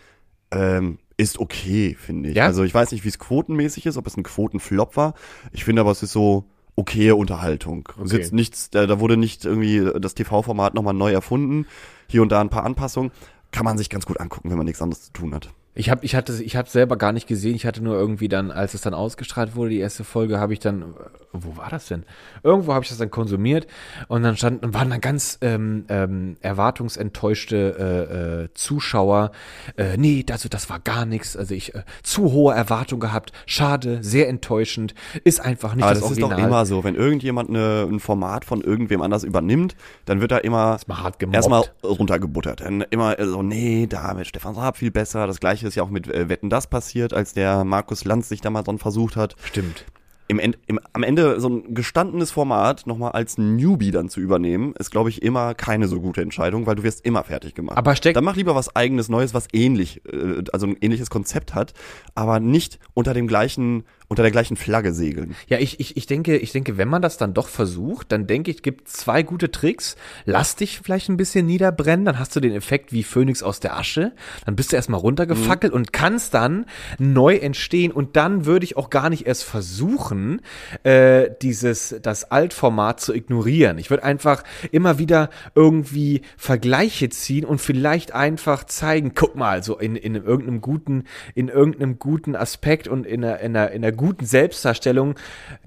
Ähm, 0.52 1.00
ist 1.16 1.40
okay, 1.40 1.96
finde 1.98 2.30
ich. 2.32 2.36
Ja? 2.36 2.46
Also 2.46 2.64
ich 2.64 2.74
weiß 2.74 2.92
nicht, 2.92 3.06
wie 3.06 3.08
es 3.10 3.20
quotenmäßig 3.20 3.86
ist, 3.86 3.96
ob 3.96 4.06
es 4.06 4.18
ein 4.18 4.24
Quotenflop 4.24 4.98
war. 4.98 5.14
Ich 5.54 5.64
finde 5.64 5.80
aber, 5.82 5.92
es 5.92 6.04
ist 6.04 6.12
so 6.12 6.44
okaye 6.76 7.16
Unterhaltung. 7.16 7.88
Es 7.92 7.96
ist 8.08 8.12
Okay. 8.12 8.18
jetzt 8.18 8.34
nichts, 8.34 8.70
da, 8.70 8.88
da 8.88 9.00
wurde 9.00 9.16
nicht 9.16 9.46
irgendwie 9.46 9.88
das 10.02 10.14
TV-Format 10.14 10.74
nochmal 10.74 10.94
neu 10.94 11.14
erfunden. 11.14 11.68
Hier 12.10 12.22
und 12.22 12.34
da 12.34 12.42
ein 12.42 12.50
paar 12.50 12.66
Anpassungen. 12.66 13.12
Kann 13.52 13.64
man 13.64 13.78
sich 13.78 13.90
ganz 13.90 14.06
gut 14.06 14.20
angucken, 14.20 14.50
wenn 14.50 14.58
man 14.58 14.66
nichts 14.66 14.82
anderes 14.82 15.04
zu 15.04 15.14
tun 15.14 15.34
hat. 15.34 15.54
Ich 15.74 15.90
habe 15.90 16.04
ich 16.04 16.16
hatte 16.16 16.44
ich 16.44 16.56
habe 16.58 16.70
selber 16.70 16.98
gar 16.98 17.14
nicht 17.14 17.28
gesehen. 17.28 17.56
Ich 17.56 17.66
hatte 17.66 17.82
nur 17.82 17.96
irgendwie 17.96 18.28
dann, 18.28 18.52
als 18.52 18.74
es 18.74 18.82
dann 18.82 18.94
ausgestrahlt 18.94 19.56
wurde, 19.56 19.70
die 19.70 19.80
erste 19.80 20.04
Folge, 20.04 20.38
habe 20.40 20.52
ich 20.52 20.60
dann, 20.60 20.94
wo 21.32 21.56
war 21.56 21.70
das 21.70 21.88
denn? 21.88 22.04
Irgendwo 22.44 22.74
habe 22.74 22.84
ich 22.84 22.90
das 22.90 22.98
dann 22.98 23.10
konsumiert 23.10 23.68
und 24.10 24.24
dann 24.24 24.36
standen 24.36 24.74
waren 24.74 24.90
dann 24.90 25.00
ganz 25.00 25.38
ähm, 25.42 25.86
ähm, 25.88 26.36
erwartungsenttäuschte 26.42 27.56
äh, 27.80 28.44
äh, 28.44 28.50
Zuschauer. 28.54 29.32
Äh, 29.78 29.96
nee, 29.96 30.26
also 30.30 30.50
das 30.50 30.70
war 30.70 30.80
gar 30.80 31.06
nichts. 31.06 31.38
Also 31.38 31.54
ich 31.56 31.74
äh, 31.74 31.84
zu 32.04 32.32
hohe 32.34 32.54
Erwartung 32.54 33.00
gehabt. 33.00 33.32
Schade, 33.46 34.00
sehr 34.02 34.28
enttäuschend. 34.28 34.94
Ist 35.24 35.40
einfach 35.40 35.76
nicht 35.76 35.86
Aber 35.86 35.94
das, 35.94 36.04
das, 36.04 36.12
ist 36.12 36.18
Original. 36.22 36.42
doch 36.42 36.48
immer 36.48 36.66
so, 36.66 36.84
wenn 36.84 36.96
irgendjemand 36.96 37.50
eine, 37.50 37.88
ein 37.90 38.02
Format 38.02 38.44
von 38.44 38.62
irgendwem 38.62 39.02
anders 39.02 39.24
übernimmt, 39.24 39.76
dann 40.04 40.20
wird 40.20 40.34
er 40.34 40.44
immer 40.44 40.74
Erstmal 40.74 41.02
hart 41.02 41.20
gemobbt. 41.20 41.36
erstmal 41.36 41.64
runtergebuttert. 41.84 42.60
Dann 42.60 42.82
immer 42.90 43.16
so, 43.20 43.42
nee, 43.42 43.88
da 43.88 44.14
mit 44.14 44.28
Stefan 44.28 44.56
Raab 44.56 44.76
viel 44.76 44.92
besser. 44.92 45.28
Das 45.28 45.40
gleiche 45.40 45.61
ist 45.68 45.76
ja 45.76 45.84
auch 45.84 45.90
mit 45.90 46.08
äh, 46.08 46.30
Wetten 46.30 46.50
das 46.50 46.68
passiert, 46.68 47.14
als 47.14 47.34
der 47.34 47.64
Markus 47.64 48.06
Lanz 48.06 48.30
sich 48.30 48.42
da 48.42 48.50
mal 48.50 48.64
dran 48.64 48.78
versucht 48.80 49.16
hat. 49.16 49.36
Stimmt. 49.44 49.86
Im, 50.28 50.40
End, 50.40 50.58
im, 50.68 50.80
am 50.94 51.04
Ende 51.04 51.42
so 51.42 51.50
ein 51.50 51.74
gestandenes 51.74 52.32
Format 52.32 52.88
nochmal 52.88 53.12
als 53.12 53.38
Newbie 53.38 53.92
dann 53.92 54.08
zu 54.08 54.22
übernehmen, 54.22 54.74
ist, 54.80 54.90
glaube 54.90 55.10
ich, 55.10 55.22
immer 55.24 55.54
keine 55.56 55.90
so 55.90 56.00
gute 56.00 56.22
Entscheidung, 56.22 56.66
weil 56.66 56.76
du 56.76 56.84
wirst 56.84 57.06
immer 57.06 57.26
fertig 57.26 57.54
gemacht. 57.54 57.78
Aber 57.78 57.96
steckt- 57.98 58.16
Dann 58.16 58.24
mach 58.24 58.38
lieber 58.38 58.56
was 58.56 58.74
eigenes, 58.74 59.10
Neues, 59.10 59.34
was 59.34 59.48
ähnlich, 59.52 60.02
äh, 60.06 60.42
also 60.54 60.68
ein 60.68 60.78
ähnliches 60.80 61.10
Konzept 61.10 61.54
hat, 61.54 61.74
aber 62.16 62.40
nicht 62.40 62.80
unter 62.94 63.14
dem 63.14 63.28
gleichen, 63.28 63.84
unter 64.12 64.24
der 64.24 64.32
gleichen 64.34 64.58
Flagge 64.58 64.92
segeln. 64.92 65.38
Ja, 65.48 65.58
ich, 65.58 65.80
ich, 65.80 65.96
ich 65.96 66.06
denke, 66.06 66.36
ich 66.36 66.52
denke, 66.52 66.78
wenn 66.78 66.90
man 66.90 67.02
das 67.02 67.16
dann 67.16 67.34
doch 67.34 67.48
versucht, 67.48 68.12
dann 68.12 68.28
denke 68.28 68.52
ich, 68.52 68.62
gibt 68.62 68.90
zwei 68.90 69.24
gute 69.24 69.52
Tricks. 69.52 69.96
Lass 70.26 70.58
dich 70.58 70.82
vielleicht 70.84 71.08
ein 71.08 71.16
bisschen 71.16 71.46
niederbrennen, 71.46 72.04
dann 72.04 72.20
hast 72.20 72.36
du 72.36 72.42
den 72.42 72.52
Effekt 72.52 72.92
wie 72.92 73.04
Phönix 73.04 73.42
aus 73.42 73.62
der 73.62 73.78
Asche. 73.78 74.12
Dann 74.46 74.58
bist 74.58 74.74
du 74.74 74.76
erstmal 74.76 75.00
runtergefackelt 75.00 75.72
und 75.72 75.94
kannst 75.94 76.34
dann 76.34 76.66
neu 77.00 77.38
entstehen. 77.38 77.94
Und 77.94 78.18
dann 78.18 78.46
würde 78.46 78.66
ich 78.66 78.76
auch 78.76 78.90
gar 78.90 79.10
nicht 79.10 79.28
erst 79.28 79.46
versuchen, 79.46 80.42
äh, 80.84 81.30
dieses, 81.42 81.96
das 82.02 82.30
Altformat 82.30 83.00
zu 83.00 83.14
ignorieren. 83.14 83.78
Ich 83.78 83.92
würde 83.92 84.04
einfach 84.04 84.44
immer 84.74 85.00
wieder 85.00 85.30
irgendwie 85.56 86.22
Vergleiche 86.36 87.08
ziehen 87.08 87.46
und 87.46 87.62
vielleicht 87.62 88.14
einfach 88.14 88.66
zeigen, 88.66 89.14
guck 89.16 89.38
mal, 89.38 89.64
so 89.64 89.78
in, 89.78 89.96
in 89.96 90.16
irgendeinem 90.16 90.60
guten, 90.60 91.06
in 91.34 91.48
irgendeinem 91.48 91.98
guten 91.98 92.36
Aspekt 92.36 92.90
und 92.90 93.06
in 93.06 93.24
einer, 93.24 93.40
in 93.40 93.56
einer, 93.56 93.72
in 93.72 93.86
einer 93.86 94.01
guten 94.02 94.26
Selbstdarstellung, 94.26 95.16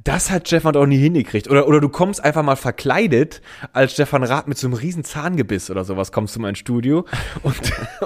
das 0.02 0.30
hat 0.30 0.46
Stefan 0.48 0.74
doch 0.74 0.86
nie 0.86 0.98
hingekriegt. 0.98 1.48
Oder, 1.48 1.66
oder 1.66 1.80
du 1.80 1.88
kommst 1.88 2.22
einfach 2.22 2.42
mal 2.42 2.56
verkleidet 2.56 3.40
als 3.72 3.92
Stefan 3.92 4.22
Rath 4.22 4.48
mit 4.48 4.58
so 4.58 4.66
einem 4.66 4.74
riesen 4.74 5.04
Zahngebiss 5.04 5.70
oder 5.70 5.84
sowas, 5.84 6.12
kommst 6.12 6.36
du 6.36 6.40
mal 6.40 6.50
ins 6.50 6.58
Studio 6.58 7.06
und, 7.42 7.56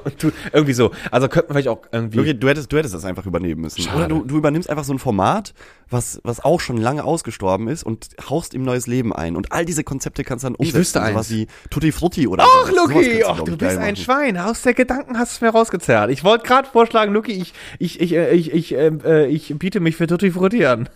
und 0.05 0.23
du, 0.23 0.31
irgendwie 0.53 0.75
so. 0.75 0.93
Also 1.11 1.29
könnte 1.29 1.49
man 1.49 1.55
vielleicht 1.55 1.69
auch 1.69 1.83
irgendwie. 1.91 2.21
Okay, 2.21 2.35
du 2.35 2.49
hättest, 2.49 2.73
du 2.73 2.77
hättest 2.79 2.95
das 2.95 3.05
einfach 3.05 3.27
übernehmen 3.27 3.63
müssen. 3.63 3.83
Schade. 3.83 3.97
Oder 3.97 4.09
du, 4.09 4.25
du 4.25 4.37
übernimmst 4.37 4.71
einfach 4.71 4.85
so 4.85 4.93
ein 4.93 4.99
Format, 4.99 5.55
was, 5.91 6.21
was 6.23 6.41
auch 6.41 6.61
schon 6.61 6.77
lange 6.77 7.05
ausgestorben 7.05 7.69
ist 7.69 7.83
und 7.83 8.09
haust 8.29 8.55
ihm 8.55 8.63
neues 8.63 8.87
Leben 8.87 9.13
ein. 9.13 9.37
Und 9.37 9.53
all 9.53 9.65
diese 9.65 9.85
Konzepte 9.85 10.25
kannst 10.25 10.45
du 10.45 10.49
dann 10.49 10.55
umsetzen. 10.55 10.79
wüsste 10.79 11.03
eins. 11.03 11.15
Sowas 11.15 11.31
wie 11.31 11.47
Tutti 11.71 11.93
Frutti 11.93 12.29
oder 12.29 12.45
Ach, 12.47 12.69
sowas. 12.69 12.95
Luki, 12.95 13.25
ach, 13.25 13.41
du 13.41 13.53
ich, 13.53 13.59
bist 13.59 13.79
ein. 13.79 13.97
Schwein. 13.97 14.37
Aus 14.37 14.63
der 14.63 14.75
Gedanken 14.75 15.19
hast 15.19 15.33
du 15.33 15.47
es 15.47 15.53
mir 15.53 15.59
rausgezerrt. 15.59 16.11
Ich 16.11 16.25
wollte 16.25 16.47
gerade 16.47 16.69
vorschlagen, 16.69 17.13
Luki, 17.13 17.33
ich, 17.33 17.55
ich, 17.79 18.01
ich, 18.01 18.13
äh, 18.15 18.35
ich, 18.35 18.53
ich, 18.53 18.73
ähm, 18.75 19.01
äh, 19.05 19.27
ich 19.27 19.55
biete 19.59 19.81
mich 19.81 19.97
für 19.97 20.07
Tutti 20.19 20.33
Frutti 20.33 20.67
an. 20.67 20.89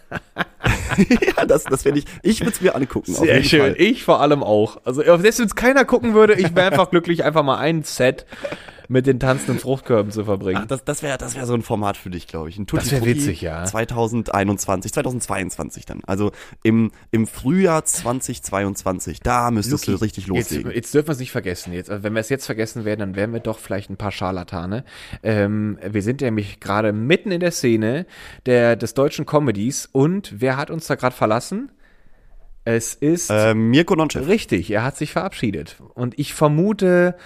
ja, 1.36 1.46
das, 1.46 1.64
das 1.64 1.84
werde 1.84 2.00
ich, 2.00 2.04
ich 2.22 2.40
würde 2.40 2.52
es 2.52 2.60
mir 2.60 2.74
angucken. 2.74 3.14
Sehr 3.14 3.42
schön. 3.44 3.60
Fall. 3.60 3.74
Ich 3.78 4.04
vor 4.04 4.20
allem 4.20 4.42
auch. 4.42 4.78
Also, 4.84 5.02
selbst 5.02 5.38
wenn 5.38 5.46
es 5.46 5.54
keiner 5.54 5.84
gucken 5.84 6.14
würde, 6.14 6.34
ich 6.34 6.54
wäre 6.54 6.70
einfach 6.70 6.90
glücklich, 6.90 7.24
einfach 7.24 7.42
mal 7.42 7.58
ein 7.58 7.82
Set 7.84 8.26
mit 8.88 9.06
den 9.06 9.20
tanzenden 9.20 9.58
Fruchtkörben 9.58 10.12
zu 10.12 10.24
verbringen. 10.24 10.60
Ach, 10.62 10.66
das, 10.66 10.84
das 10.84 11.02
wäre 11.02 11.18
das 11.18 11.34
wär 11.36 11.46
so 11.46 11.54
ein 11.54 11.62
Format 11.62 11.96
für 11.96 12.10
dich, 12.10 12.26
glaube 12.26 12.48
ich. 12.48 12.58
Ein 12.58 12.66
Tutti 12.66 12.82
Das 12.84 12.92
wär 12.92 12.98
Frutti 13.00 13.14
witzig, 13.16 13.40
ja. 13.42 13.64
2021, 13.64 14.92
2022 14.92 15.86
dann. 15.86 16.00
Also 16.06 16.32
im, 16.62 16.90
im 17.10 17.26
Frühjahr 17.26 17.84
2022, 17.84 19.20
da 19.20 19.50
müsstest 19.50 19.86
du 19.88 19.92
richtig 19.96 20.26
Jetzt, 20.26 20.50
loslegen. 20.50 20.72
jetzt 20.72 20.94
dürfen 20.94 21.08
wir 21.08 21.12
es 21.12 21.18
nicht 21.18 21.32
vergessen. 21.32 21.72
Jetzt, 21.72 21.90
also 21.90 22.02
wenn 22.02 22.12
wir 22.14 22.20
es 22.20 22.28
jetzt 22.28 22.46
vergessen 22.46 22.84
werden, 22.84 23.00
dann 23.00 23.16
wären 23.16 23.32
wir 23.32 23.40
doch 23.40 23.58
vielleicht 23.58 23.90
ein 23.90 23.96
paar 23.96 24.12
Scharlatane. 24.12 24.84
Ähm, 25.22 25.78
wir 25.86 26.02
sind 26.02 26.20
nämlich 26.20 26.60
gerade 26.60 26.92
mitten 26.92 27.30
in 27.30 27.40
der 27.40 27.52
Szene 27.52 28.06
der, 28.46 28.76
des 28.76 28.94
deutschen 28.94 29.26
Comedies 29.26 29.88
und 29.92 30.34
wer 30.40 30.56
hat 30.56 30.70
uns 30.70 30.86
da 30.86 30.94
gerade 30.94 31.14
verlassen? 31.14 31.70
Es 32.64 32.94
ist 32.94 33.28
Äh, 33.30 33.54
Mirko 33.54 33.96
Nonchev. 33.96 34.26
richtig, 34.28 34.70
er 34.70 34.84
hat 34.84 34.96
sich 34.96 35.10
verabschiedet. 35.12 35.76
Und 35.94 36.18
ich 36.18 36.32
vermute 36.34 37.16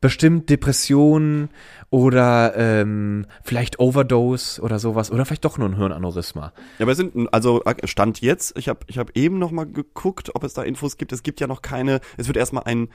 bestimmt 0.00 0.48
Depressionen 0.48 1.50
oder 1.90 2.54
ähm, 2.56 3.26
vielleicht 3.42 3.78
Overdose 3.78 4.60
oder 4.62 4.78
sowas 4.78 5.10
oder 5.10 5.26
vielleicht 5.26 5.44
doch 5.44 5.58
nur 5.58 5.68
ein 5.68 5.76
Hirnaneurysma. 5.76 6.52
Ja, 6.78 6.84
aber 6.84 6.92
es 6.92 6.98
sind, 6.98 7.32
also 7.32 7.62
Stand 7.84 8.20
jetzt, 8.20 8.56
ich 8.56 8.68
habe 8.68 8.80
ich 8.86 8.98
hab 8.98 9.16
eben 9.16 9.38
noch 9.38 9.50
mal 9.50 9.66
geguckt, 9.66 10.34
ob 10.34 10.44
es 10.44 10.54
da 10.54 10.62
Infos 10.62 10.96
gibt. 10.96 11.12
Es 11.12 11.22
gibt 11.22 11.40
ja 11.40 11.46
noch 11.46 11.60
keine, 11.60 12.00
es 12.16 12.28
wird 12.28 12.38
erstmal 12.38 12.64
ein 12.64 12.88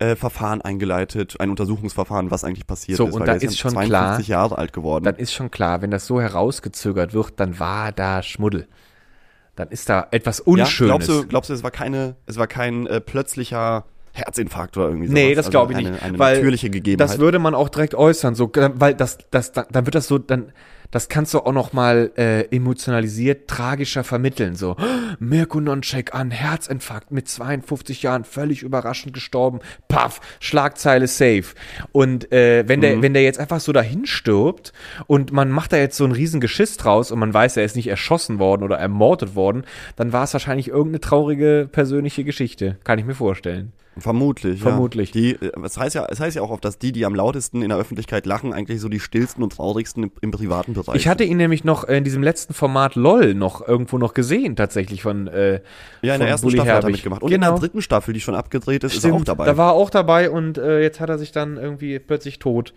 äh, 0.00 0.16
Verfahren 0.16 0.60
eingeleitet, 0.60 1.40
ein 1.40 1.50
Untersuchungsverfahren, 1.50 2.30
was 2.30 2.44
eigentlich 2.44 2.66
passiert 2.66 2.98
So, 2.98 3.06
ist. 3.06 3.14
und 3.14 3.20
weil 3.20 3.26
da 3.26 3.34
ist 3.34 3.42
ja 3.42 3.50
schon 3.52 3.72
52 3.72 4.26
klar, 4.26 4.40
Jahre 4.40 4.58
alt 4.58 4.72
geworden. 4.72 5.04
Dann 5.04 5.16
ist 5.16 5.32
schon 5.32 5.50
klar, 5.50 5.80
wenn 5.80 5.90
das 5.90 6.06
so 6.06 6.20
herausgezögert 6.20 7.14
wird, 7.14 7.40
dann 7.40 7.58
war 7.58 7.92
da 7.92 8.22
Schmuddel. 8.22 8.68
Dann 9.56 9.68
ist 9.68 9.88
da 9.88 10.08
etwas 10.10 10.38
ja, 10.38 10.44
Unschönes. 10.44 10.88
glaubst 10.88 11.08
du, 11.08 11.26
glaubst 11.26 11.50
du, 11.50 11.54
es 11.54 11.62
war 11.62 11.70
keine, 11.70 12.16
es 12.26 12.36
war 12.36 12.46
kein 12.46 12.86
äh, 12.86 13.00
plötzlicher 13.00 13.84
Herzinfarkt 14.20 14.76
oder 14.76 14.86
irgendwie 14.86 15.08
sowas? 15.08 15.14
Nee, 15.14 15.34
das 15.34 15.46
Also 15.46 15.50
glaube 15.50 15.72
ich 15.72 15.78
eine, 15.78 15.90
nicht. 15.90 16.02
Eine 16.02 16.18
weil 16.18 16.36
natürliche 16.36 16.70
Gegebenheit. 16.70 17.10
Das 17.10 17.18
würde 17.18 17.38
man 17.38 17.54
auch 17.54 17.68
direkt 17.68 17.94
äußern, 17.94 18.34
so, 18.34 18.52
äh, 18.54 18.70
weil 18.74 18.94
das, 18.94 19.18
das, 19.30 19.52
dann 19.52 19.80
dann 19.80 19.86
wird 19.86 19.94
das 19.94 20.08
so, 20.08 20.18
dann, 20.18 20.52
das 20.90 21.08
kannst 21.08 21.32
du 21.34 21.38
auch 21.38 21.52
noch 21.52 21.72
mal 21.72 22.10
äh, 22.16 22.42
emotionalisiert, 22.54 23.48
tragischer 23.48 24.04
vermitteln. 24.04 24.56
So, 24.56 24.76
Mirko 25.18 25.60
Nonchek 25.60 26.14
an 26.14 26.30
Herzinfarkt 26.30 27.12
mit 27.12 27.28
52 27.28 28.02
Jahren, 28.02 28.24
völlig 28.24 28.62
überraschend 28.62 29.14
gestorben. 29.14 29.60
Paff, 29.88 30.20
Schlagzeile 30.40 31.06
safe. 31.06 31.54
Und 31.92 32.30
äh, 32.32 32.64
wenn 32.66 32.80
der, 32.80 33.00
wenn 33.02 33.14
der 33.14 33.22
jetzt 33.22 33.38
einfach 33.38 33.60
so 33.60 33.72
dahin 33.72 34.04
stirbt 34.04 34.72
und 35.06 35.32
man 35.32 35.50
macht 35.50 35.72
da 35.72 35.76
jetzt 35.76 35.96
so 35.96 36.04
ein 36.04 36.12
riesen 36.12 36.40
Geschiss 36.40 36.76
draus 36.76 37.10
und 37.10 37.18
man 37.18 37.32
weiß, 37.32 37.56
er 37.56 37.64
ist 37.64 37.76
nicht 37.76 37.88
erschossen 37.88 38.38
worden 38.38 38.64
oder 38.64 38.76
ermordet 38.78 39.34
worden, 39.34 39.64
dann 39.96 40.12
war 40.12 40.24
es 40.24 40.32
wahrscheinlich 40.32 40.68
irgendeine 40.68 41.00
traurige 41.00 41.68
persönliche 41.70 42.24
Geschichte. 42.24 42.78
Kann 42.84 42.98
ich 42.98 43.04
mir 43.04 43.14
vorstellen. 43.14 43.72
Vermutlich. 44.00 44.60
Vermutlich. 44.60 45.14
Ja. 45.14 45.20
Die, 45.20 45.30
äh, 45.34 45.52
es 45.64 45.78
heißt 45.78 45.94
ja, 45.94 46.06
es 46.08 46.20
heißt 46.20 46.36
ja 46.36 46.42
auch 46.42 46.50
oft, 46.50 46.64
dass 46.64 46.78
die, 46.78 46.92
die 46.92 47.04
am 47.04 47.14
lautesten 47.14 47.62
in 47.62 47.68
der 47.68 47.78
Öffentlichkeit 47.78 48.26
lachen, 48.26 48.52
eigentlich 48.52 48.80
so 48.80 48.88
die 48.88 49.00
stillsten 49.00 49.42
und 49.42 49.54
traurigsten 49.54 50.04
im, 50.04 50.12
im 50.20 50.30
privaten 50.30 50.74
Bereich. 50.74 50.96
Ich 50.96 51.08
hatte 51.08 51.24
ihn 51.24 51.36
nämlich 51.36 51.64
noch 51.64 51.84
in 51.84 52.04
diesem 52.04 52.22
letzten 52.22 52.54
Format 52.54 52.94
LOL 52.94 53.34
noch 53.34 53.66
irgendwo 53.66 53.98
noch 53.98 54.14
gesehen, 54.14 54.56
tatsächlich 54.56 55.02
von 55.02 55.28
äh, 55.28 55.60
ja, 56.02 56.14
in 56.14 56.18
von 56.18 56.20
der 56.20 56.28
ersten 56.28 56.46
Bully 56.46 56.56
Staffel 56.56 56.72
hat 56.72 56.78
er 56.78 56.82
Herbig. 56.82 56.96
mitgemacht. 56.96 57.22
Und 57.22 57.30
genau. 57.30 57.48
in 57.48 57.52
der 57.54 57.60
dritten 57.60 57.82
Staffel, 57.82 58.14
die 58.14 58.20
schon 58.20 58.34
abgedreht 58.34 58.84
ist, 58.84 58.94
ist 58.94 59.04
er 59.04 59.10
Stimmt, 59.10 59.22
auch 59.22 59.24
dabei. 59.24 59.46
Da 59.46 59.56
war 59.56 59.70
er 59.70 59.74
auch 59.74 59.90
dabei 59.90 60.30
und 60.30 60.58
äh, 60.58 60.80
jetzt 60.80 61.00
hat 61.00 61.08
er 61.08 61.18
sich 61.18 61.32
dann 61.32 61.56
irgendwie 61.56 61.98
plötzlich 61.98 62.38
tot. 62.38 62.72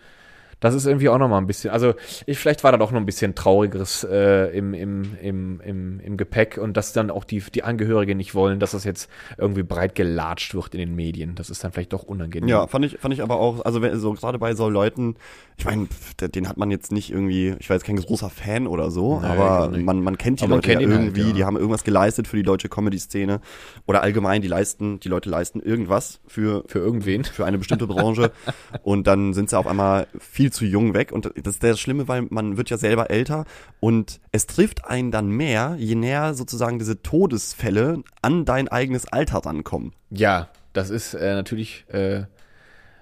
Das 0.64 0.74
ist 0.74 0.86
irgendwie 0.86 1.10
auch 1.10 1.18
noch 1.18 1.28
mal 1.28 1.36
ein 1.36 1.46
bisschen, 1.46 1.70
also 1.70 1.92
ich, 2.24 2.38
vielleicht 2.38 2.64
war 2.64 2.72
da 2.72 2.78
doch 2.78 2.90
noch 2.90 2.98
ein 2.98 3.04
bisschen 3.04 3.34
traurigeres 3.34 4.02
äh, 4.10 4.46
im, 4.56 4.72
im, 4.72 5.14
im, 5.20 5.60
im, 5.60 6.00
im 6.00 6.16
Gepäck 6.16 6.56
und 6.56 6.74
dass 6.74 6.94
dann 6.94 7.10
auch 7.10 7.24
die, 7.24 7.40
die 7.40 7.62
Angehörigen 7.62 8.16
nicht 8.16 8.34
wollen, 8.34 8.60
dass 8.60 8.70
das 8.70 8.84
jetzt 8.84 9.10
irgendwie 9.36 9.62
breit 9.62 9.94
gelatscht 9.94 10.54
wird 10.54 10.74
in 10.74 10.80
den 10.80 10.94
Medien. 10.94 11.34
Das 11.34 11.50
ist 11.50 11.62
dann 11.62 11.72
vielleicht 11.72 11.92
doch 11.92 12.04
unangenehm. 12.04 12.48
Ja, 12.48 12.66
fand 12.66 12.86
ich, 12.86 12.96
fand 12.96 13.12
ich 13.12 13.22
aber 13.22 13.36
auch, 13.36 13.62
also 13.62 13.82
wenn, 13.82 13.98
so 13.98 14.14
gerade 14.14 14.38
bei 14.38 14.54
so 14.54 14.70
Leuten, 14.70 15.16
ich 15.58 15.66
meine, 15.66 15.86
den 16.18 16.48
hat 16.48 16.56
man 16.56 16.70
jetzt 16.70 16.92
nicht 16.92 17.10
irgendwie, 17.10 17.54
ich 17.58 17.68
jetzt 17.68 17.84
kein 17.84 17.96
großer 17.96 18.30
Fan 18.30 18.66
oder 18.66 18.90
so, 18.90 19.20
Nee, 19.20 19.26
aber 19.26 19.68
man, 19.76 20.02
man 20.02 20.16
kennt 20.16 20.40
die 20.40 20.44
Aber 20.44 20.54
Leute 20.56 20.70
kennt 20.70 20.80
ja 20.80 20.88
halt, 20.88 20.98
irgendwie, 20.98 21.28
ja. 21.28 21.32
die 21.32 21.44
haben 21.44 21.56
irgendwas 21.56 21.84
geleistet 21.84 22.26
für 22.26 22.38
die 22.38 22.42
deutsche 22.42 22.70
Comedy-Szene 22.70 23.42
oder 23.86 24.02
allgemein, 24.02 24.40
die 24.40 24.48
leisten, 24.48 24.98
die 25.00 25.08
Leute 25.08 25.28
leisten 25.28 25.60
irgendwas 25.60 26.20
für, 26.26 26.64
Für 26.68 26.78
irgendwen. 26.78 27.24
für 27.24 27.44
eine 27.44 27.58
bestimmte 27.58 27.86
Branche 27.86 28.32
und 28.82 29.06
dann 29.06 29.34
sind 29.34 29.50
sie 29.50 29.58
auf 29.58 29.66
einmal 29.66 30.06
viel 30.18 30.53
zu 30.54 30.64
jung 30.64 30.94
weg 30.94 31.12
und 31.12 31.26
das 31.26 31.54
ist 31.54 31.62
das 31.62 31.80
Schlimme, 31.80 32.08
weil 32.08 32.26
man 32.30 32.56
wird 32.56 32.70
ja 32.70 32.78
selber 32.78 33.10
älter 33.10 33.44
und 33.80 34.20
es 34.32 34.46
trifft 34.46 34.86
einen 34.86 35.10
dann 35.10 35.28
mehr, 35.28 35.76
je 35.78 35.94
näher 35.94 36.34
sozusagen 36.34 36.78
diese 36.78 37.02
Todesfälle 37.02 38.02
an 38.22 38.44
dein 38.44 38.68
eigenes 38.68 39.06
Alter 39.06 39.38
rankommen. 39.38 39.92
Ja, 40.10 40.48
das 40.72 40.90
ist 40.90 41.14
äh, 41.14 41.34
natürlich, 41.34 41.84
äh, 41.88 42.24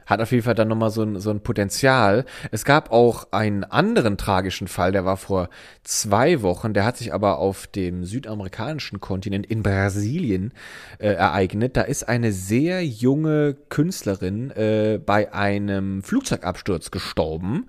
hat 0.06 0.20
auf 0.20 0.32
jeden 0.32 0.44
Fall 0.44 0.54
dann 0.54 0.68
nochmal 0.68 0.90
so 0.90 1.02
ein, 1.02 1.20
so 1.20 1.30
ein 1.30 1.40
Potenzial. 1.40 2.24
Es 2.50 2.64
gab 2.64 2.92
auch 2.92 3.28
einen 3.32 3.64
anderen 3.64 4.16
tragischen 4.16 4.68
Fall, 4.68 4.92
der 4.92 5.04
war 5.04 5.16
vor 5.16 5.48
zwei 5.84 6.42
Wochen, 6.42 6.74
der 6.74 6.84
hat 6.84 6.96
sich 6.96 7.12
aber 7.14 7.38
auf 7.38 7.66
dem 7.66 8.04
südamerikanischen 8.04 9.00
Kontinent 9.00 9.46
in 9.46 9.62
Brasilien 9.62 10.52
äh, 10.98 11.08
ereignet. 11.08 11.76
Da 11.76 11.82
ist 11.82 12.08
eine 12.08 12.32
sehr 12.32 12.84
junge 12.84 13.56
Künstlerin 13.68 14.50
äh, 14.50 14.98
bei 15.04 15.32
einem 15.32 16.02
Flugzeugabsturz 16.02 16.90
gestorben. 16.90 17.66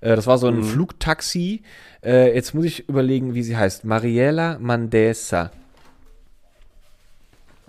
Äh, 0.00 0.16
das 0.16 0.26
war 0.26 0.38
so 0.38 0.48
ein 0.48 0.62
Flugtaxi. 0.62 1.62
Äh, 2.04 2.34
jetzt 2.34 2.54
muss 2.54 2.64
ich 2.64 2.88
überlegen, 2.88 3.34
wie 3.34 3.42
sie 3.42 3.56
heißt. 3.56 3.84
Mariela 3.84 4.58
Mandesa. 4.60 5.50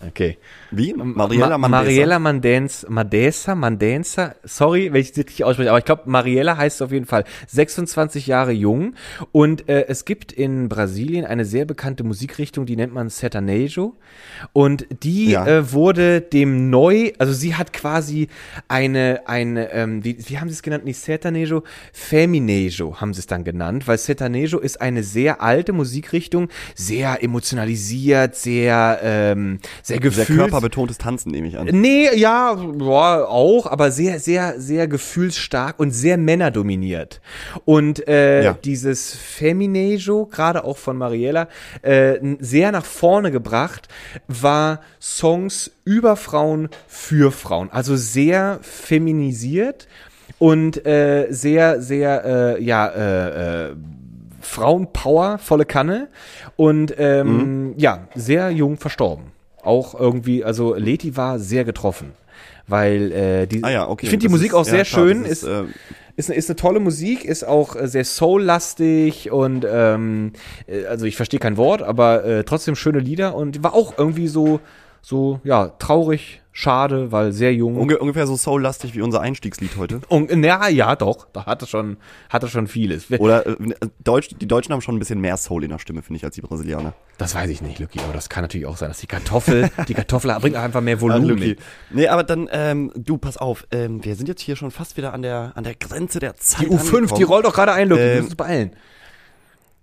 Okay. 0.05 0.38
Wie? 0.72 0.93
Mariella 0.93 1.57
Ma 1.57 1.68
Mandesa? 1.70 1.70
Mariella 1.70 2.20
Mandens, 2.20 2.86
Mandesa, 2.89 3.55
Mandensa, 3.55 4.36
sorry, 4.43 4.91
wenn 4.91 5.01
ich 5.01 5.11
das 5.11 5.20
richtig 5.20 5.43
ausspreche, 5.45 5.70
aber 5.70 5.80
ich 5.80 5.86
glaube, 5.86 6.03
Mariella 6.05 6.57
heißt 6.57 6.78
es 6.78 6.82
auf 6.82 6.91
jeden 6.91 7.05
Fall 7.05 7.24
26 7.47 8.28
Jahre 8.28 8.51
jung 8.51 8.93
und 9.32 9.70
äh, 9.70 9.86
es 9.88 10.03
gibt 10.05 10.32
in 10.32 10.68
Brasilien 10.68 11.26
eine 11.26 11.45
sehr 11.45 11.65
bekannte 11.65 12.03
Musikrichtung, 12.03 12.65
die 12.65 12.76
nennt 12.76 12.93
man 12.93 13.09
Sertanejo 13.09 13.95
und 14.53 14.86
die 15.03 15.32
Ja. 15.32 15.45
äh, 15.47 15.72
wurde 15.72 16.22
dem 16.22 16.70
neu, 16.70 17.11
also 17.18 17.34
sie 17.34 17.55
hat 17.55 17.72
quasi 17.72 18.28
eine, 18.68 19.22
eine 19.26 19.72
ähm, 19.72 20.03
wie, 20.03 20.18
wie 20.28 20.38
haben 20.39 20.49
sie 20.49 20.53
es 20.55 20.63
genannt, 20.63 20.84
nicht 20.86 20.99
Sertanejo, 20.99 21.63
Feminejo 21.93 22.99
haben 22.99 23.13
sie 23.13 23.20
es 23.20 23.28
dann 23.28 23.43
genannt, 23.43 23.88
weil 23.88 23.97
Sertanejo 23.97 24.59
ist 24.59 24.82
eine 24.82 25.03
sehr 25.03 25.41
alte 25.41 25.72
Musikrichtung, 25.72 26.49
sehr 26.76 27.24
emotionalisiert, 27.24 28.36
sehr, 28.36 28.99
ähm, 29.03 29.59
sehr 29.84 29.95
Sehr 29.95 29.99
gefühlt. 29.99 30.51
Körperbetontes 30.58 30.97
Tanzen, 30.97 31.32
nehme 31.32 31.47
ich 31.47 31.58
an. 31.58 31.68
Nee, 31.72 32.10
ja, 32.16 32.58
ja, 32.80 33.26
auch, 33.26 33.66
aber 33.66 33.91
sehr, 33.91 34.20
sehr, 34.20 34.60
sehr 34.60 34.88
gefühlsstark 34.88 35.80
und 35.80 35.91
sehr 35.91 36.18
männerdominiert. 36.18 37.22
Und 37.66 38.08
äh, 38.08 38.43
Ja. 38.43 38.53
dieses 38.53 39.16
Feminejo, 39.16 40.26
gerade 40.26 40.64
auch 40.64 40.78
von 40.78 40.97
Mariella, 40.97 41.47
äh, 41.82 42.16
sehr 42.39 42.72
nach 42.72 42.86
vorne 42.86 43.32
gebracht, 43.32 43.88
war 44.28 44.82
Songs 45.01 45.72
über 45.86 46.16
Frauen 46.16 46.70
für 46.88 47.32
Frauen. 47.32 47.70
Also 47.72 47.95
sehr 47.95 48.60
feminisiert 48.62 49.88
und 50.39 50.86
äh, 50.86 51.28
sehr, 51.30 51.82
sehr, 51.82 52.26
äh, 52.58 52.64
ja, 52.64 52.88
äh, 52.88 53.70
äh, 53.70 53.76
Frauenpower, 54.41 55.39
volle 55.39 55.66
Kanne 55.66 56.08
und 56.55 56.93
ähm, 56.97 57.74
ja, 57.78 58.08
sehr 58.16 58.49
jung 58.51 58.78
verstorben. 58.78 59.26
Auch 59.68 59.99
irgendwie, 59.99 60.43
also 60.43 60.74
Leti 60.76 61.15
war 61.18 61.38
sehr 61.39 61.63
getroffen, 61.65 62.13
weil 62.68 63.11
äh, 63.11 63.45
die, 63.47 63.63
Ah 63.63 63.70
ja, 63.72 63.88
okay. 63.89 64.05
ich 64.05 64.09
finde 64.09 64.26
die 64.28 64.32
Musik 64.32 64.49
ist- 64.49 64.53
auch 64.55 64.65
ja, 64.65 64.72
sehr 64.72 64.86
klar, 64.86 65.01
schön, 65.07 65.26
ist, 65.26 65.43
ist, 65.43 65.49
äh, 65.49 65.63
ist, 66.15 66.30
ist 66.30 66.49
eine 66.49 66.55
tolle 66.55 66.80
Musik, 66.80 67.26
ist 67.26 67.43
auch 67.45 67.76
äh, 67.76 67.88
sehr 67.88 68.05
soul-lastig 68.05 69.32
und 69.32 69.65
ähm, 69.70 70.32
äh, 70.68 70.86
also 70.86 71.05
ich 71.05 71.15
verstehe 71.15 71.39
kein 71.39 71.57
Wort, 71.57 71.82
aber 71.82 72.24
äh, 72.26 72.43
trotzdem 72.43 72.76
schöne 72.76 72.99
Lieder 72.99 73.36
und 73.36 73.63
war 73.63 73.74
auch 73.74 73.93
irgendwie 73.97 74.28
so, 74.28 74.59
so, 75.01 75.39
ja, 75.43 75.68
traurig, 75.80 76.41
schade, 76.58 77.12
weil 77.12 77.34
sehr 77.34 77.53
jung. 77.53 77.78
unge 77.78 77.99
ungefähr 77.99 78.26
so 78.26 78.36
soul-lastig 78.36 78.95
wie 78.95 79.01
unser 79.01 79.22
Einstiegslied 79.22 79.78
heute. 79.78 80.01
Und, 80.10 80.32
na 80.36 80.70
ja, 80.70 80.95
doch, 80.95 81.28
da 81.32 81.45
hatte 81.45 81.68
schon, 81.68 81.97
hatte 82.32 82.47
schon 82.47 82.68
vieles. 82.68 83.12
Oder 83.20 83.45
äh, 83.45 83.55
Deutsch, 84.03 84.30
die 84.41 84.47
Deutschen 84.47 84.74
haben 84.74 84.82
schon 84.82 84.95
ein 84.95 84.99
bisschen 84.99 85.22
mehr 85.22 85.38
Soul 85.38 85.64
in 85.66 85.70
der 85.70 85.78
Stimme, 85.78 86.01
finde 86.01 86.18
ich, 86.18 86.26
als 86.26 86.34
die 86.34 86.41
Brasilianer. 86.41 86.93
Das 87.20 87.36
weiß 87.36 87.49
ich 87.51 87.62
nicht, 87.62 87.78
Lucky, 87.78 87.99
aber 87.99 88.14
das 88.14 88.30
kann 88.30 88.43
natürlich 88.43 88.66
auch 88.66 88.76
sein, 88.78 88.89
dass 88.89 88.97
die 88.97 89.08
Kartoffel, 89.08 89.70
die 89.88 89.93
Kartoffel 89.93 90.36
bringt 90.39 90.55
auch 90.55 90.64
einfach 90.64 90.82
mehr 90.82 90.97
Ah, 90.97 91.01
Volumen 91.01 91.38
mit. 91.38 91.60
Nee, 91.91 92.08
aber 92.08 92.24
dann, 92.24 92.49
ähm, 92.51 92.91
du, 92.95 93.18
pass 93.18 93.38
auf, 93.38 93.68
ähm, 93.72 94.03
wir 94.03 94.16
sind 94.16 94.28
jetzt 94.28 94.41
hier 94.41 94.55
schon 94.55 94.72
fast 94.72 94.97
wieder 94.97 95.14
an 95.14 95.22
der, 95.22 95.51
an 95.53 95.64
der 95.64 95.76
Grenze 95.76 96.20
der 96.20 96.38
Zeit. 96.38 96.62
Die 96.62 96.68
U5, 96.70 96.89
die 96.91 96.95
angekommen. 96.97 97.24
rollt 97.26 97.45
doch 97.45 97.53
gerade 97.53 97.74
ein, 97.74 97.88
Lucky, 97.88 98.01
wir 98.01 98.08
Ähm, 98.08 98.16
müssen 98.16 98.26
uns 98.30 98.36
beeilen. 98.36 98.72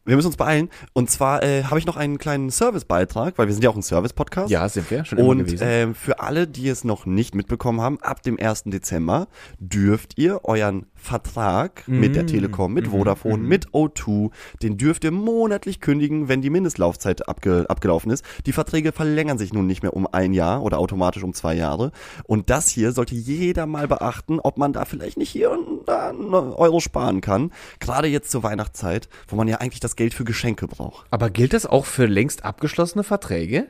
Wir 0.07 0.17
müssen 0.17 0.27
uns 0.29 0.37
beeilen. 0.37 0.69
Und 0.93 1.11
zwar 1.11 1.43
äh, 1.43 1.65
habe 1.65 1.79
ich 1.79 1.87
noch 1.87 1.97
einen 1.97 2.19
kleinen 2.19 2.51
Servicebeitrag, 2.51 3.39
weil 3.39 3.47
wir 3.47 3.55
sind 3.55 3.65
ja 3.65 3.71
auch 3.71 3.77
ein 3.77 3.83
Service-Podcast. 3.83 4.51
Ja, 4.51 4.69
sind 4.69 4.91
wir, 4.91 5.05
schon 5.05 5.19
immer 5.19 5.29
Und 5.29 5.39
gewesen. 5.39 5.67
ähm, 5.67 5.95
für 5.95 6.21
alle, 6.21 6.47
die 6.47 6.69
es 6.69 6.85
noch 6.85 7.07
nicht 7.07 7.35
mitbekommen 7.35 7.81
haben, 7.81 7.99
ab 8.03 8.23
dem 8.23 8.39
1. 8.39 8.65
Dezember 8.67 9.29
dürft 9.59 10.19
ihr 10.19 10.45
euren 10.45 10.87
Vertrag 11.05 11.87
mit 11.87 12.11
Mm. 12.13 12.15
der 12.15 12.27
Telekom, 12.27 12.73
mit 12.73 12.89
Vodafone, 12.89 13.43
mit 13.43 13.69
O2, 13.69 14.31
den 14.63 14.77
dürft 14.79 15.05
ihr 15.05 15.11
monatlich 15.11 15.81
kündigen, 15.81 16.29
wenn 16.29 16.43
die 16.43 16.51
Mindestlaufzeit 16.51 17.29
abge 17.29 17.67
abgelaufen 17.69 18.11
ist. 18.11 18.25
Die 18.47 18.53
Verträge 18.53 18.93
verlängern 18.93 19.39
sich 19.39 19.53
nun 19.53 19.67
nicht 19.67 19.83
mehr 19.83 19.95
um 19.95 20.09
ein 20.11 20.33
Jahr 20.33 20.63
oder 20.63 20.79
automatisch 20.79 21.23
um 21.23 21.35
zwei 21.35 21.55
Jahre. 21.55 21.93
Und 22.25 22.51
das 22.51 22.69
hier 22.69 22.93
sollte 22.93 23.15
jeder 23.15 23.67
mal 23.67 23.87
beachten, 23.87 24.41
ob 24.41 24.57
man 24.57 24.73
da 24.73 24.85
vielleicht 24.85 25.17
nicht 25.19 25.31
hier 25.31 25.51
und 25.51 25.87
da 25.87 26.09
einen 26.11 26.33
Euro 26.35 26.81
sparen 26.81 27.21
kann. 27.21 27.53
Gerade 27.81 28.09
jetzt 28.09 28.31
zur 28.31 28.43
Weihnachtszeit, 28.43 29.09
wo 29.29 29.37
man 29.37 29.47
ja 29.47 29.59
eigentlich 29.59 29.81
das 29.81 29.97
Geld 29.97 30.15
für 30.15 30.25
Geschenke 30.25 30.67
braucht. 30.67 31.07
aber 31.11 31.31
gilt 31.31 31.53
das 31.53 31.67
auch 31.67 31.85
für 31.85 32.07
längst 32.07 32.45
abgeschlossene 32.45 33.05
Verträge? 33.05 33.67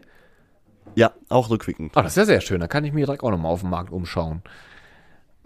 Ja, 0.95 1.13
auch 1.29 1.51
rückwirkend. 1.51 1.93
Ah, 1.97 2.03
das 2.03 2.13
ist 2.13 2.17
ja 2.17 2.25
sehr 2.27 2.41
schön, 2.41 2.61
da 2.61 2.69
kann 2.69 2.85
ich 2.85 2.93
mir 2.93 3.05
direkt 3.05 3.25
auch 3.25 3.31
nochmal 3.33 3.51
auf 3.53 3.61
dem 3.63 3.71
Markt 3.71 3.91
umschauen. 3.93 4.43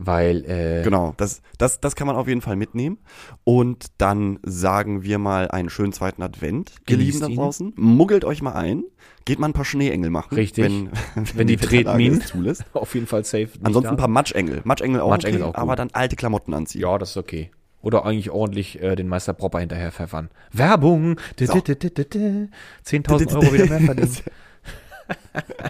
Weil, 0.00 0.44
äh, 0.44 0.82
Genau, 0.84 1.12
das, 1.16 1.42
das, 1.58 1.80
das 1.80 1.96
kann 1.96 2.06
man 2.06 2.14
auf 2.14 2.28
jeden 2.28 2.40
Fall 2.40 2.54
mitnehmen. 2.54 2.98
Und 3.42 3.86
dann 3.98 4.38
sagen 4.44 5.02
wir 5.02 5.18
mal 5.18 5.50
einen 5.50 5.70
schönen 5.70 5.92
zweiten 5.92 6.22
Advent, 6.22 6.72
ihr 6.88 6.96
Lieben 6.96 7.18
da 7.18 7.28
draußen. 7.28 7.72
Muggelt 7.76 8.24
euch 8.24 8.40
mal 8.40 8.52
ein. 8.52 8.84
Geht 9.24 9.40
mal 9.40 9.48
ein 9.48 9.52
paar 9.52 9.64
Schneeengel 9.64 10.10
machen. 10.10 10.36
Richtig. 10.36 10.64
Wenn, 10.64 10.90
Wenn 11.34 11.48
die 11.48 11.60
Wetterlage 11.60 11.84
Tretminen 11.84 12.20
zulässt. 12.22 12.64
auf 12.74 12.94
jeden 12.94 13.08
Fall 13.08 13.24
safe. 13.24 13.48
Ansonsten 13.64 13.90
ein 13.90 13.96
paar 13.96 14.06
Matschengel. 14.08 14.60
Matschengel 14.62 15.00
auch, 15.00 15.10
Matschengel 15.10 15.42
okay, 15.42 15.50
auch 15.50 15.54
gut. 15.54 15.62
aber 15.62 15.74
dann 15.74 15.90
alte 15.92 16.14
Klamotten 16.14 16.54
anziehen. 16.54 16.82
Ja, 16.82 16.96
das 16.96 17.10
ist 17.10 17.16
okay. 17.16 17.50
Oder 17.82 18.04
eigentlich 18.04 18.30
ordentlich 18.30 18.80
äh, 18.80 18.94
den 18.94 19.08
Meister 19.08 19.32
Propper 19.34 19.58
hinterher 19.58 19.90
pfeffern. 19.90 20.30
Werbung! 20.52 21.18
So. 21.38 21.52
10.000 21.54 23.34
Euro 23.34 23.52
wieder 23.52 23.66
mehr 23.66 23.80
verdienen. 23.80 24.16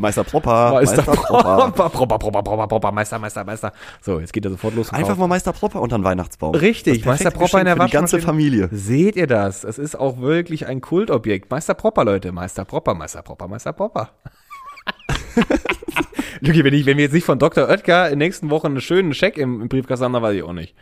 Meister 0.00 0.24
Propper, 0.24 0.72
Meister 0.72 0.96
Meister 0.96 1.12
Propper. 1.12 1.42
Propper, 1.42 1.88
Propper, 1.90 2.18
Propper, 2.18 2.42
Propper, 2.42 2.66
Propper, 2.66 2.92
Meister, 2.92 3.18
Meister, 3.18 3.44
Meister. 3.44 3.72
So, 4.00 4.20
jetzt 4.20 4.32
geht 4.32 4.44
er 4.44 4.50
sofort 4.50 4.74
los. 4.74 4.92
Einfach 4.92 5.08
kauft. 5.08 5.20
mal 5.20 5.28
Meister 5.28 5.52
Propper 5.52 5.80
unter 5.80 5.98
den 5.98 6.04
Weihnachtsbaum. 6.04 6.54
Richtig, 6.54 7.04
Meister 7.04 7.30
Propper 7.30 7.60
in 7.60 7.66
der 7.66 7.76
für 7.76 7.86
die 7.86 7.92
ganze 7.92 8.16
Waschmaschine. 8.16 8.66
Familie. 8.66 8.68
Seht 8.72 9.16
ihr 9.16 9.26
das? 9.26 9.64
Es 9.64 9.78
ist 9.78 9.96
auch 9.96 10.20
wirklich 10.20 10.66
ein 10.66 10.80
Kultobjekt. 10.80 11.50
Meister 11.50 11.74
Propper, 11.74 12.04
Leute. 12.04 12.32
Meister 12.32 12.64
Propper, 12.64 12.94
Meister 12.94 13.22
Propper, 13.22 13.48
Meister 13.48 13.72
Propper. 13.72 14.10
Luki, 16.40 16.64
wenn, 16.64 16.74
ich, 16.74 16.86
wenn 16.86 16.96
wir 16.96 17.04
jetzt 17.04 17.14
nicht 17.14 17.24
von 17.24 17.38
Dr. 17.38 17.68
Oetker 17.68 18.06
in 18.06 18.12
den 18.12 18.18
nächsten 18.18 18.50
Wochen 18.50 18.66
einen 18.68 18.80
schönen 18.80 19.14
Scheck 19.14 19.38
im, 19.38 19.62
im 19.62 19.68
Briefkasten 19.68 20.04
haben, 20.04 20.12
dann 20.12 20.22
weiß 20.22 20.34
ich 20.34 20.42
auch 20.42 20.52
nicht. 20.52 20.74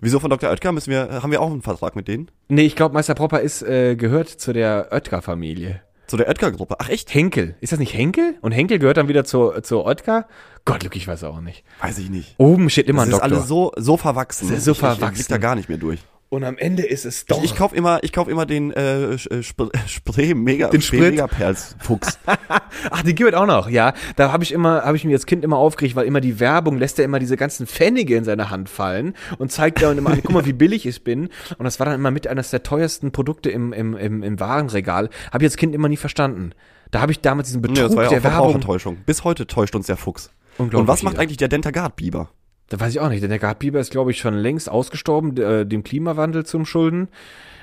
Wieso 0.00 0.20
von 0.20 0.30
Dr. 0.30 0.50
Oetker 0.50 0.70
müssen 0.72 0.90
wir, 0.90 1.22
haben 1.22 1.32
wir 1.32 1.40
auch 1.40 1.50
einen 1.50 1.62
Vertrag 1.62 1.96
mit 1.96 2.06
denen? 2.06 2.30
Nee, 2.48 2.66
ich 2.66 2.76
glaube, 2.76 2.94
Meister 2.94 3.14
Propper 3.14 3.40
ist, 3.40 3.62
äh, 3.62 3.96
gehört 3.96 4.28
zu 4.28 4.52
der 4.52 4.88
Oetker-Familie. 4.92 5.82
Zu 6.08 6.16
der 6.16 6.26
Oetker-Gruppe. 6.28 6.76
Ach 6.80 6.88
echt? 6.88 7.14
Henkel. 7.14 7.54
Ist 7.60 7.72
das 7.72 7.78
nicht 7.78 7.94
Henkel? 7.94 8.34
Und 8.40 8.50
Henkel 8.52 8.78
gehört 8.80 8.96
dann 8.96 9.06
wieder 9.08 9.24
zur, 9.24 9.62
zur 9.62 9.84
Oetker? 9.86 10.26
Gott, 10.64 10.82
Luki, 10.82 10.98
ich 10.98 11.06
weiß 11.06 11.22
auch 11.24 11.40
nicht. 11.40 11.62
Weiß 11.80 11.98
ich 11.98 12.10
nicht. 12.10 12.34
Oben 12.38 12.68
steht 12.70 12.88
immer 12.88 13.04
Das 13.06 13.08
ein 13.08 13.12
ist 13.12 13.20
Doktor. 13.22 13.36
alles 13.36 13.48
so, 13.48 13.72
so 13.76 13.96
verwachsen. 13.96 14.48
Das 14.48 14.58
ist 14.58 14.64
so 14.64 14.72
Ich- 14.72 14.78
Ich, 14.78 14.82
ich 14.82 14.88
verwachsen. 14.98 15.14
blick 15.14 15.28
da 15.28 15.38
gar 15.38 15.54
nicht 15.54 15.68
mehr 15.68 15.78
durch. 15.78 16.00
Und 16.30 16.44
am 16.44 16.58
Ende 16.58 16.84
ist 16.84 17.06
es 17.06 17.24
doch. 17.24 17.38
Ich, 17.38 17.52
ich 17.52 17.56
kauf 17.56 17.72
immer, 17.72 18.00
ich 18.02 18.12
kauf 18.12 18.28
immer 18.28 18.44
den 18.44 18.70
äh, 18.72 19.12
äh, 19.14 19.40
Sp 19.40 19.72
Spray 19.86 20.34
Mega 20.34 20.68
Den 20.68 20.82
Spray 20.82 20.98
Sprit? 20.98 21.10
Megaperls 21.12 21.74
Fuchs. 21.78 22.18
Ach, 22.90 23.02
die 23.02 23.14
gibt 23.14 23.30
es 23.30 23.36
auch 23.36 23.46
noch, 23.46 23.70
ja. 23.70 23.94
Da 24.16 24.30
habe 24.30 24.44
ich 24.44 24.52
immer, 24.52 24.82
habe 24.84 24.96
ich 24.96 25.04
mir 25.04 25.14
als 25.14 25.24
Kind 25.24 25.42
immer 25.42 25.56
aufgeregt, 25.56 25.96
weil 25.96 26.06
immer 26.06 26.20
die 26.20 26.38
Werbung 26.38 26.76
lässt 26.76 26.98
er 26.98 27.06
immer 27.06 27.18
diese 27.18 27.38
ganzen 27.38 27.66
Pfennige 27.66 28.14
in 28.16 28.24
seine 28.24 28.50
Hand 28.50 28.68
fallen 28.68 29.14
und 29.38 29.52
zeigt 29.52 29.80
dann 29.80 29.96
immer 29.96 30.10
an, 30.10 30.20
guck 30.22 30.32
mal, 30.32 30.44
wie 30.44 30.52
billig 30.52 30.84
ich 30.84 31.02
bin. 31.02 31.30
Und 31.56 31.64
das 31.64 31.78
war 31.80 31.86
dann 31.86 31.94
immer 31.94 32.10
mit 32.10 32.26
eines 32.26 32.50
der 32.50 32.62
teuersten 32.62 33.10
Produkte 33.10 33.48
im, 33.48 33.72
im, 33.72 33.96
im, 33.96 34.22
im 34.22 34.38
Warenregal. 34.38 35.08
Habe 35.32 35.44
ich 35.44 35.48
als 35.48 35.56
Kind 35.56 35.74
immer 35.74 35.88
nie 35.88 35.96
verstanden. 35.96 36.52
Da 36.90 37.00
habe 37.00 37.12
ich 37.12 37.20
damals 37.20 37.48
diesen 37.48 37.62
Nee, 37.62 37.68
Betrug 37.68 37.86
das 37.88 37.96
war 37.96 38.04
ja 38.04 38.10
der 38.10 38.18
auch 38.18 38.54
Werbung. 38.54 38.98
Bis 39.06 39.24
heute 39.24 39.46
täuscht 39.46 39.74
uns 39.74 39.86
der 39.86 39.96
Fuchs. 39.96 40.30
Unglaublich, 40.58 40.80
Und 40.80 40.88
was 40.88 41.02
macht 41.02 41.18
eigentlich 41.18 41.36
der 41.36 41.48
Dentagard 41.48 41.96
Biber? 41.96 42.30
Da 42.68 42.78
weiß 42.78 42.92
ich 42.92 43.00
auch 43.00 43.08
nicht, 43.08 43.22
denn 43.22 43.30
der 43.30 43.38
Gartbiber 43.38 43.80
ist, 43.80 43.90
glaube 43.90 44.10
ich, 44.10 44.18
schon 44.18 44.34
längst 44.34 44.68
ausgestorben, 44.68 45.36
äh, 45.38 45.64
dem 45.66 45.82
Klimawandel 45.84 46.44
zum 46.44 46.66
Schulden. 46.66 47.08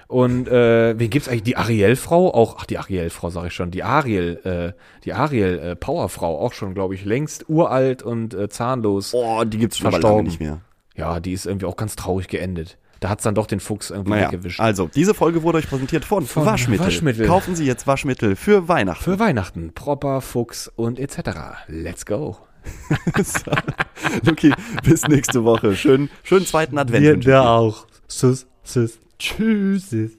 Und 0.08 0.48
äh, 0.48 0.98
wen 1.00 1.10
gibt's 1.10 1.28
eigentlich? 1.28 1.44
Die 1.44 1.58
Ariel-Frau? 1.58 2.34
Auch, 2.34 2.58
ach, 2.60 2.66
die 2.66 2.78
Ariel-Frau 2.78 3.30
sage 3.32 3.48
ich 3.48 3.54
schon. 3.54 3.72
Die 3.72 3.84
Ariel, 3.84 4.40
äh, 4.44 4.80
die 5.04 5.14
Ariel-Powerfrau, 5.14 6.40
auch 6.40 6.54
schon, 6.54 6.74
glaube 6.74 6.94
ich, 6.96 7.06
längst 7.06 7.50
uralt 7.50 8.04
und 8.04 8.34
äh, 8.34 8.50
zahnlos. 8.50 9.14
Oh, 9.14 9.44
die 9.44 9.58
gibt's 9.58 9.78
schon 9.78 9.92
lange 9.92 10.24
nicht 10.24 10.40
mehr. 10.40 10.62
Ja, 10.96 11.20
die 11.20 11.34
ist 11.34 11.46
irgendwie 11.46 11.66
auch 11.66 11.76
ganz 11.76 11.96
traurig 11.96 12.28
geendet. 12.28 12.78
Da 13.00 13.10
hat's 13.10 13.24
dann 13.24 13.36
doch 13.36 13.48
den 13.48 13.60
Fuchs 13.60 13.90
irgendwie 13.90 14.12
Naja, 14.12 14.32
weggewischt. 14.32 14.60
also, 14.60 14.90
diese 14.94 15.14
Folge 15.14 15.44
wurde 15.44 15.58
euch 15.58 15.70
präsentiert 15.70 16.06
von, 16.06 16.26
Von 16.26 16.46
Waschmittel. 16.46 16.86
Waschmittel. 16.86 17.28
Kaufen 17.28 17.56
Sie 17.56 17.66
jetzt 17.66 17.86
Waschmittel 17.88 18.36
für 18.36 18.68
Weihnachten. 18.68 19.04
Für 19.04 19.20
Weihnachten. 19.20 19.74
Propper, 19.74 20.22
Fuchs 20.22 20.72
und 20.76 21.00
etc. 21.00 21.20
Let's 21.68 22.06
go. 22.06 22.38
Okay, 24.30 24.54
bis 24.84 25.08
nächste 25.08 25.44
Woche. 25.44 25.76
Schön, 25.76 26.10
schönen 26.24 26.46
zweiten 26.46 26.78
Advent. 26.78 27.04
ich 27.20 27.26
dir. 27.26 27.50
auch. 27.50 27.88
Tschüss, 28.08 28.48
tschüss. 28.64 29.00
Tschüss. 29.18 30.16